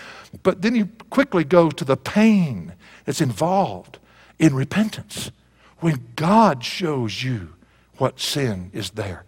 But 0.44 0.62
then 0.62 0.76
he 0.76 0.86
quickly 1.10 1.44
goes 1.44 1.74
to 1.76 1.86
the 1.86 1.98
pain 1.98 2.74
that's 3.04 3.20
involved 3.20 4.00
in 4.40 4.56
repentance. 4.56 5.32
When 5.80 6.08
God 6.16 6.64
shows 6.64 7.22
you 7.22 7.54
what 7.98 8.20
sin 8.20 8.72
is 8.74 8.92
there. 8.92 9.26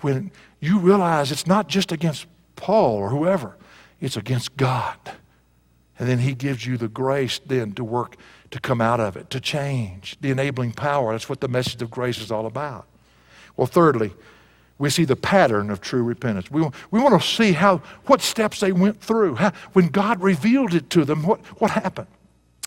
When 0.00 0.30
you 0.60 0.78
realize 0.78 1.32
it's 1.32 1.46
not 1.46 1.68
just 1.68 1.90
against 1.90 2.26
Paul 2.54 2.96
or 2.96 3.08
whoever, 3.08 3.56
it's 4.00 4.16
against 4.16 4.56
God. 4.58 4.98
And 5.98 6.06
then 6.06 6.18
he 6.18 6.34
gives 6.34 6.66
you 6.66 6.76
the 6.76 6.88
grace 6.88 7.40
then 7.44 7.72
to 7.72 7.84
work 7.84 8.16
to 8.50 8.60
come 8.60 8.80
out 8.80 9.00
of 9.00 9.16
it, 9.16 9.30
to 9.30 9.40
change, 9.40 10.16
the 10.20 10.30
enabling 10.30 10.72
power. 10.72 11.12
That's 11.12 11.28
what 11.28 11.40
the 11.40 11.48
message 11.48 11.80
of 11.82 11.90
grace 11.90 12.18
is 12.18 12.30
all 12.30 12.46
about. 12.46 12.86
Well, 13.56 13.66
thirdly, 13.66 14.12
we 14.78 14.90
see 14.90 15.04
the 15.04 15.16
pattern 15.16 15.70
of 15.70 15.80
true 15.80 16.02
repentance. 16.02 16.50
We, 16.50 16.62
we 16.90 17.00
want 17.00 17.20
to 17.20 17.26
see 17.26 17.52
how, 17.52 17.78
what 18.06 18.20
steps 18.20 18.60
they 18.60 18.72
went 18.72 19.00
through. 19.00 19.34
How, 19.36 19.52
when 19.72 19.88
God 19.88 20.22
revealed 20.22 20.72
it 20.72 20.88
to 20.90 21.04
them, 21.04 21.24
what, 21.24 21.40
what 21.60 21.72
happened? 21.72 22.06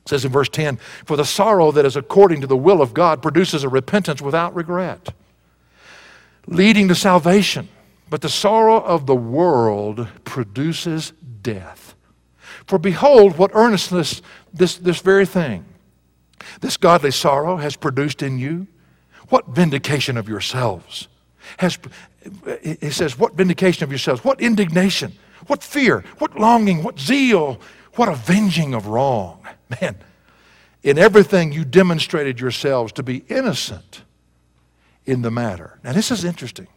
It 0.04 0.10
says 0.10 0.26
in 0.26 0.32
verse 0.32 0.50
10 0.50 0.78
For 1.06 1.16
the 1.16 1.24
sorrow 1.24 1.72
that 1.72 1.86
is 1.86 1.96
according 1.96 2.42
to 2.42 2.48
the 2.48 2.58
will 2.58 2.82
of 2.82 2.94
God 2.94 3.22
produces 3.22 3.64
a 3.64 3.70
repentance 3.70 4.22
without 4.22 4.54
regret, 4.54 5.14
leading 6.48 6.90
to 6.90 6.96
salvation. 6.96 7.70
But 8.10 8.20
the 8.20 8.30
sorrow 8.30 8.82
of 8.82 9.06
the 9.06 9.16
world 9.16 10.06
produces 10.26 11.14
death. 11.42 11.96
For 12.66 12.78
behold, 12.78 13.38
what 13.38 13.52
earnestness 13.54 14.22
this, 14.54 14.76
this 14.76 15.00
very 15.00 15.26
thing, 15.26 15.64
this 16.60 16.76
godly 16.76 17.12
sorrow 17.12 17.56
has 17.56 17.78
produced 17.78 18.22
in 18.22 18.38
you. 18.38 18.68
What 19.30 19.48
vindication 19.48 20.18
of 20.18 20.28
yourselves 20.28 21.08
has, 21.58 21.78
it 22.46 22.94
says, 22.94 23.18
what 23.18 23.34
vindication 23.34 23.84
of 23.84 23.92
yourselves, 23.92 24.24
what 24.24 24.42
indignation, 24.42 25.14
what 25.48 25.64
fear, 25.64 26.04
what 26.20 26.40
longing, 26.40 26.84
what 26.84 27.00
zeal, 27.00 27.60
what 27.96 28.10
avenging 28.10 28.74
of 28.74 28.88
wrong. 28.88 29.46
Man, 29.82 29.98
in 30.84 30.98
everything 30.98 31.52
you 31.52 31.66
demonstrated 31.66 32.40
yourselves 32.40 32.92
to 32.94 33.04
be 33.04 33.24
innocent 33.30 34.04
in 35.06 35.22
the 35.22 35.32
matter. 35.32 35.80
Now, 35.84 35.94
this 35.94 36.12
is 36.12 36.24
interesting. 36.24 36.68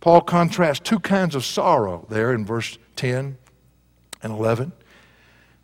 Paul 0.00 0.20
contrasts 0.20 0.80
two 0.80 1.00
kinds 1.00 1.34
of 1.34 1.44
sorrow 1.44 2.06
there 2.08 2.32
in 2.32 2.46
verse 2.46 2.78
10 2.96 3.36
and 4.22 4.32
11 4.32 4.72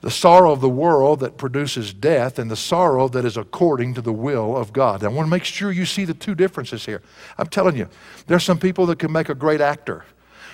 the 0.04 0.10
sorrow 0.10 0.52
of 0.52 0.60
the 0.60 0.68
world 0.68 1.20
that 1.20 1.38
produces 1.38 1.94
death 1.94 2.38
and 2.38 2.50
the 2.50 2.56
sorrow 2.56 3.08
that 3.08 3.24
is 3.24 3.38
according 3.38 3.94
to 3.94 4.02
the 4.02 4.12
will 4.12 4.54
of 4.54 4.70
God. 4.70 5.02
I 5.02 5.08
want 5.08 5.24
to 5.24 5.30
make 5.30 5.44
sure 5.44 5.72
you 5.72 5.86
see 5.86 6.04
the 6.04 6.12
two 6.12 6.34
differences 6.34 6.84
here. 6.84 7.00
I'm 7.38 7.46
telling 7.46 7.74
you, 7.74 7.88
there's 8.26 8.44
some 8.44 8.58
people 8.58 8.84
that 8.84 8.98
can 8.98 9.10
make 9.10 9.30
a 9.30 9.34
great 9.34 9.62
actor 9.62 10.04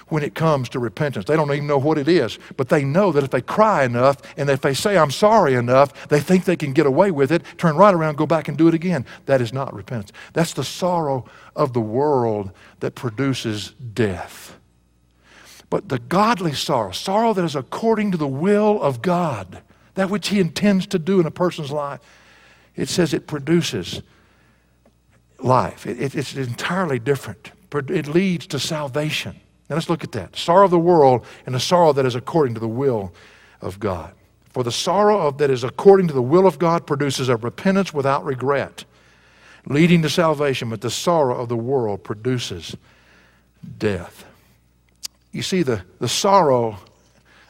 when 0.07 0.23
it 0.23 0.37
comes 0.37 0.69
to 0.69 0.79
repentance. 0.79 1.25
They 1.25 1.35
don't 1.35 1.53
even 1.53 1.67
know 1.67 1.79
what 1.79 1.99
it 1.99 2.07
is, 2.07 2.39
but 2.57 2.69
they 2.69 2.85
know 2.85 3.11
that 3.11 3.25
if 3.25 3.31
they 3.31 3.43
cry 3.43 3.83
enough 3.83 4.19
and 4.37 4.49
if 4.49 4.61
they 4.61 4.73
say, 4.73 4.97
I'm 4.97 5.11
sorry 5.11 5.55
enough, 5.55 6.07
they 6.07 6.21
think 6.21 6.45
they 6.45 6.55
can 6.55 6.73
get 6.73 6.87
away 6.87 7.11
with 7.11 7.33
it, 7.33 7.43
turn 7.59 7.75
right 7.75 7.93
around, 7.93 8.19
go 8.19 8.27
back 8.27 8.47
and 8.47 8.57
do 8.57 8.69
it 8.69 8.75
again. 8.75 9.05
That 9.27 9.41
is 9.41 9.53
not 9.53 9.75
repentance. 9.75 10.13
That's 10.33 10.53
the 10.53 10.63
sorrow 10.63 11.25
of 11.57 11.73
the 11.73 11.81
world 11.81 12.53
that 12.79 12.95
produces 12.95 13.71
death. 13.71 14.60
But 15.71 15.89
the 15.89 16.01
godly 16.01 16.53
sorrow, 16.53 16.91
sorrow 16.91 17.33
that 17.33 17.45
is 17.45 17.55
according 17.55 18.11
to 18.11 18.19
the 18.19 18.27
will 18.27 18.83
of 18.83 19.01
God, 19.01 19.63
that 19.95 20.11
which 20.11 20.29
He 20.29 20.41
intends 20.41 20.87
to 20.89 20.99
do 20.99 21.21
in 21.21 21.27
a 21.27 21.31
person's 21.31 21.71
life, 21.71 22.01
it 22.75 22.89
says 22.89 23.15
it 23.15 23.29
produces 23.29 24.03
life. 25.39 25.87
It, 25.87 26.01
it, 26.01 26.15
it's 26.17 26.35
entirely 26.35 26.99
different. 26.99 27.53
It 27.73 28.09
leads 28.09 28.49
to 28.49 28.59
salvation. 28.59 29.41
Now 29.69 29.77
let's 29.77 29.89
look 29.89 30.03
at 30.03 30.11
that. 30.13 30.35
Sorrow 30.35 30.65
of 30.65 30.73
the 30.73 30.79
world 30.79 31.25
and 31.47 31.55
the 31.55 31.61
sorrow 31.61 31.93
that 31.93 32.05
is 32.05 32.17
according 32.17 32.55
to 32.55 32.61
the 32.61 32.69
will 32.69 33.13
of 33.61 33.79
God. 33.79 34.13
For 34.49 34.65
the 34.65 34.73
sorrow 34.73 35.29
of, 35.29 35.39
that 35.39 35.51
is 35.51 35.63
according 35.63 36.09
to 36.09 36.15
the 36.15 36.23
will 36.23 36.49
of 36.49 36.59
God 36.59 36.85
produces 36.85 37.29
a 37.29 37.37
repentance 37.37 37.95
without 37.95 38.25
regret, 38.25 38.85
leading 39.67 40.03
to 40.03 40.11
salvation, 40.11 40.71
but 40.71 40.81
the 40.81 40.91
sorrow 40.91 41.41
of 41.41 41.49
the 41.49 41.57
world 41.57 42.03
produces 42.03 42.77
death 43.79 44.25
you 45.33 45.43
see 45.43 45.63
the, 45.63 45.83
the 45.99 46.09
sorrow 46.09 46.79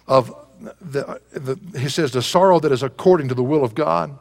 of 0.07 0.35
the, 0.81 1.21
the, 1.33 1.79
he 1.79 1.89
says 1.89 2.13
the 2.13 2.23
sorrow 2.23 2.61
that 2.61 2.73
is 2.73 2.83
according 2.83 3.29
to 3.29 3.35
the 3.35 3.43
will 3.43 3.65
of 3.65 3.75
God 3.75 4.19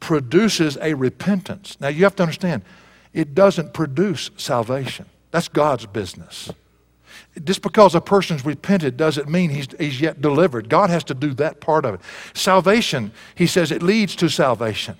produces 0.00 0.76
a 0.80 0.94
repentance. 0.94 1.76
Now 1.80 1.88
you 1.88 2.02
have 2.04 2.16
to 2.16 2.22
understand, 2.22 2.62
it 3.12 3.34
doesn't 3.34 3.72
produce 3.72 4.30
salvation. 4.36 5.06
That's 5.30 5.48
God's 5.48 5.86
business. 5.86 6.50
Just 7.44 7.62
because 7.62 7.94
a 7.94 8.00
person's 8.00 8.44
repented 8.44 8.96
doesn't 8.96 9.28
mean 9.28 9.50
he's, 9.50 9.68
he's 9.78 10.00
yet 10.00 10.20
delivered. 10.20 10.68
God 10.68 10.90
has 10.90 11.04
to 11.04 11.14
do 11.14 11.32
that 11.34 11.60
part 11.60 11.84
of 11.84 11.94
it. 11.94 12.00
Salvation, 12.34 13.12
he 13.34 13.46
says, 13.46 13.70
it 13.70 13.82
leads 13.82 14.16
to 14.16 14.28
salvation 14.28 14.96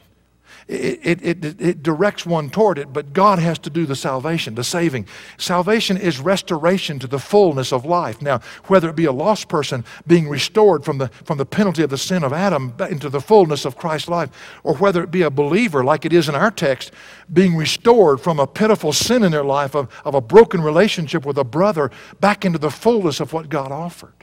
it, 0.69 1.23
it, 1.23 1.45
it, 1.45 1.61
it, 1.61 1.83
directs 1.83 2.25
one 2.25 2.51
toward 2.51 2.79
it, 2.79 2.93
but 2.93 3.13
God 3.13 3.39
has 3.39 3.59
to 3.61 3.71
do 3.71 3.87
the 3.87 3.97
salvation, 3.97 4.55
the 4.55 4.65
saving. 4.65 5.07
Salvation 5.37 5.97
is 5.97 6.21
restoration 6.21 6.99
to 7.01 7.07
the 7.07 7.19
fullness 7.19 7.73
of 7.73 7.85
life. 7.85 8.23
Now, 8.23 8.41
whether 8.67 8.89
it 8.89 8.97
be 8.97 9.07
a 9.07 9.13
lost 9.13 9.49
person 9.49 9.85
being 10.07 10.29
restored 10.29 10.85
from 10.85 10.99
the, 10.99 11.09
from 11.09 11.39
the 11.39 11.47
penalty 11.47 11.83
of 11.83 11.91
the 11.91 11.99
sin 11.99 12.23
of 12.23 12.33
Adam 12.33 12.75
into 12.89 13.09
the 13.09 13.21
fullness 13.21 13.65
of 13.65 13.77
Christ's 13.77 14.09
life, 14.09 14.31
or 14.63 14.75
whether 14.77 15.03
it 15.03 15.11
be 15.11 15.23
a 15.23 15.31
believer, 15.31 15.83
like 15.83 16.05
it 16.05 16.13
is 16.13 16.29
in 16.29 16.35
our 16.35 16.51
text, 16.51 16.93
being 17.33 17.57
restored 17.57 18.21
from 18.21 18.39
a 18.39 18.47
pitiful 18.47 18.93
sin 18.93 19.23
in 19.23 19.33
their 19.33 19.45
life 19.45 19.75
of, 19.75 19.89
of 20.05 20.15
a 20.15 20.21
broken 20.21 20.61
relationship 20.61 21.27
with 21.27 21.39
a 21.39 21.45
brother 21.45 21.91
back 22.21 22.45
into 22.45 22.59
the 22.59 22.71
fullness 22.71 23.21
of 23.21 23.33
what 23.33 23.49
God 23.49 23.73
offered. 23.73 24.22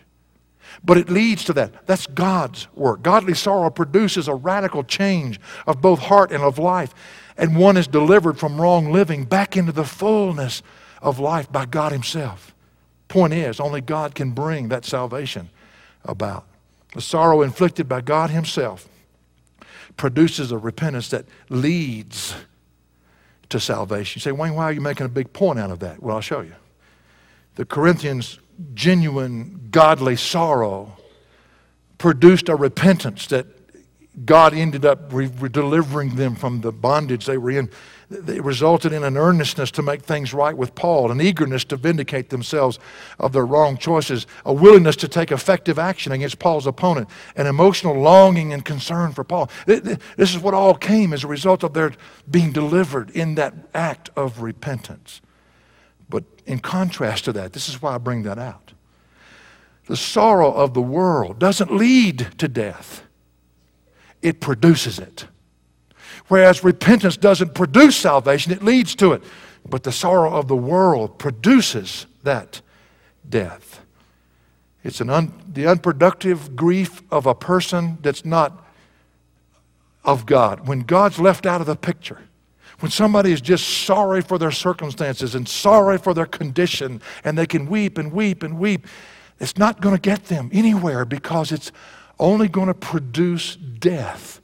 But 0.84 0.98
it 0.98 1.10
leads 1.10 1.44
to 1.46 1.54
that. 1.54 1.86
That's 1.86 2.08
God's 2.08 2.68
work. 2.74 3.02
Godly 3.02 3.34
sorrow 3.34 3.70
produces 3.70 4.28
a 4.28 4.36
radical 4.36 4.84
change 4.84 5.40
of 5.68 5.82
both 5.82 6.00
heart 6.00 6.32
and 6.32 6.44
of 6.44 6.58
life. 6.58 6.94
And 7.38 7.58
one 7.58 7.78
is 7.78 7.88
delivered 7.88 8.40
from 8.40 8.60
wrong 8.60 8.92
living 8.92 9.26
back 9.26 9.58
into 9.58 9.72
the 9.72 9.84
fullness 9.84 10.62
of 11.02 11.20
life 11.20 11.52
by 11.52 11.66
God 11.66 11.92
Himself. 11.92 12.54
Point 13.08 13.34
is, 13.34 13.60
only 13.60 13.82
God 13.82 14.16
can 14.16 14.32
bring 14.32 14.70
that 14.70 14.86
salvation 14.86 15.50
about. 16.06 16.46
The 16.94 17.02
sorrow 17.02 17.42
inflicted 17.42 17.88
by 17.88 18.02
God 18.02 18.30
Himself 18.30 18.88
produces 19.98 20.52
a 20.52 20.58
repentance 20.58 21.10
that 21.10 21.26
leads 21.50 22.36
to 23.50 23.60
salvation. 23.60 24.20
You 24.20 24.22
say, 24.22 24.32
Wayne, 24.32 24.56
why 24.56 24.66
are 24.66 24.72
you 24.72 24.82
making 24.82 25.06
a 25.06 25.10
big 25.10 25.34
point 25.34 25.60
out 25.60 25.72
of 25.72 25.80
that? 25.80 26.02
Well, 26.02 26.16
I'll 26.16 26.22
show 26.22 26.42
you. 26.42 26.56
The 27.56 27.66
Corinthians 27.66 28.40
genuine 28.74 29.68
godly 29.72 30.16
sorrow 30.16 30.98
produced 31.98 32.50
a 32.50 32.56
repentance 32.56 33.28
that 33.28 33.46
God 34.26 34.54
ended 34.54 34.86
up 34.86 35.14
re- 35.14 35.30
delivering 35.50 36.16
them 36.16 36.36
from 36.36 36.62
the 36.62 36.72
bondage 36.72 37.26
they 37.26 37.38
were 37.38 37.52
in. 37.52 37.70
It 38.10 38.44
resulted 38.44 38.92
in 38.92 39.04
an 39.04 39.18
earnestness 39.18 39.70
to 39.72 39.84
make 39.84 40.02
things 40.02 40.34
right 40.34 40.58
with 40.58 40.74
Paul, 40.74 41.12
an 41.12 41.22
eagerness 41.22 41.64
to 41.66 41.78
vindicate 41.78 42.30
themselves 42.30 42.80
of 43.20 43.34
their 43.34 43.46
wrong 43.46 43.78
choices, 43.78 44.26
a 44.46 44.54
willingness 44.54 44.96
to 44.98 45.08
take 45.08 45.32
effective 45.32 45.78
action 45.78 46.12
against 46.12 46.40
Paul's 46.40 46.66
opponent, 46.66 47.08
an 47.36 47.46
emotional 47.46 48.00
longing 48.00 48.52
and 48.52 48.66
concern 48.66 49.14
for 49.14 49.24
Paul. 49.24 49.50
This 49.68 50.00
is 50.18 50.40
what 50.40 50.56
all 50.56 50.74
came 50.74 51.14
as 51.14 51.24
a 51.24 51.28
result 51.28 51.64
of 51.64 51.74
their 51.74 51.94
being 52.30 52.52
delivered 52.52 53.12
in 53.12 53.36
that 53.36 53.54
act 53.76 54.10
of 54.16 54.42
repentance. 54.42 55.22
But 56.10 56.24
in 56.46 56.60
contrast 56.60 57.26
to 57.26 57.34
that, 57.34 57.54
this 57.54 57.70
is 57.70 57.82
why 57.82 57.96
I 57.96 57.98
bring 57.98 58.24
that 58.24 58.40
out. 58.40 58.74
The 59.86 59.98
sorrow 59.98 60.52
of 60.52 60.74
the 60.74 60.82
world 60.82 61.40
doesn't 61.40 61.72
lead 61.76 62.28
to 62.38 62.48
death, 62.48 63.04
it 64.22 64.40
produces 64.40 65.00
it. 65.00 65.26
Whereas 66.28 66.64
repentance 66.64 67.18
doesn't 67.18 67.56
produce 67.56 67.96
salvation, 67.96 68.52
it 68.52 68.62
leads 68.62 68.96
to 68.96 69.14
it. 69.14 69.24
But 69.68 69.84
the 69.84 69.92
sorrow 69.92 70.34
of 70.34 70.48
the 70.48 70.56
world 70.56 71.18
produces 71.18 72.06
that 72.24 72.62
death. 73.28 73.82
It's 74.84 75.02
an 75.02 75.10
un, 75.10 75.34
the 75.52 75.68
unproductive 75.68 76.56
grief 76.56 77.02
of 77.12 77.26
a 77.26 77.36
person 77.36 77.98
that's 78.02 78.24
not 78.24 78.66
of 80.06 80.26
God. 80.26 80.68
When 80.68 80.82
God's 80.82 81.20
left 81.20 81.46
out 81.46 81.62
of 81.62 81.68
the 81.68 81.76
picture, 81.76 82.22
when 82.80 82.92
somebody 82.92 83.32
is 83.32 83.42
just 83.42 83.86
sorry 83.86 84.22
for 84.22 84.38
their 84.38 84.52
circumstances 84.52 85.36
and 85.36 85.48
sorry 85.48 85.98
for 85.98 86.14
their 86.14 86.26
condition, 86.26 87.02
and 87.24 87.38
they 87.38 87.46
can 87.46 87.68
weep 87.68 87.98
and 87.98 88.12
weep 88.12 88.44
and 88.44 88.58
weep, 88.58 88.88
it's 89.40 89.58
not 89.58 89.82
going 89.82 89.96
to 89.96 90.02
get 90.02 90.26
them 90.26 90.50
anywhere 90.54 91.06
because 91.06 91.52
it's 91.52 91.72
only 92.20 92.48
going 92.48 92.68
to 92.68 92.74
produce 92.74 93.56
death 93.56 94.42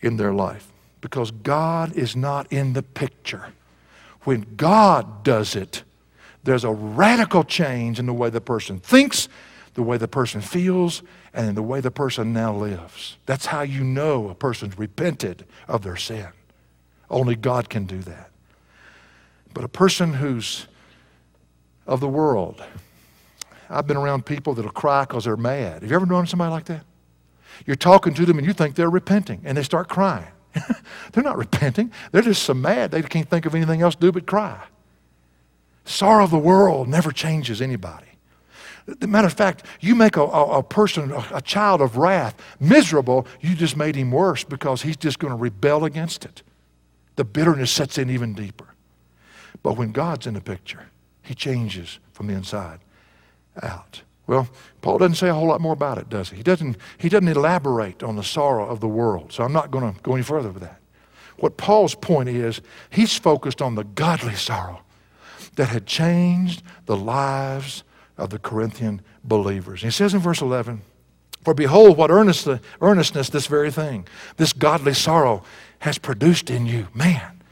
in 0.00 0.16
their 0.16 0.32
life 0.32 0.68
because 1.00 1.30
God 1.30 1.96
is 1.96 2.14
not 2.14 2.52
in 2.52 2.74
the 2.74 2.82
picture. 2.82 3.52
When 4.24 4.46
God 4.56 5.24
does 5.24 5.56
it, 5.56 5.82
There's 6.42 6.64
a 6.64 6.72
radical 6.72 7.44
change 7.44 7.98
in 7.98 8.06
the 8.06 8.14
way 8.14 8.30
the 8.30 8.40
person 8.40 8.80
thinks, 8.80 9.28
the 9.74 9.82
way 9.82 9.98
the 9.98 10.08
person 10.08 10.40
feels, 10.40 11.02
and 11.34 11.50
in 11.50 11.54
the 11.54 11.62
way 11.62 11.80
the 11.80 11.90
person 11.90 12.32
now 12.32 12.54
lives. 12.54 13.18
That's 13.26 13.46
how 13.46 13.62
you 13.62 13.84
know 13.84 14.28
a 14.28 14.34
person's 14.34 14.78
repented 14.78 15.44
of 15.68 15.82
their 15.82 15.96
sin. 15.96 16.28
Only 17.10 17.34
God 17.34 17.68
can 17.68 17.84
do 17.84 17.98
that. 17.98 18.30
But 19.52 19.64
a 19.64 19.68
person 19.68 20.14
who's 20.14 20.66
of 21.86 22.00
the 22.00 22.08
world, 22.08 22.62
I've 23.68 23.86
been 23.86 23.96
around 23.96 24.26
people 24.26 24.54
that'll 24.54 24.70
cry 24.70 25.02
because 25.02 25.24
they're 25.24 25.36
mad. 25.36 25.82
Have 25.82 25.90
you 25.90 25.96
ever 25.96 26.06
known 26.06 26.26
somebody 26.26 26.52
like 26.52 26.66
that? 26.66 26.84
You're 27.66 27.76
talking 27.76 28.14
to 28.14 28.24
them 28.24 28.38
and 28.38 28.46
you 28.46 28.52
think 28.52 28.76
they're 28.76 28.90
repenting, 28.90 29.42
and 29.44 29.58
they 29.58 29.62
start 29.62 29.88
crying. 29.88 30.28
they're 31.12 31.24
not 31.24 31.36
repenting. 31.36 31.92
They're 32.12 32.22
just 32.22 32.42
so 32.42 32.54
mad 32.54 32.90
they 32.90 33.02
can't 33.02 33.28
think 33.28 33.44
of 33.44 33.54
anything 33.54 33.82
else 33.82 33.94
to 33.96 34.00
do 34.00 34.12
but 34.12 34.26
cry. 34.26 34.62
Sorrow 35.84 36.24
of 36.24 36.30
the 36.30 36.38
world 36.38 36.88
never 36.88 37.10
changes 37.10 37.60
anybody. 37.60 38.06
Matter 39.00 39.26
of 39.26 39.34
fact, 39.34 39.64
you 39.80 39.94
make 39.94 40.16
a, 40.16 40.22
a, 40.22 40.58
a 40.58 40.62
person, 40.62 41.12
a, 41.12 41.24
a 41.34 41.42
child 41.42 41.80
of 41.80 41.96
wrath, 41.96 42.34
miserable, 42.58 43.26
you 43.40 43.54
just 43.54 43.76
made 43.76 43.94
him 43.94 44.10
worse 44.10 44.42
because 44.42 44.82
he's 44.82 44.96
just 44.96 45.18
going 45.18 45.32
to 45.32 45.36
rebel 45.36 45.84
against 45.84 46.24
it. 46.24 46.42
The 47.16 47.24
bitterness 47.24 47.70
sets 47.70 47.98
in 47.98 48.10
even 48.10 48.34
deeper. 48.34 48.68
But 49.62 49.76
when 49.76 49.92
God's 49.92 50.26
in 50.26 50.34
the 50.34 50.40
picture, 50.40 50.86
he 51.22 51.34
changes 51.34 51.98
from 52.12 52.26
the 52.26 52.34
inside 52.34 52.80
out. 53.62 54.02
Well, 54.26 54.48
Paul 54.80 54.98
doesn't 54.98 55.16
say 55.16 55.28
a 55.28 55.34
whole 55.34 55.48
lot 55.48 55.60
more 55.60 55.72
about 55.72 55.98
it, 55.98 56.08
does 56.08 56.30
he? 56.30 56.36
He 56.36 56.42
doesn't, 56.42 56.76
he 56.98 57.08
doesn't 57.08 57.28
elaborate 57.28 58.02
on 58.02 58.16
the 58.16 58.22
sorrow 58.22 58.66
of 58.66 58.80
the 58.80 58.88
world, 58.88 59.32
so 59.32 59.42
I'm 59.42 59.52
not 59.52 59.70
going 59.70 59.92
to 59.92 60.00
go 60.02 60.14
any 60.14 60.22
further 60.22 60.50
with 60.50 60.62
that. 60.62 60.80
What 61.38 61.56
Paul's 61.56 61.94
point 61.94 62.28
is, 62.28 62.60
he's 62.90 63.16
focused 63.16 63.60
on 63.60 63.74
the 63.74 63.84
godly 63.84 64.34
sorrow 64.34 64.82
that 65.56 65.70
had 65.70 65.86
changed 65.86 66.62
the 66.86 66.96
lives 66.96 67.82
of 68.16 68.30
the 68.30 68.38
Corinthian 68.38 69.02
believers. 69.24 69.82
He 69.82 69.90
says 69.90 70.14
in 70.14 70.20
verse 70.20 70.40
11, 70.40 70.82
For 71.42 71.54
behold, 71.54 71.96
what 71.96 72.10
earnestness 72.10 73.28
this 73.30 73.46
very 73.46 73.70
thing, 73.70 74.06
this 74.36 74.52
godly 74.52 74.94
sorrow 74.94 75.42
has 75.80 75.98
produced 75.98 76.50
in 76.50 76.66
you. 76.66 76.88
Man, 76.94 77.42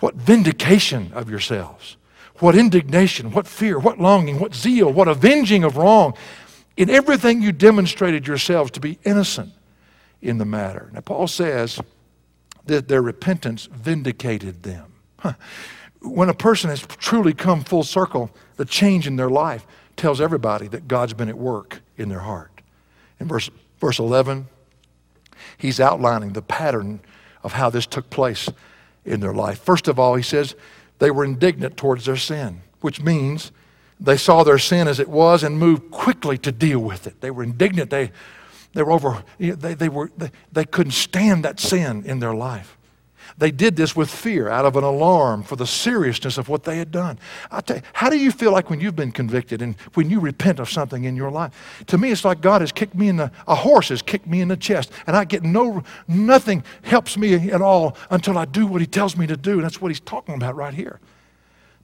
what 0.00 0.14
vindication 0.14 1.12
of 1.14 1.30
yourselves 1.30 1.96
what 2.40 2.56
indignation, 2.56 3.30
what 3.30 3.46
fear, 3.46 3.78
what 3.78 4.00
longing, 4.00 4.38
what 4.38 4.54
zeal, 4.54 4.92
what 4.92 5.08
avenging 5.08 5.64
of 5.64 5.76
wrong. 5.76 6.14
In 6.76 6.90
everything 6.90 7.40
you 7.40 7.52
demonstrated 7.52 8.26
yourselves 8.26 8.70
to 8.72 8.80
be 8.80 8.98
innocent 9.04 9.52
in 10.20 10.38
the 10.38 10.44
matter. 10.44 10.90
Now, 10.92 11.00
Paul 11.00 11.28
says 11.28 11.80
that 12.66 12.88
their 12.88 13.02
repentance 13.02 13.66
vindicated 13.66 14.62
them. 14.62 14.92
When 16.00 16.28
a 16.28 16.34
person 16.34 16.70
has 16.70 16.82
truly 16.82 17.32
come 17.32 17.62
full 17.62 17.84
circle, 17.84 18.30
the 18.56 18.64
change 18.64 19.06
in 19.06 19.16
their 19.16 19.30
life 19.30 19.66
tells 19.96 20.20
everybody 20.20 20.68
that 20.68 20.86
God's 20.88 21.14
been 21.14 21.30
at 21.30 21.38
work 21.38 21.80
in 21.96 22.08
their 22.08 22.20
heart. 22.20 22.50
In 23.20 23.28
verse, 23.28 23.48
verse 23.80 23.98
11, 23.98 24.48
he's 25.56 25.80
outlining 25.80 26.34
the 26.34 26.42
pattern 26.42 27.00
of 27.44 27.52
how 27.52 27.70
this 27.70 27.86
took 27.86 28.10
place 28.10 28.48
in 29.04 29.20
their 29.20 29.34
life. 29.34 29.60
First 29.60 29.86
of 29.86 29.98
all, 29.98 30.16
he 30.16 30.22
says, 30.22 30.56
they 30.98 31.10
were 31.10 31.24
indignant 31.24 31.76
towards 31.76 32.06
their 32.06 32.16
sin, 32.16 32.62
which 32.80 33.00
means 33.00 33.52
they 34.00 34.16
saw 34.16 34.42
their 34.42 34.58
sin 34.58 34.88
as 34.88 34.98
it 34.98 35.08
was 35.08 35.44
and 35.44 35.58
moved 35.58 35.90
quickly 35.90 36.38
to 36.38 36.50
deal 36.50 36.80
with 36.80 37.06
it. 37.06 37.20
They 37.20 37.30
were 37.30 37.44
indignant. 37.44 37.90
They, 37.90 38.10
they 38.72 38.82
were 38.82 38.92
over, 38.92 39.22
they, 39.38 39.74
they, 39.74 39.88
were, 39.88 40.10
they, 40.16 40.30
they 40.52 40.64
couldn't 40.64 40.92
stand 40.92 41.44
that 41.44 41.60
sin 41.60 42.04
in 42.04 42.18
their 42.18 42.34
life. 42.34 42.76
They 43.38 43.50
did 43.50 43.76
this 43.76 43.94
with 43.96 44.10
fear, 44.10 44.48
out 44.48 44.64
of 44.64 44.76
an 44.76 44.84
alarm 44.84 45.42
for 45.42 45.56
the 45.56 45.66
seriousness 45.66 46.38
of 46.38 46.48
what 46.48 46.64
they 46.64 46.78
had 46.78 46.90
done. 46.90 47.18
I 47.50 47.60
tell 47.60 47.76
you, 47.76 47.82
how 47.92 48.10
do 48.10 48.18
you 48.18 48.30
feel 48.30 48.52
like 48.52 48.70
when 48.70 48.80
you've 48.80 48.96
been 48.96 49.12
convicted 49.12 49.62
and 49.62 49.76
when 49.94 50.10
you 50.10 50.20
repent 50.20 50.58
of 50.58 50.70
something 50.70 51.04
in 51.04 51.16
your 51.16 51.30
life? 51.30 51.84
To 51.88 51.98
me, 51.98 52.10
it's 52.10 52.24
like 52.24 52.40
God 52.40 52.60
has 52.60 52.72
kicked 52.72 52.94
me 52.94 53.08
in 53.08 53.16
the, 53.16 53.30
a 53.46 53.54
horse 53.54 53.88
has 53.88 54.02
kicked 54.02 54.26
me 54.26 54.40
in 54.40 54.48
the 54.48 54.56
chest, 54.56 54.90
and 55.06 55.16
I 55.16 55.24
get 55.24 55.42
no, 55.42 55.82
nothing 56.08 56.64
helps 56.82 57.16
me 57.16 57.50
at 57.50 57.62
all 57.62 57.96
until 58.10 58.38
I 58.38 58.44
do 58.44 58.66
what 58.66 58.80
He 58.80 58.86
tells 58.86 59.16
me 59.16 59.26
to 59.26 59.36
do. 59.36 59.60
That's 59.60 59.80
what 59.80 59.90
He's 59.90 60.00
talking 60.00 60.34
about 60.34 60.56
right 60.56 60.74
here. 60.74 61.00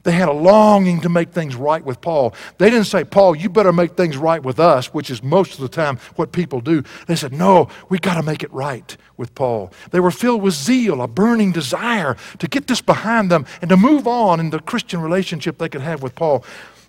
They 0.03 0.12
had 0.12 0.28
a 0.28 0.32
longing 0.32 1.03
to 1.03 1.11
make 1.11 1.30
things 1.30 1.55
right 1.55 1.84
with 1.84 2.01
Paul. 2.01 2.34
They 2.57 2.70
didn't 2.70 2.86
say, 2.86 3.05
Paul, 3.05 3.36
you 3.36 3.51
better 3.51 3.72
make 3.72 3.96
things 3.96 4.16
right 4.16 4.42
with 4.42 4.59
us, 4.59 4.94
which 4.94 5.11
is 5.11 5.22
most 5.22 5.55
of 5.55 5.61
the 5.61 5.68
time 5.68 5.98
what 6.16 6.32
people 6.32 6.62
do. 6.62 6.82
They 7.07 7.16
said, 7.16 7.34
no, 7.34 7.68
we 7.90 7.98
got 7.98 8.14
to 8.14 8.22
make 8.22 8.42
it 8.42 8.51
right 8.53 8.96
with 9.18 9.34
Paul. 9.34 9.72
They 9.90 10.01
were 10.01 10.11
filled 10.11 10.40
with 10.40 10.55
zeal, 10.55 11.03
a 11.03 11.07
burning 11.07 11.53
desire 11.53 12.16
to 12.38 12.48
get 12.48 12.66
this 12.66 12.80
behind 12.80 13.30
them 13.30 13.44
and 13.61 13.68
to 13.68 13.76
move 13.76 14.07
on 14.07 14.40
in 14.40 14.48
the 14.48 14.61
Christian 14.61 15.03
relationship 15.03 15.59
they 15.59 15.68
could 15.68 15.82
have 15.82 16.03
with 16.03 16.14
Paul. 16.14 16.44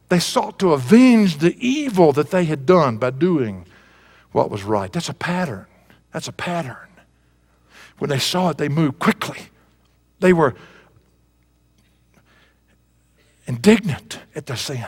They 0.07 0.19
sought 0.19 0.57
to 0.59 0.71
avenge 0.71 1.39
the 1.39 1.55
evil 1.59 2.13
that 2.13 2.31
they 2.31 2.45
had 2.45 2.65
done 2.65 2.97
by 2.97 3.09
doing 3.09 3.65
what 4.31 4.49
was 4.49 4.63
right. 4.63 4.91
That's 4.91 5.09
a 5.09 5.13
pattern. 5.13 5.65
That's 6.13 6.29
a 6.29 6.33
pattern. 6.33 6.87
When 7.97 8.09
they 8.09 8.19
saw 8.19 8.49
it, 8.49 8.57
they 8.57 8.69
moved 8.69 8.99
quickly. 8.99 9.49
They 10.19 10.33
were 10.33 10.55
indignant 13.45 14.19
at 14.35 14.45
their 14.45 14.55
sin. 14.55 14.85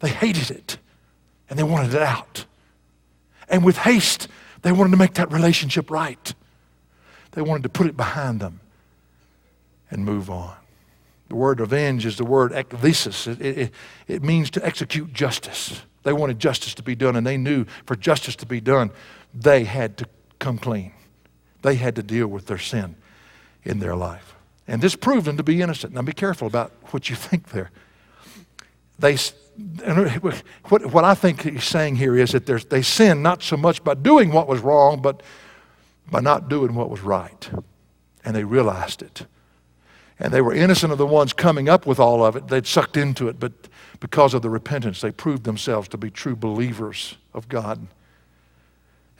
They 0.00 0.08
hated 0.08 0.50
it 0.50 0.78
and 1.48 1.58
they 1.58 1.62
wanted 1.62 1.94
it 1.94 2.02
out. 2.02 2.44
And 3.48 3.64
with 3.64 3.78
haste, 3.78 4.28
they 4.62 4.72
wanted 4.72 4.90
to 4.90 4.96
make 4.96 5.14
that 5.14 5.32
relationship 5.32 5.90
right. 5.90 6.34
They 7.32 7.42
wanted 7.42 7.62
to 7.64 7.68
put 7.68 7.86
it 7.86 7.96
behind 7.96 8.40
them 8.40 8.60
and 9.90 10.04
move 10.04 10.30
on. 10.30 10.56
The 11.28 11.36
word 11.36 11.60
revenge 11.60 12.06
is 12.06 12.16
the 12.16 12.24
word 12.24 12.52
ekdikesis. 12.52 13.26
It, 13.40 13.58
it, 13.58 13.72
it 14.06 14.22
means 14.22 14.50
to 14.50 14.64
execute 14.64 15.12
justice. 15.12 15.82
They 16.04 16.12
wanted 16.12 16.38
justice 16.38 16.72
to 16.74 16.82
be 16.84 16.94
done, 16.94 17.16
and 17.16 17.26
they 17.26 17.36
knew 17.36 17.64
for 17.84 17.96
justice 17.96 18.36
to 18.36 18.46
be 18.46 18.60
done, 18.60 18.92
they 19.34 19.64
had 19.64 19.96
to 19.98 20.06
come 20.38 20.56
clean. 20.56 20.92
They 21.62 21.74
had 21.74 21.96
to 21.96 22.02
deal 22.02 22.28
with 22.28 22.46
their 22.46 22.58
sin 22.58 22.94
in 23.64 23.80
their 23.80 23.96
life. 23.96 24.35
And 24.68 24.82
this 24.82 24.96
proved 24.96 25.26
them 25.26 25.36
to 25.36 25.42
be 25.42 25.62
innocent. 25.62 25.92
Now 25.92 26.02
be 26.02 26.12
careful 26.12 26.46
about 26.46 26.72
what 26.90 27.08
you 27.08 27.16
think 27.16 27.50
there. 27.50 27.70
They, 28.98 29.16
what, 30.68 30.86
what 30.92 31.04
I 31.04 31.14
think 31.14 31.42
he's 31.42 31.64
saying 31.64 31.96
here 31.96 32.16
is 32.16 32.32
that 32.32 32.46
they 32.46 32.82
sinned 32.82 33.22
not 33.22 33.42
so 33.42 33.56
much 33.56 33.84
by 33.84 33.94
doing 33.94 34.32
what 34.32 34.48
was 34.48 34.60
wrong, 34.60 35.00
but 35.02 35.22
by 36.10 36.20
not 36.20 36.48
doing 36.48 36.74
what 36.74 36.90
was 36.90 37.00
right. 37.00 37.50
And 38.24 38.34
they 38.34 38.44
realized 38.44 39.02
it. 39.02 39.26
And 40.18 40.32
they 40.32 40.40
were 40.40 40.54
innocent 40.54 40.92
of 40.92 40.98
the 40.98 41.06
ones 41.06 41.32
coming 41.32 41.68
up 41.68 41.86
with 41.86 42.00
all 42.00 42.24
of 42.24 42.36
it. 42.36 42.48
They'd 42.48 42.66
sucked 42.66 42.96
into 42.96 43.28
it, 43.28 43.38
but 43.38 43.52
because 44.00 44.32
of 44.34 44.42
the 44.42 44.50
repentance, 44.50 45.00
they 45.00 45.10
proved 45.10 45.44
themselves 45.44 45.88
to 45.88 45.98
be 45.98 46.10
true 46.10 46.34
believers 46.34 47.16
of 47.34 47.48
God. 47.48 47.86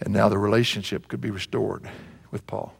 And 0.00 0.12
now 0.12 0.28
the 0.28 0.38
relationship 0.38 1.08
could 1.08 1.20
be 1.20 1.30
restored 1.30 1.88
with 2.30 2.46
Paul. 2.46 2.74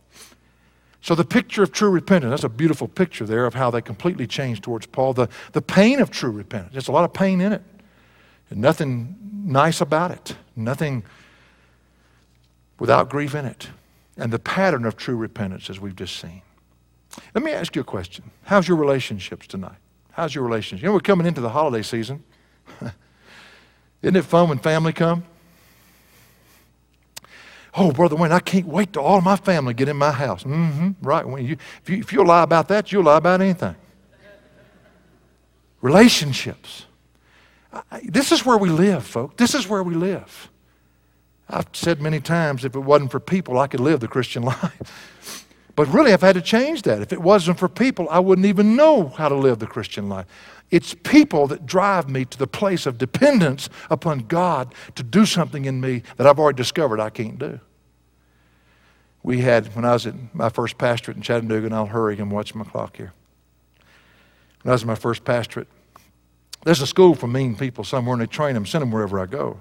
So, 1.06 1.14
the 1.14 1.24
picture 1.24 1.62
of 1.62 1.70
true 1.70 1.90
repentance, 1.90 2.30
that's 2.30 2.42
a 2.42 2.48
beautiful 2.48 2.88
picture 2.88 3.24
there 3.24 3.46
of 3.46 3.54
how 3.54 3.70
they 3.70 3.80
completely 3.80 4.26
changed 4.26 4.64
towards 4.64 4.86
Paul. 4.86 5.12
The, 5.12 5.28
the 5.52 5.62
pain 5.62 6.00
of 6.00 6.10
true 6.10 6.32
repentance, 6.32 6.72
there's 6.72 6.88
a 6.88 6.92
lot 6.92 7.04
of 7.04 7.12
pain 7.12 7.40
in 7.40 7.52
it. 7.52 7.62
And 8.50 8.60
nothing 8.60 9.14
nice 9.44 9.80
about 9.80 10.10
it, 10.10 10.34
nothing 10.56 11.04
without 12.80 13.08
grief 13.08 13.36
in 13.36 13.44
it. 13.44 13.68
And 14.16 14.32
the 14.32 14.40
pattern 14.40 14.84
of 14.84 14.96
true 14.96 15.14
repentance, 15.14 15.70
as 15.70 15.78
we've 15.78 15.94
just 15.94 16.16
seen. 16.16 16.42
Let 17.36 17.44
me 17.44 17.52
ask 17.52 17.76
you 17.76 17.82
a 17.82 17.84
question 17.84 18.28
How's 18.42 18.66
your 18.66 18.76
relationships 18.76 19.46
tonight? 19.46 19.78
How's 20.10 20.34
your 20.34 20.42
relationship? 20.42 20.82
You 20.82 20.88
know, 20.88 20.94
we're 20.94 20.98
coming 20.98 21.28
into 21.28 21.40
the 21.40 21.50
holiday 21.50 21.82
season. 21.82 22.24
Isn't 24.02 24.16
it 24.16 24.24
fun 24.24 24.48
when 24.48 24.58
family 24.58 24.92
come? 24.92 25.22
Oh, 27.78 27.92
Brother 27.92 28.16
Wayne, 28.16 28.32
I 28.32 28.40
can't 28.40 28.66
wait 28.66 28.94
till 28.94 29.02
all 29.02 29.20
my 29.20 29.36
family 29.36 29.74
get 29.74 29.88
in 29.88 29.96
my 29.96 30.10
house. 30.10 30.44
Mm-hmm, 30.44 30.92
right. 31.02 31.26
When 31.26 31.44
you, 31.44 31.56
if, 31.82 31.90
you, 31.90 31.98
if 31.98 32.12
you'll 32.12 32.26
lie 32.26 32.42
about 32.42 32.68
that, 32.68 32.90
you'll 32.90 33.04
lie 33.04 33.18
about 33.18 33.42
anything. 33.42 33.76
Relationships. 35.82 36.86
I, 37.72 38.00
this 38.04 38.32
is 38.32 38.46
where 38.46 38.56
we 38.56 38.70
live, 38.70 39.04
folks. 39.04 39.34
This 39.36 39.54
is 39.54 39.68
where 39.68 39.82
we 39.82 39.94
live. 39.94 40.50
I've 41.50 41.68
said 41.74 42.00
many 42.00 42.18
times 42.18 42.64
if 42.64 42.74
it 42.74 42.80
wasn't 42.80 43.10
for 43.10 43.20
people, 43.20 43.58
I 43.58 43.66
could 43.66 43.80
live 43.80 44.00
the 44.00 44.08
Christian 44.08 44.42
life. 44.54 45.44
But 45.76 45.88
really, 45.88 46.14
I've 46.14 46.22
had 46.22 46.36
to 46.36 46.40
change 46.40 46.82
that. 46.82 47.02
If 47.02 47.12
it 47.12 47.20
wasn't 47.20 47.58
for 47.58 47.68
people, 47.68 48.08
I 48.10 48.18
wouldn't 48.18 48.46
even 48.46 48.74
know 48.74 49.08
how 49.10 49.28
to 49.28 49.34
live 49.34 49.58
the 49.58 49.66
Christian 49.66 50.08
life. 50.08 50.24
It's 50.70 50.94
people 50.94 51.46
that 51.48 51.66
drive 51.66 52.08
me 52.08 52.24
to 52.24 52.38
the 52.38 52.46
place 52.46 52.86
of 52.86 52.96
dependence 52.96 53.68
upon 53.90 54.20
God 54.20 54.74
to 54.94 55.02
do 55.02 55.26
something 55.26 55.66
in 55.66 55.80
me 55.80 56.02
that 56.16 56.26
I've 56.26 56.38
already 56.38 56.56
discovered 56.56 56.98
I 56.98 57.10
can't 57.10 57.38
do. 57.38 57.60
We 59.26 59.40
had, 59.40 59.74
when 59.74 59.84
I 59.84 59.92
was 59.92 60.06
at 60.06 60.14
my 60.36 60.50
first 60.50 60.78
pastorate 60.78 61.16
in 61.16 61.22
Chattanooga, 61.24 61.66
and 61.66 61.74
I'll 61.74 61.86
hurry 61.86 62.16
and 62.16 62.30
watch 62.30 62.54
my 62.54 62.62
clock 62.62 62.96
here. 62.96 63.12
When 64.62 64.70
I 64.70 64.72
was 64.72 64.82
in 64.82 64.86
my 64.86 64.94
first 64.94 65.24
pastorate, 65.24 65.66
there's 66.62 66.80
a 66.80 66.86
school 66.86 67.16
for 67.16 67.26
mean 67.26 67.56
people 67.56 67.82
somewhere, 67.82 68.12
and 68.12 68.22
they 68.22 68.26
train 68.26 68.54
them, 68.54 68.64
send 68.64 68.82
them 68.82 68.92
wherever 68.92 69.18
I 69.18 69.26
go. 69.26 69.60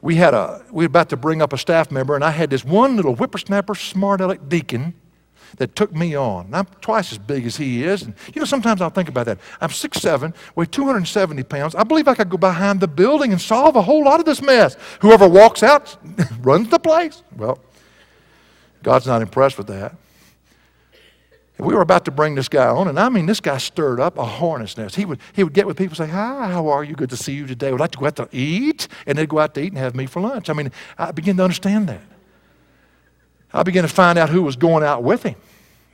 We 0.00 0.14
had 0.14 0.32
a, 0.32 0.64
we 0.70 0.84
were 0.84 0.86
about 0.86 1.08
to 1.08 1.16
bring 1.16 1.42
up 1.42 1.52
a 1.52 1.58
staff 1.58 1.90
member, 1.90 2.14
and 2.14 2.22
I 2.22 2.30
had 2.30 2.50
this 2.50 2.64
one 2.64 2.94
little 2.94 3.16
whippersnapper, 3.16 3.74
smart 3.74 4.20
aleck 4.20 4.48
deacon 4.48 4.94
that 5.58 5.76
took 5.76 5.94
me 5.94 6.16
on. 6.16 6.52
I'm 6.52 6.66
twice 6.80 7.12
as 7.12 7.18
big 7.18 7.46
as 7.46 7.56
he 7.56 7.84
is. 7.84 8.02
And, 8.02 8.14
you 8.34 8.40
know, 8.40 8.44
sometimes 8.44 8.80
I'll 8.80 8.90
think 8.90 9.08
about 9.08 9.26
that. 9.26 9.38
I'm 9.60 9.70
6'7, 9.70 10.34
weigh 10.54 10.66
270 10.66 11.42
pounds. 11.44 11.74
I 11.74 11.84
believe 11.84 12.08
I 12.08 12.14
could 12.14 12.28
go 12.28 12.36
behind 12.36 12.80
the 12.80 12.88
building 12.88 13.32
and 13.32 13.40
solve 13.40 13.76
a 13.76 13.82
whole 13.82 14.04
lot 14.04 14.20
of 14.20 14.26
this 14.26 14.42
mess. 14.42 14.76
Whoever 15.00 15.28
walks 15.28 15.62
out 15.62 15.96
runs 16.40 16.68
the 16.68 16.78
place. 16.78 17.22
Well, 17.36 17.58
God's 18.82 19.06
not 19.06 19.22
impressed 19.22 19.58
with 19.58 19.66
that. 19.68 19.96
We 21.58 21.74
were 21.74 21.80
about 21.80 22.04
to 22.04 22.10
bring 22.10 22.34
this 22.34 22.48
guy 22.48 22.66
on, 22.66 22.86
and 22.86 23.00
I 23.00 23.08
mean, 23.08 23.24
this 23.24 23.40
guy 23.40 23.56
stirred 23.56 23.98
up 23.98 24.18
a 24.18 24.24
hornet's 24.24 24.76
nest. 24.76 24.94
He 24.94 25.06
would, 25.06 25.20
he 25.32 25.42
would 25.42 25.54
get 25.54 25.66
with 25.66 25.78
people 25.78 25.92
and 25.98 26.10
say, 26.10 26.14
Hi, 26.14 26.50
how 26.50 26.68
are 26.68 26.84
you? 26.84 26.94
Good 26.94 27.08
to 27.10 27.16
see 27.16 27.32
you 27.32 27.46
today. 27.46 27.70
Would 27.70 27.80
like 27.80 27.92
to 27.92 27.98
go 27.98 28.06
out 28.06 28.16
to 28.16 28.28
eat? 28.30 28.88
And 29.06 29.16
they'd 29.16 29.28
go 29.28 29.38
out 29.38 29.54
to 29.54 29.62
eat 29.62 29.68
and 29.68 29.78
have 29.78 29.94
me 29.94 30.04
for 30.04 30.20
lunch. 30.20 30.50
I 30.50 30.52
mean, 30.52 30.70
I 30.98 31.12
begin 31.12 31.38
to 31.38 31.44
understand 31.44 31.88
that. 31.88 32.02
I 33.52 33.62
began 33.62 33.82
to 33.82 33.88
find 33.88 34.18
out 34.18 34.28
who 34.28 34.42
was 34.42 34.56
going 34.56 34.84
out 34.84 35.02
with 35.02 35.22
him. 35.22 35.36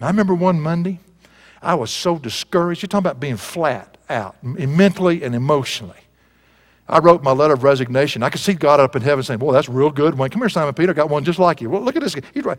I 0.00 0.08
remember 0.08 0.34
one 0.34 0.60
Monday, 0.60 0.98
I 1.60 1.74
was 1.74 1.90
so 1.90 2.18
discouraged. 2.18 2.82
You're 2.82 2.88
talking 2.88 3.06
about 3.06 3.20
being 3.20 3.36
flat 3.36 3.96
out, 4.10 4.42
mentally 4.42 5.22
and 5.22 5.34
emotionally. 5.34 5.96
I 6.88 6.98
wrote 6.98 7.22
my 7.22 7.30
letter 7.30 7.54
of 7.54 7.62
resignation. 7.62 8.22
I 8.22 8.30
could 8.30 8.40
see 8.40 8.54
God 8.54 8.80
up 8.80 8.96
in 8.96 9.02
heaven 9.02 9.22
saying, 9.22 9.38
Boy, 9.38 9.52
that's 9.52 9.68
real 9.68 9.90
good. 9.90 10.18
Wayne, 10.18 10.30
come 10.30 10.42
here, 10.42 10.48
Simon 10.48 10.74
Peter. 10.74 10.92
Got 10.92 11.08
one 11.08 11.24
just 11.24 11.38
like 11.38 11.60
you. 11.60 11.70
Well, 11.70 11.80
look 11.80 11.94
at 11.94 12.02
this. 12.02 12.16
He's 12.34 12.44
right. 12.44 12.58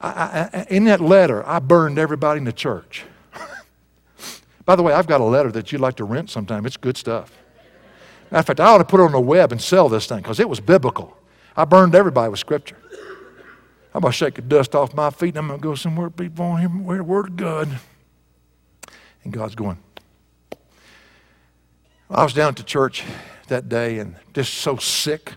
I, 0.00 0.48
I, 0.52 0.66
in 0.68 0.84
that 0.84 1.00
letter, 1.00 1.46
I 1.46 1.60
burned 1.60 1.98
everybody 1.98 2.38
in 2.38 2.44
the 2.44 2.52
church. 2.52 3.04
By 4.66 4.76
the 4.76 4.82
way, 4.82 4.92
I've 4.92 5.06
got 5.06 5.20
a 5.20 5.24
letter 5.24 5.50
that 5.52 5.72
you'd 5.72 5.80
like 5.80 5.96
to 5.96 6.04
rent 6.04 6.28
sometime. 6.28 6.66
It's 6.66 6.76
good 6.76 6.96
stuff. 6.96 7.32
Matter 8.30 8.40
of 8.40 8.46
fact, 8.46 8.60
I 8.60 8.66
ought 8.66 8.78
to 8.78 8.84
put 8.84 9.00
it 9.00 9.04
on 9.04 9.12
the 9.12 9.20
web 9.20 9.52
and 9.52 9.62
sell 9.62 9.88
this 9.88 10.06
thing 10.06 10.18
because 10.18 10.40
it 10.40 10.48
was 10.48 10.60
biblical. 10.60 11.16
I 11.56 11.64
burned 11.64 11.94
everybody 11.94 12.28
with 12.28 12.40
Scripture. 12.40 12.76
I'm 13.96 14.02
going 14.02 14.12
to 14.12 14.16
shake 14.18 14.34
the 14.34 14.42
dust 14.42 14.74
off 14.74 14.92
my 14.92 15.08
feet 15.08 15.28
and 15.28 15.38
I'm 15.38 15.48
going 15.48 15.58
to 15.58 15.62
go 15.62 15.74
somewhere 15.74 16.10
people 16.10 16.44
want 16.44 16.62
to 16.62 16.68
hear 16.68 16.96
the 16.98 17.02
word 17.02 17.28
of 17.28 17.36
God. 17.36 17.78
And 19.24 19.32
God's 19.32 19.54
going. 19.54 19.78
I 22.10 22.22
was 22.22 22.34
down 22.34 22.48
at 22.48 22.56
the 22.56 22.62
church 22.62 23.04
that 23.48 23.70
day 23.70 23.98
and 23.98 24.16
just 24.34 24.52
so 24.52 24.76
sick 24.76 25.36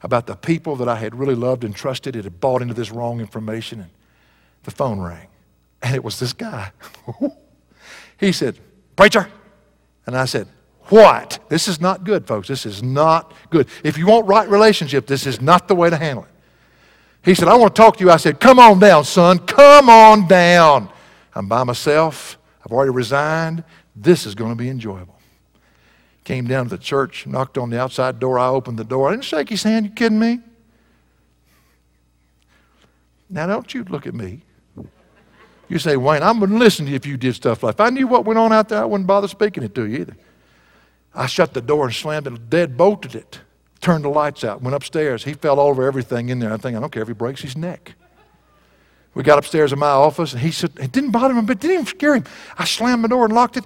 about 0.00 0.26
the 0.26 0.34
people 0.34 0.76
that 0.76 0.88
I 0.88 0.96
had 0.96 1.14
really 1.14 1.34
loved 1.34 1.62
and 1.62 1.76
trusted. 1.76 2.16
It 2.16 2.24
had 2.24 2.40
bought 2.40 2.62
into 2.62 2.72
this 2.72 2.90
wrong 2.90 3.20
information. 3.20 3.80
And 3.80 3.90
the 4.62 4.70
phone 4.70 4.98
rang. 4.98 5.28
And 5.82 5.94
it 5.94 6.02
was 6.02 6.18
this 6.18 6.32
guy. 6.32 6.72
he 8.18 8.32
said, 8.32 8.58
Preacher. 8.96 9.28
And 10.06 10.16
I 10.16 10.24
said, 10.24 10.48
What? 10.84 11.38
This 11.50 11.68
is 11.68 11.82
not 11.82 12.04
good, 12.04 12.26
folks. 12.26 12.48
This 12.48 12.64
is 12.64 12.82
not 12.82 13.34
good. 13.50 13.68
If 13.84 13.98
you 13.98 14.06
want 14.06 14.26
right 14.26 14.48
relationship, 14.48 15.06
this 15.06 15.26
is 15.26 15.42
not 15.42 15.68
the 15.68 15.74
way 15.74 15.90
to 15.90 15.98
handle 15.98 16.24
it. 16.24 16.30
He 17.24 17.34
said, 17.34 17.48
I 17.48 17.56
want 17.56 17.74
to 17.74 17.82
talk 17.82 17.96
to 17.98 18.04
you. 18.04 18.10
I 18.10 18.16
said, 18.16 18.40
Come 18.40 18.58
on 18.58 18.78
down, 18.78 19.04
son. 19.04 19.38
Come 19.40 19.90
on 19.90 20.26
down. 20.26 20.88
I'm 21.34 21.46
by 21.46 21.64
myself. 21.64 22.38
I've 22.64 22.72
already 22.72 22.90
resigned. 22.90 23.64
This 23.94 24.26
is 24.26 24.34
going 24.34 24.50
to 24.50 24.56
be 24.56 24.68
enjoyable. 24.68 25.18
Came 26.24 26.46
down 26.46 26.64
to 26.66 26.70
the 26.70 26.82
church, 26.82 27.26
knocked 27.26 27.58
on 27.58 27.70
the 27.70 27.80
outside 27.80 28.18
door. 28.18 28.38
I 28.38 28.48
opened 28.48 28.78
the 28.78 28.84
door. 28.84 29.08
I 29.08 29.12
didn't 29.12 29.24
shake 29.24 29.48
his 29.48 29.62
hand. 29.62 29.86
You 29.86 29.92
kidding 29.92 30.18
me? 30.18 30.40
Now, 33.28 33.46
don't 33.46 33.72
you 33.72 33.84
look 33.84 34.06
at 34.06 34.14
me. 34.14 34.42
You 35.68 35.78
say, 35.78 35.96
Wayne, 35.96 36.22
I 36.22 36.32
wouldn't 36.32 36.58
listen 36.58 36.86
to 36.86 36.90
you 36.90 36.96
if 36.96 37.06
you 37.06 37.16
did 37.16 37.36
stuff 37.36 37.62
like 37.62 37.76
that. 37.76 37.84
If 37.84 37.86
I 37.86 37.90
knew 37.90 38.08
what 38.08 38.24
went 38.24 38.38
on 38.38 38.52
out 38.52 38.68
there, 38.68 38.82
I 38.82 38.84
wouldn't 38.84 39.06
bother 39.06 39.28
speaking 39.28 39.62
it 39.62 39.74
to 39.76 39.86
you 39.86 40.00
either. 40.00 40.16
I 41.14 41.26
shut 41.26 41.54
the 41.54 41.60
door 41.60 41.86
and 41.86 41.94
slammed 41.94 42.26
it, 42.26 42.50
dead 42.50 42.76
bolted 42.76 43.14
it, 43.14 43.40
turned 43.80 44.04
the 44.04 44.08
lights 44.08 44.44
out, 44.44 44.62
went 44.62 44.74
upstairs. 44.74 45.24
He 45.24 45.34
fell 45.34 45.58
over 45.58 45.86
everything 45.86 46.28
in 46.28 46.38
there. 46.38 46.52
I 46.52 46.56
think, 46.56 46.76
I 46.76 46.80
don't 46.80 46.92
care 46.92 47.02
if 47.02 47.08
he 47.08 47.14
breaks 47.14 47.40
his 47.40 47.56
neck. 47.56 47.94
We 49.14 49.22
got 49.22 49.38
upstairs 49.38 49.72
in 49.72 49.78
my 49.78 49.88
office, 49.88 50.32
and 50.32 50.42
he 50.42 50.52
said, 50.52 50.72
it 50.78 50.92
didn't 50.92 51.10
bother 51.10 51.34
him, 51.34 51.46
but 51.46 51.56
it 51.56 51.60
didn't 51.60 51.74
even 51.74 51.86
scare 51.86 52.14
him. 52.14 52.24
I 52.56 52.64
slammed 52.64 53.02
the 53.02 53.08
door 53.08 53.24
and 53.24 53.34
locked 53.34 53.56
it. 53.56 53.64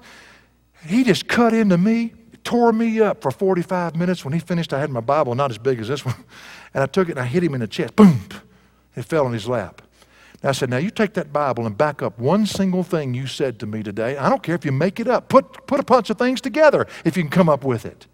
He 0.86 1.04
just 1.04 1.28
cut 1.28 1.52
into 1.52 1.76
me 1.76 2.14
tore 2.44 2.72
me 2.72 3.00
up 3.00 3.22
for 3.22 3.30
45 3.30 3.96
minutes. 3.96 4.24
When 4.24 4.32
he 4.32 4.38
finished, 4.38 4.72
I 4.72 4.78
had 4.78 4.90
my 4.90 5.00
Bible, 5.00 5.34
not 5.34 5.50
as 5.50 5.58
big 5.58 5.80
as 5.80 5.88
this 5.88 6.04
one, 6.04 6.14
and 6.74 6.82
I 6.82 6.86
took 6.86 7.08
it 7.08 7.12
and 7.12 7.20
I 7.20 7.24
hit 7.24 7.42
him 7.42 7.54
in 7.54 7.60
the 7.60 7.66
chest. 7.66 7.96
Boom! 7.96 8.20
It 8.94 9.04
fell 9.04 9.26
on 9.26 9.32
his 9.32 9.48
lap. 9.48 9.82
And 10.42 10.50
I 10.50 10.52
said, 10.52 10.70
Now 10.70 10.76
you 10.76 10.90
take 10.90 11.14
that 11.14 11.32
Bible 11.32 11.66
and 11.66 11.76
back 11.76 12.02
up 12.02 12.18
one 12.18 12.46
single 12.46 12.84
thing 12.84 13.14
you 13.14 13.26
said 13.26 13.58
to 13.60 13.66
me 13.66 13.82
today. 13.82 14.16
I 14.16 14.28
don't 14.28 14.42
care 14.42 14.54
if 14.54 14.64
you 14.64 14.72
make 14.72 15.00
it 15.00 15.08
up. 15.08 15.28
Put, 15.28 15.66
put 15.66 15.80
a 15.80 15.82
bunch 15.82 16.10
of 16.10 16.18
things 16.18 16.40
together 16.40 16.86
if 17.04 17.16
you 17.16 17.22
can 17.22 17.30
come 17.30 17.48
up 17.48 17.64
with 17.64 17.84
it. 17.84 18.06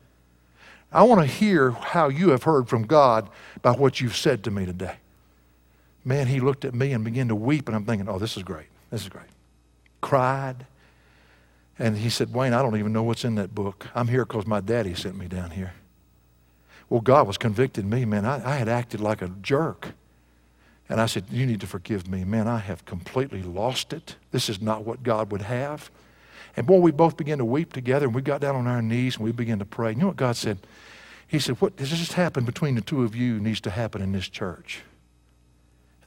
I 0.93 1.03
want 1.05 1.21
to 1.21 1.27
hear 1.27 1.71
how 1.71 2.09
you 2.09 2.31
have 2.31 2.43
heard 2.43 2.69
from 2.69 2.83
God 2.83 3.29
by 3.63 3.73
what 3.73 4.01
you've 4.01 4.17
said 4.17 4.43
to 4.45 4.51
me 4.51 4.67
today. 4.67 4.97
Man, 6.05 6.27
he 6.27 6.41
looked 6.41 6.65
at 6.65 6.75
me 6.75 6.93
and 6.93 7.05
began 7.05 7.29
to 7.29 7.35
weep, 7.35 7.69
and 7.69 7.77
I'm 7.77 7.85
thinking, 7.85 8.09
oh, 8.09 8.19
this 8.19 8.37
is 8.37 8.43
great. 8.43 8.67
This 8.91 9.03
is 9.03 9.09
great. 9.09 9.29
Cried, 10.01 10.67
and 11.81 11.97
he 11.97 12.11
said, 12.11 12.35
Wayne, 12.35 12.53
I 12.53 12.61
don't 12.61 12.77
even 12.77 12.93
know 12.93 13.03
what's 13.03 13.25
in 13.25 13.37
that 13.37 13.55
book. 13.55 13.87
I'm 13.95 14.09
here 14.09 14.27
because 14.27 14.47
my 14.47 14.61
daddy 14.61 14.95
sent 14.95 15.17
me 15.17 15.27
down 15.29 15.51
here. 15.51 15.73
Well, 16.91 17.01
God 17.01 17.27
was 17.27 17.39
convicting 17.39 17.89
me, 17.89 18.05
man. 18.05 18.27
I, 18.27 18.45
I 18.45 18.57
had 18.57 18.69
acted 18.69 19.01
like 19.01 19.23
a 19.23 19.29
jerk. 19.29 19.95
And 20.91 21.01
I 21.01 21.07
said, 21.07 21.25
You 21.31 21.47
need 21.47 21.61
to 21.63 21.67
forgive 21.67 22.07
me. 22.07 22.25
Man, 22.25 22.47
I 22.47 22.59
have 22.59 22.85
completely 22.85 23.43
lost 23.43 23.95
it. 23.95 24.17
This 24.31 24.51
is 24.51 24.61
not 24.61 24.85
what 24.85 25.03
God 25.03 25.33
would 25.33 25.41
have. 25.43 25.91
And 26.57 26.67
boy, 26.67 26.79
we 26.79 26.91
both 26.91 27.17
began 27.17 27.39
to 27.39 27.45
weep 27.45 27.73
together 27.73 28.07
and 28.07 28.15
we 28.15 28.23
got 28.23 28.41
down 28.41 28.57
on 28.57 28.67
our 28.67 28.83
knees 28.83 29.17
and 29.17 29.25
we 29.25 29.33
began 29.33 29.59
to 29.59 29.65
pray. 29.65 29.93
You 29.93 29.99
know 29.99 30.07
what 30.09 30.17
God 30.17 30.37
said? 30.37 30.59
He 31.27 31.39
said, 31.39 31.61
What 31.61 31.79
has 31.79 31.91
just 31.91 32.15
happened 32.15 32.47
between 32.47 32.75
the 32.75 32.81
two 32.81 33.05
of 33.05 33.15
you 33.15 33.39
needs 33.39 33.61
to 33.63 33.71
happen 33.71 34.03
in 34.03 34.13
this 34.13 34.29
church. 34.29 34.83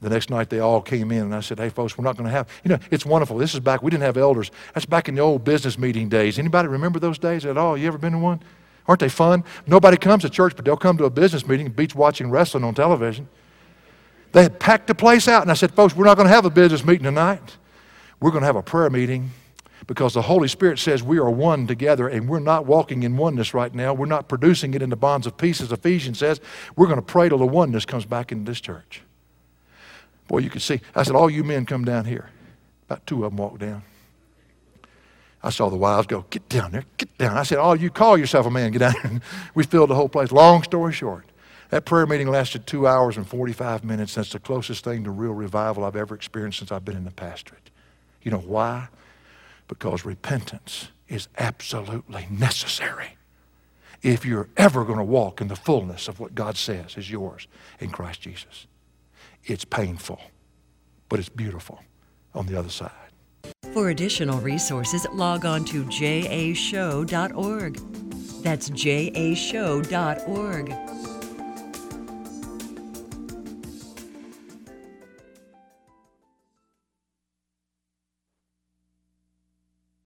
The 0.04 0.10
next 0.10 0.28
night 0.28 0.50
they 0.50 0.58
all 0.58 0.82
came 0.82 1.10
in 1.10 1.22
and 1.22 1.34
I 1.34 1.40
said, 1.40 1.58
hey 1.58 1.70
folks, 1.70 1.96
we're 1.96 2.04
not 2.04 2.18
going 2.18 2.26
to 2.26 2.30
have, 2.30 2.46
you 2.62 2.68
know, 2.68 2.78
it's 2.90 3.06
wonderful. 3.06 3.38
This 3.38 3.54
is 3.54 3.60
back, 3.60 3.82
we 3.82 3.90
didn't 3.90 4.02
have 4.02 4.18
elders. 4.18 4.50
That's 4.74 4.84
back 4.84 5.08
in 5.08 5.14
the 5.14 5.22
old 5.22 5.44
business 5.44 5.78
meeting 5.78 6.10
days. 6.10 6.38
Anybody 6.38 6.68
remember 6.68 6.98
those 6.98 7.16
days 7.16 7.46
at 7.46 7.56
all? 7.56 7.74
You 7.74 7.86
ever 7.86 7.96
been 7.96 8.12
to 8.12 8.18
one? 8.18 8.40
Aren't 8.86 9.00
they 9.00 9.08
fun? 9.08 9.44
Nobody 9.66 9.96
comes 9.96 10.22
to 10.24 10.28
church, 10.28 10.56
but 10.56 10.66
they'll 10.66 10.76
come 10.76 10.98
to 10.98 11.04
a 11.04 11.10
business 11.10 11.48
meeting 11.48 11.70
beach 11.70 11.94
watching 11.94 12.30
wrestling 12.30 12.64
on 12.64 12.74
television. 12.74 13.28
They 14.32 14.42
had 14.42 14.60
packed 14.60 14.88
the 14.88 14.94
place 14.94 15.26
out 15.26 15.40
and 15.40 15.50
I 15.50 15.54
said, 15.54 15.72
folks, 15.72 15.96
we're 15.96 16.04
not 16.04 16.18
going 16.18 16.28
to 16.28 16.34
have 16.34 16.44
a 16.44 16.50
business 16.50 16.84
meeting 16.84 17.04
tonight. 17.04 17.56
We're 18.20 18.30
going 18.30 18.42
to 18.42 18.46
have 18.46 18.56
a 18.56 18.62
prayer 18.62 18.90
meeting 18.90 19.30
because 19.86 20.14
the 20.14 20.22
Holy 20.22 20.48
Spirit 20.48 20.78
says 20.78 21.02
we 21.02 21.18
are 21.18 21.30
one 21.30 21.66
together 21.66 22.08
and 22.08 22.28
we're 22.28 22.38
not 22.38 22.66
walking 22.66 23.02
in 23.02 23.16
oneness 23.16 23.52
right 23.52 23.74
now. 23.74 23.92
We're 23.92 24.06
not 24.06 24.28
producing 24.28 24.74
it 24.74 24.82
in 24.82 24.90
the 24.90 24.96
bonds 24.96 25.26
of 25.26 25.36
peace, 25.36 25.60
as 25.60 25.72
Ephesians 25.72 26.18
says. 26.18 26.40
We're 26.76 26.86
going 26.86 26.98
to 26.98 27.02
pray 27.02 27.28
till 27.28 27.38
the 27.38 27.46
oneness 27.46 27.84
comes 27.84 28.04
back 28.04 28.32
into 28.32 28.50
this 28.50 28.60
church. 28.60 29.02
Boy, 30.28 30.38
you 30.38 30.50
can 30.50 30.60
see. 30.60 30.80
I 30.94 31.02
said, 31.02 31.14
All 31.14 31.28
you 31.28 31.44
men 31.44 31.66
come 31.66 31.84
down 31.84 32.04
here. 32.06 32.30
About 32.86 33.06
two 33.06 33.24
of 33.24 33.32
them 33.32 33.38
walked 33.38 33.60
down. 33.60 33.82
I 35.42 35.50
saw 35.50 35.68
the 35.68 35.76
wives 35.76 36.06
go, 36.06 36.24
Get 36.30 36.48
down 36.48 36.72
there, 36.72 36.84
get 36.96 37.16
down. 37.18 37.36
I 37.36 37.42
said, 37.42 37.58
Oh, 37.58 37.74
you 37.74 37.90
call 37.90 38.16
yourself 38.16 38.46
a 38.46 38.50
man, 38.50 38.72
get 38.72 38.78
down 38.78 38.94
there. 39.02 39.20
we 39.54 39.64
filled 39.64 39.90
the 39.90 39.94
whole 39.94 40.08
place. 40.08 40.32
Long 40.32 40.62
story 40.62 40.92
short, 40.92 41.26
that 41.68 41.84
prayer 41.84 42.06
meeting 42.06 42.28
lasted 42.28 42.66
two 42.66 42.86
hours 42.86 43.18
and 43.18 43.26
45 43.26 43.84
minutes. 43.84 44.14
That's 44.14 44.32
the 44.32 44.38
closest 44.38 44.84
thing 44.84 45.04
to 45.04 45.10
real 45.10 45.32
revival 45.32 45.84
I've 45.84 45.96
ever 45.96 46.14
experienced 46.14 46.58
since 46.58 46.72
I've 46.72 46.84
been 46.84 46.96
in 46.96 47.04
the 47.04 47.10
pastorate. 47.10 47.70
You 48.22 48.30
know 48.30 48.38
why? 48.38 48.88
Because 49.68 50.04
repentance 50.04 50.88
is 51.08 51.28
absolutely 51.38 52.26
necessary 52.30 53.16
if 54.02 54.24
you're 54.26 54.48
ever 54.56 54.84
going 54.84 54.98
to 54.98 55.04
walk 55.04 55.40
in 55.40 55.48
the 55.48 55.56
fullness 55.56 56.08
of 56.08 56.20
what 56.20 56.34
God 56.34 56.56
says 56.56 56.96
is 56.96 57.10
yours 57.10 57.48
in 57.80 57.90
Christ 57.90 58.20
Jesus. 58.20 58.66
It's 59.44 59.64
painful, 59.64 60.20
but 61.08 61.18
it's 61.18 61.30
beautiful 61.30 61.80
on 62.34 62.46
the 62.46 62.56
other 62.58 62.68
side. 62.68 62.90
For 63.72 63.90
additional 63.90 64.40
resources, 64.40 65.06
log 65.12 65.44
on 65.44 65.64
to 65.66 65.84
jashow.org. 65.84 67.74
That's 68.42 68.70
jashow.org. 68.70 69.84